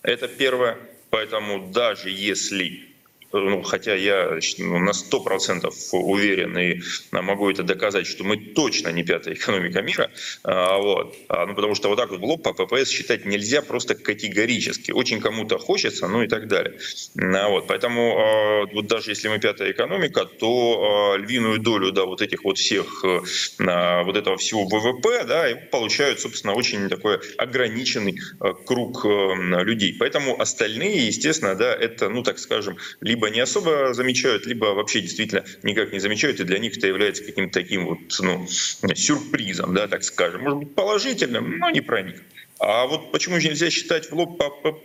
Это 0.00 0.28
первое. 0.28 0.78
Поэтому 1.10 1.70
даже 1.70 2.08
если 2.08 2.88
ну, 3.32 3.62
хотя 3.62 3.94
я 3.94 4.38
ну, 4.58 4.78
на 4.78 4.90
100% 4.90 5.70
уверен 5.92 6.58
и 6.58 6.80
могу 7.10 7.50
это 7.50 7.62
доказать, 7.62 8.06
что 8.06 8.24
мы 8.24 8.36
точно 8.36 8.88
не 8.88 9.02
пятая 9.02 9.34
экономика 9.34 9.82
мира, 9.82 10.10
а, 10.44 10.78
вот, 10.78 11.16
а, 11.28 11.46
ну, 11.46 11.54
потому 11.54 11.74
что 11.74 11.88
вот 11.88 11.96
так 11.96 12.10
вот 12.10 12.20
в 12.20 12.36
по 12.38 12.52
ППС 12.52 12.88
считать 12.88 13.26
нельзя 13.26 13.62
просто 13.62 13.94
категорически. 13.94 14.90
Очень 14.92 15.20
кому-то 15.20 15.58
хочется, 15.58 16.08
ну 16.08 16.22
и 16.22 16.28
так 16.28 16.48
далее. 16.48 16.78
А, 17.16 17.48
вот, 17.48 17.66
поэтому 17.66 18.18
а, 18.18 18.66
вот 18.72 18.86
даже 18.86 19.10
если 19.10 19.28
мы 19.28 19.38
пятая 19.38 19.72
экономика, 19.72 20.24
то 20.24 21.14
а, 21.14 21.16
львиную 21.18 21.58
долю 21.58 21.92
да, 21.92 22.04
вот 22.04 22.22
этих 22.22 22.44
вот 22.44 22.58
всех, 22.58 23.04
а, 23.04 24.02
вот 24.04 24.16
этого 24.16 24.36
всего 24.36 24.64
ВВП, 24.66 25.24
да, 25.24 25.46
получают, 25.70 26.20
собственно, 26.20 26.54
очень 26.54 26.88
такой 26.88 27.20
ограниченный 27.38 28.18
а, 28.40 28.52
круг 28.54 29.04
а, 29.04 29.34
людей. 29.62 29.96
Поэтому 29.98 30.40
остальные, 30.40 31.06
естественно, 31.06 31.54
да, 31.54 31.74
это, 31.74 32.08
ну 32.08 32.22
так 32.22 32.38
скажем, 32.38 32.76
либо 33.00 33.21
либо 33.22 33.34
не 33.34 33.40
особо 33.40 33.94
замечают, 33.94 34.46
либо 34.46 34.66
вообще 34.66 35.00
действительно 35.00 35.44
никак 35.62 35.92
не 35.92 36.00
замечают, 36.00 36.40
и 36.40 36.44
для 36.44 36.58
них 36.58 36.76
это 36.76 36.88
является 36.88 37.22
каким-то 37.22 37.60
таким 37.60 37.86
вот 37.86 37.98
ну, 38.20 38.46
сюрпризом, 38.94 39.74
да, 39.74 39.86
так 39.86 40.02
скажем. 40.02 40.42
Может 40.42 40.58
быть, 40.58 40.74
положительным, 40.74 41.58
но 41.58 41.70
не 41.70 41.80
про 41.80 42.02
них. 42.02 42.20
А 42.58 42.86
вот 42.86 43.12
почему 43.12 43.40
же 43.40 43.48
нельзя 43.48 43.70
считать 43.70 44.10
в 44.10 44.14
лоб 44.14 44.42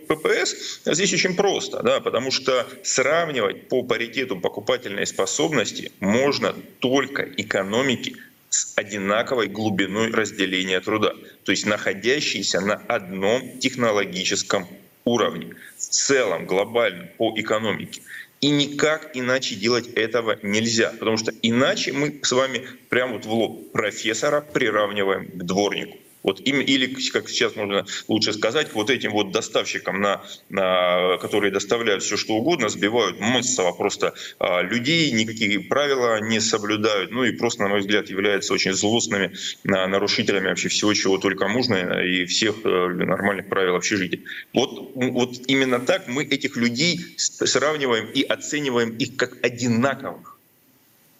ППС? 0.08 0.80
Здесь 0.84 1.12
очень 1.12 1.34
просто, 1.34 1.82
да, 1.82 2.00
потому 2.00 2.30
что 2.30 2.66
сравнивать 2.82 3.68
по 3.68 3.82
паритету 3.82 4.36
покупательной 4.36 5.06
способности 5.06 5.90
можно 6.00 6.54
только 6.78 7.22
экономики 7.22 8.16
с 8.50 8.72
одинаковой 8.76 9.48
глубиной 9.48 10.10
разделения 10.12 10.80
труда, 10.80 11.12
то 11.44 11.52
есть 11.52 11.66
находящиеся 11.66 12.60
на 12.60 12.74
одном 12.74 13.58
технологическом 13.58 14.66
уровне, 15.04 15.54
в 15.76 15.80
целом 15.80 16.46
глобально 16.46 17.08
по 17.16 17.32
экономике. 17.36 18.02
И 18.40 18.50
никак 18.50 19.10
иначе 19.14 19.56
делать 19.56 19.88
этого 19.88 20.38
нельзя, 20.42 20.92
потому 20.98 21.16
что 21.16 21.32
иначе 21.42 21.92
мы 21.92 22.20
с 22.22 22.30
вами 22.30 22.66
прямо 22.88 23.14
вот 23.14 23.26
в 23.26 23.32
лоб 23.32 23.72
профессора 23.72 24.40
приравниваем 24.40 25.26
к 25.26 25.42
дворнику. 25.42 25.98
Вот 26.22 26.40
им, 26.40 26.60
или, 26.60 26.86
как 27.10 27.28
сейчас 27.28 27.54
можно 27.56 27.86
лучше 28.08 28.32
сказать, 28.32 28.72
вот 28.74 28.90
этим 28.90 29.12
вот 29.12 29.30
доставщикам, 29.30 30.00
на, 30.00 30.22
на, 30.48 31.16
которые 31.18 31.52
доставляют 31.52 32.02
все 32.02 32.16
что 32.16 32.34
угодно, 32.34 32.68
сбивают 32.68 33.20
массово 33.20 33.72
просто 33.72 34.14
а, 34.38 34.62
людей, 34.62 35.10
никакие 35.12 35.60
правила 35.60 36.20
не 36.20 36.40
соблюдают, 36.40 37.10
ну 37.12 37.24
и 37.24 37.32
просто, 37.32 37.62
на 37.62 37.68
мой 37.68 37.80
взгляд, 37.80 38.10
являются 38.10 38.52
очень 38.52 38.72
злостными 38.72 39.32
а, 39.66 39.86
нарушителями 39.86 40.48
вообще 40.48 40.68
всего, 40.68 40.92
чего 40.94 41.18
только 41.18 41.46
можно, 41.48 41.74
и 42.02 42.24
всех 42.24 42.56
а, 42.64 42.88
нормальных 42.88 43.48
правил 43.48 43.76
общежития. 43.76 44.20
Вот, 44.52 44.92
вот 44.94 45.34
именно 45.46 45.78
так 45.78 46.08
мы 46.08 46.24
этих 46.24 46.56
людей 46.56 47.00
сравниваем 47.16 48.10
и 48.10 48.22
оцениваем 48.22 48.96
их 48.96 49.16
как 49.16 49.44
одинаковых. 49.44 50.36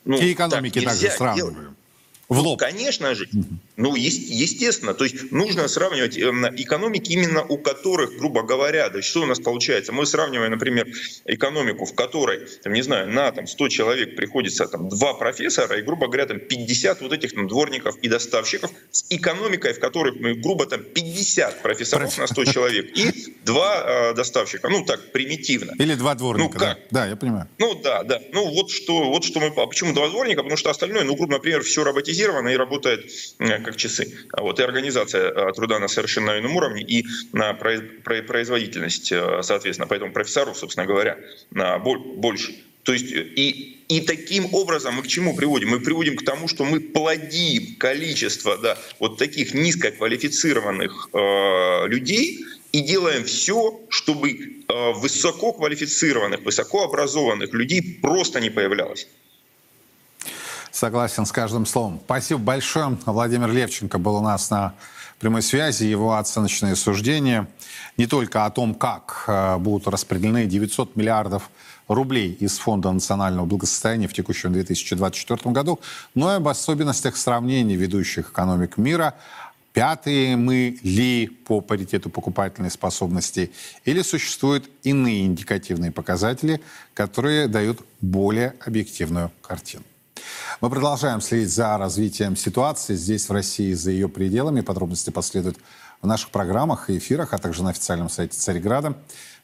Ну, 0.05 0.19
и 0.19 0.33
экономики 0.33 0.81
так 0.81 0.89
также 0.89 1.11
сравниваем. 1.11 1.55
Делать. 1.55 1.69
В 2.29 2.39
лоб. 2.39 2.45
Ну, 2.45 2.57
конечно 2.57 3.15
же. 3.15 3.29
Ну, 3.79 3.95
естественно. 3.95 4.93
То 4.93 5.05
есть 5.05 5.31
нужно 5.31 5.69
сравнивать 5.69 6.19
эм, 6.19 6.45
экономики, 6.57 7.13
именно 7.13 7.45
у 7.45 7.59
которых, 7.59 8.19
грубо 8.19 8.43
говоря, 8.43 8.89
да, 8.89 9.01
что 9.01 9.23
у 9.23 9.27
нас 9.27 9.39
получается? 9.39 9.93
Мы 9.93 10.05
сравниваем, 10.05 10.51
например, 10.51 10.89
экономику, 11.27 11.85
в 11.85 11.95
которой, 11.95 12.41
там, 12.65 12.73
не 12.73 12.83
знаю, 12.83 13.09
на 13.09 13.31
там, 13.31 13.47
100 13.47 13.69
человек 13.69 14.17
приходится 14.17 14.67
там, 14.67 14.89
два 14.89 15.15
профессора 15.15 15.79
и, 15.79 15.83
грубо 15.83 16.09
говоря, 16.09 16.27
там, 16.27 16.41
50 16.41 17.01
вот 17.03 17.13
этих 17.13 17.33
там, 17.35 17.47
дворников 17.47 17.97
и 17.99 18.09
доставщиков, 18.09 18.73
с 18.91 19.07
экономикой, 19.11 19.73
в 19.75 19.79
которой, 19.79 20.13
мы, 20.19 20.35
грубо, 20.35 20.67
там, 20.67 20.83
50 20.83 21.63
профессоров 21.63 22.19
на 22.19 22.27
100 22.27 22.45
человек 22.47 22.99
и 22.99 23.37
два 23.45 24.11
э, 24.11 24.15
доставщика. 24.15 24.69
Ну, 24.69 24.85
так, 24.85 25.13
примитивно. 25.13 25.75
Или 25.79 25.95
два 25.95 26.17
дворника. 26.17 26.53
Ну, 26.53 26.59
как? 26.59 26.61
Да, 26.91 27.03
да, 27.03 27.07
я 27.07 27.15
понимаю. 27.15 27.49
Ну, 27.59 27.81
да, 27.81 28.03
да. 28.03 28.21
Ну, 28.33 28.51
вот 28.53 28.73
что, 28.73 29.05
вот 29.05 29.23
что 29.23 29.39
мы... 29.39 29.53
А 29.57 29.67
почему 29.69 29.93
два 29.93 30.09
дворника? 30.09 30.43
Потому 30.43 30.57
что 30.57 30.71
остальное, 30.71 31.05
ну, 31.05 31.15
грубо, 31.15 31.35
например, 31.35 31.63
все 31.63 31.85
роботизировано 31.85 32.49
и 32.49 32.57
работает 32.57 33.09
как 33.69 33.77
часы. 33.77 34.13
Вот, 34.37 34.59
и 34.61 34.63
организация 34.63 35.31
э, 35.31 35.53
труда 35.53 35.79
на 35.79 35.89
совершенно 35.89 36.39
ином 36.39 36.57
уровне 36.57 36.83
и 36.83 37.07
на 37.33 37.55
производительность, 37.55 39.13
э, 39.13 39.41
соответственно. 39.43 39.87
Поэтому 39.87 40.13
профессоров, 40.13 40.57
собственно 40.57 40.87
говоря, 40.87 41.19
больше. 41.51 42.55
То 42.83 42.95
есть 42.95 43.13
и, 43.13 43.85
и 43.89 44.01
таким 44.01 44.55
образом 44.55 44.95
мы 44.95 45.03
к 45.03 45.09
чему 45.09 45.37
приводим? 45.37 45.69
Мы 45.69 45.81
приводим 45.81 46.17
к 46.17 46.25
тому, 46.25 46.49
что 46.49 46.65
мы 46.65 46.81
плодим 46.81 47.77
количество 47.77 48.57
да, 48.57 48.79
вот 48.99 49.19
таких 49.19 49.53
низкоквалифицированных 49.53 51.11
э, 51.13 51.89
людей 51.89 52.45
и 52.73 52.81
делаем 52.81 53.25
все, 53.25 53.81
чтобы 53.91 54.31
э, 54.31 54.93
высококвалифицированных, 54.93 56.41
высокообразованных 56.41 57.53
людей 57.53 57.99
просто 58.01 58.41
не 58.41 58.49
появлялось. 58.49 59.07
Согласен 60.71 61.27
с 61.27 61.33
каждым 61.33 61.67
словом. 61.67 62.01
Спасибо 62.05 62.41
большое. 62.41 62.99
Владимир 63.07 63.51
Левченко 63.51 63.99
был 63.99 64.17
у 64.17 64.21
нас 64.21 64.51
на 64.51 64.75
прямой 65.19 65.43
связи. 65.43 65.85
Его 65.85 66.17
оценочные 66.17 66.77
суждения 66.77 67.49
не 67.97 68.07
только 68.07 68.45
о 68.45 68.51
том, 68.51 68.75
как 68.75 69.25
э, 69.27 69.57
будут 69.59 69.89
распределены 69.89 70.47
900 70.47 70.97
миллиардов 70.97 71.51
рублей 71.89 72.33
из 72.33 72.59
Фонда 72.59 72.93
национального 72.93 73.47
благосостояния 73.47 74.09
в 74.09 74.13
текущем 74.13 74.53
2024 74.53 75.53
году, 75.53 75.81
но 76.15 76.33
и 76.33 76.37
об 76.37 76.49
особенностях 76.49 77.17
сравнения 77.17 77.77
ведущих 77.77 78.31
экономик 78.31 78.77
мира, 78.77 79.15
пятые 79.73 80.37
мы 80.37 80.79
ли 80.83 81.29
по 81.29 81.61
паритету 81.61 82.11
покупательной 82.11 82.71
способности, 82.71 83.51
или 83.85 84.03
существуют 84.03 84.69
иные 84.83 85.25
индикативные 85.25 85.91
показатели, 85.91 86.61
которые 86.95 87.49
дают 87.49 87.81
более 88.01 88.55
объективную 88.65 89.33
картину. 89.41 89.85
Мы 90.61 90.71
продолжаем 90.71 91.21
следить 91.21 91.53
за 91.53 91.77
развитием 91.79 92.37
ситуации 92.37 92.95
здесь, 92.95 93.29
в 93.29 93.33
России, 93.33 93.73
за 93.73 93.91
ее 93.91 94.09
пределами. 94.09 94.61
Подробности 94.61 95.11
последуют 95.11 95.59
в 96.03 96.07
наших 96.07 96.31
программах 96.31 96.91
и 96.91 96.99
эфирах, 96.99 97.33
а 97.35 97.39
также 97.39 97.63
на 97.63 97.71
официальном 97.71 98.09
сайте 98.09 98.37
Цареграда. 98.37 98.97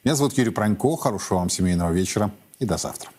Меня 0.03 0.15
зовут 0.15 0.37
Юрий 0.37 0.51
Пронько. 0.51 0.95
Хорошего 0.97 1.39
вам 1.39 1.49
семейного 1.49 1.91
вечера 1.91 2.31
и 2.59 2.65
до 2.65 2.77
завтра. 2.77 3.14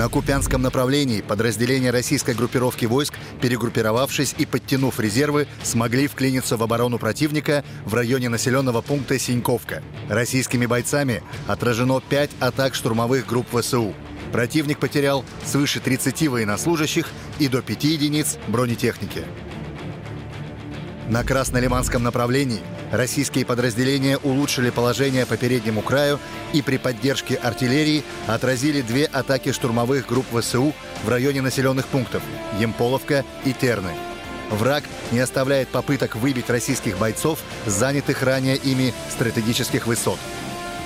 На 0.00 0.08
Купянском 0.08 0.62
направлении 0.62 1.20
подразделения 1.20 1.90
российской 1.90 2.34
группировки 2.34 2.86
войск, 2.86 3.12
перегруппировавшись 3.42 4.34
и 4.38 4.46
подтянув 4.46 4.98
резервы, 4.98 5.46
смогли 5.62 6.08
вклиниться 6.08 6.56
в 6.56 6.62
оборону 6.62 6.98
противника 6.98 7.62
в 7.84 7.92
районе 7.92 8.30
населенного 8.30 8.80
пункта 8.80 9.18
Синьковка. 9.18 9.82
Российскими 10.08 10.64
бойцами 10.64 11.22
отражено 11.46 12.00
5 12.00 12.30
атак 12.40 12.74
штурмовых 12.74 13.26
групп 13.26 13.48
ВСУ. 13.54 13.92
Противник 14.32 14.78
потерял 14.78 15.22
свыше 15.44 15.80
30 15.80 16.28
военнослужащих 16.28 17.06
и 17.38 17.48
до 17.48 17.60
5 17.60 17.84
единиц 17.84 18.38
бронетехники. 18.48 19.26
На 21.10 21.24
Краснолиманском 21.24 22.04
направлении 22.04 22.60
российские 22.92 23.44
подразделения 23.44 24.16
улучшили 24.18 24.70
положение 24.70 25.26
по 25.26 25.36
переднему 25.36 25.82
краю 25.82 26.20
и 26.52 26.62
при 26.62 26.76
поддержке 26.76 27.34
артиллерии 27.34 28.04
отразили 28.28 28.80
две 28.80 29.06
атаки 29.06 29.50
штурмовых 29.50 30.06
групп 30.06 30.24
ВСУ 30.32 30.72
в 31.02 31.08
районе 31.08 31.42
населенных 31.42 31.88
пунктов 31.88 32.22
Емполовка 32.60 33.24
и 33.44 33.52
Терны. 33.52 33.90
Враг 34.50 34.84
не 35.10 35.18
оставляет 35.18 35.68
попыток 35.70 36.14
выбить 36.14 36.48
российских 36.48 36.96
бойцов 36.96 37.40
занятых 37.66 38.22
ранее 38.22 38.54
ими 38.54 38.94
стратегических 39.10 39.88
высот. 39.88 40.18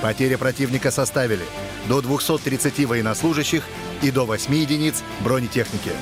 Потери 0.01 0.37
противника 0.37 0.91
составили 0.91 1.45
до 1.87 2.01
230 2.01 2.87
военнослужащих 2.87 3.63
и 4.01 4.11
до 4.11 4.25
8 4.25 4.55
единиц 4.55 5.03
бронетехники. 5.21 5.93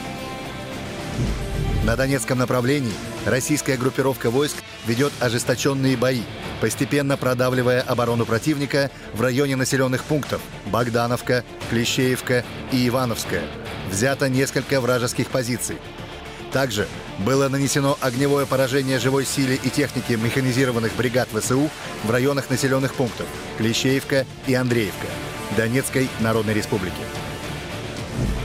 На 1.85 1.97
Донецком 1.97 2.39
направлении 2.39 2.93
российская 3.27 3.77
группировка 3.77 4.31
войск 4.31 4.57
ведет 4.87 5.13
ожесточенные 5.21 5.97
бои, 5.97 6.23
постепенно 6.61 7.17
продавливая 7.17 7.81
оборону 7.83 8.27
противника 8.27 8.91
в 9.15 9.21
районе 9.21 9.57
населенных 9.57 10.05
пунктов 10.05 10.41
Богдановка, 10.67 11.45
Клещеевка 11.71 12.45
и 12.71 12.89
Ивановская. 12.89 13.43
Взято 13.91 14.29
несколько 14.29 14.81
вражеских 14.81 15.29
позиций. 15.29 15.77
Также 16.53 16.87
было 17.19 17.49
нанесено 17.49 17.97
огневое 18.01 18.47
поражение 18.47 18.99
живой 18.99 19.25
силе 19.25 19.59
и 19.63 19.71
техники 19.71 20.13
механизированных 20.13 20.95
бригад 20.97 21.29
ВСУ 21.33 21.71
в 22.05 22.11
районах 22.11 22.51
населенных 22.51 22.95
пунктов 22.95 23.27
Клещеевка 23.59 24.27
и 24.47 24.55
Андреевка 24.55 25.07
Донецкой 25.57 26.09
Народной 26.21 26.55
Республики. 26.55 26.95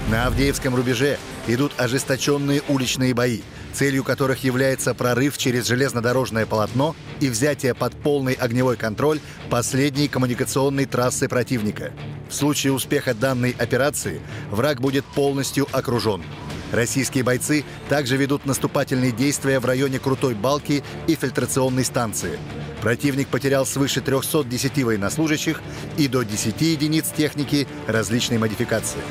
На 0.09 0.27
Авдеевском 0.27 0.73
рубеже 0.73 1.17
идут 1.47 1.73
ожесточенные 1.77 2.61
уличные 2.69 3.13
бои, 3.13 3.41
целью 3.77 4.03
которых 4.03 4.43
является 4.43 4.95
прорыв 4.95 5.37
через 5.37 5.67
железнодорожное 5.67 6.47
полотно 6.47 6.95
и 7.19 7.29
взятие 7.29 7.75
под 7.75 7.93
полный 7.93 8.33
огневой 8.33 8.75
контроль 8.75 9.19
последней 9.51 10.07
коммуникационной 10.07 10.85
трассы 10.85 11.27
противника. 11.27 11.91
В 12.27 12.33
случае 12.33 12.73
успеха 12.73 13.13
данной 13.13 13.51
операции 13.51 14.19
враг 14.49 14.81
будет 14.81 15.05
полностью 15.05 15.67
окружен. 15.71 16.23
Российские 16.71 17.23
бойцы 17.23 17.63
также 17.87 18.17
ведут 18.17 18.47
наступательные 18.47 19.11
действия 19.11 19.59
в 19.59 19.65
районе 19.65 19.99
Крутой 19.99 20.33
Балки 20.33 20.83
и 21.05 21.13
фильтрационной 21.13 21.85
станции. 21.85 22.39
Противник 22.81 23.27
потерял 23.27 23.65
свыше 23.65 24.01
310 24.01 24.83
военнослужащих 24.83 25.61
и 25.97 26.07
до 26.07 26.23
10 26.23 26.59
единиц 26.61 27.05
техники 27.15 27.67
различной 27.85 28.39
модификации. 28.39 29.01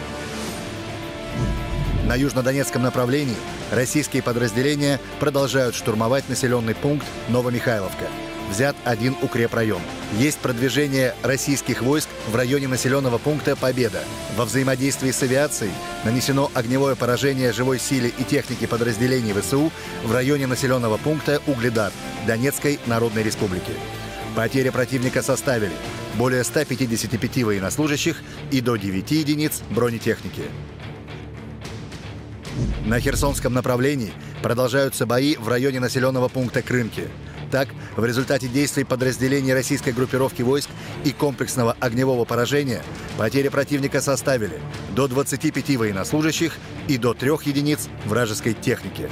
На 2.06 2.14
южнодонецком 2.14 2.82
направлении 2.82 3.34
российские 3.72 4.22
подразделения 4.22 5.00
продолжают 5.18 5.74
штурмовать 5.74 6.28
населенный 6.28 6.76
пункт 6.76 7.04
Новомихайловка. 7.28 8.04
Взят 8.48 8.76
один 8.84 9.16
укрепрайон. 9.22 9.82
Есть 10.16 10.38
продвижение 10.38 11.16
российских 11.24 11.82
войск 11.82 12.08
в 12.28 12.36
районе 12.36 12.68
населенного 12.68 13.18
пункта 13.18 13.56
Победа. 13.56 14.04
Во 14.36 14.44
взаимодействии 14.44 15.10
с 15.10 15.20
авиацией 15.24 15.72
нанесено 16.04 16.48
огневое 16.54 16.94
поражение 16.94 17.52
живой 17.52 17.80
силе 17.80 18.12
и 18.16 18.22
техники 18.22 18.66
подразделений 18.66 19.32
ВСУ 19.32 19.72
в 20.04 20.12
районе 20.12 20.46
населенного 20.46 20.98
пункта 20.98 21.42
Угледар 21.48 21.90
Донецкой 22.24 22.78
Народной 22.86 23.24
Республики. 23.24 23.72
Потери 24.36 24.68
противника 24.70 25.22
составили 25.22 25.72
более 26.14 26.44
155 26.44 27.42
военнослужащих 27.42 28.22
и 28.52 28.60
до 28.60 28.76
9 28.76 29.10
единиц 29.10 29.62
бронетехники. 29.70 30.44
На 32.84 33.00
Херсонском 33.00 33.52
направлении 33.52 34.12
продолжаются 34.42 35.06
бои 35.06 35.36
в 35.36 35.48
районе 35.48 35.80
населенного 35.80 36.28
пункта 36.28 36.62
Крымки. 36.62 37.08
Так, 37.50 37.68
в 37.96 38.04
результате 38.04 38.48
действий 38.48 38.84
подразделений 38.84 39.52
российской 39.52 39.92
группировки 39.92 40.42
войск 40.42 40.68
и 41.04 41.12
комплексного 41.12 41.76
огневого 41.80 42.24
поражения 42.24 42.82
потери 43.16 43.48
противника 43.48 44.00
составили 44.00 44.60
до 44.94 45.08
25 45.08 45.76
военнослужащих 45.76 46.54
и 46.88 46.98
до 46.98 47.14
трех 47.14 47.46
единиц 47.46 47.88
вражеской 48.04 48.54
техники. 48.54 49.08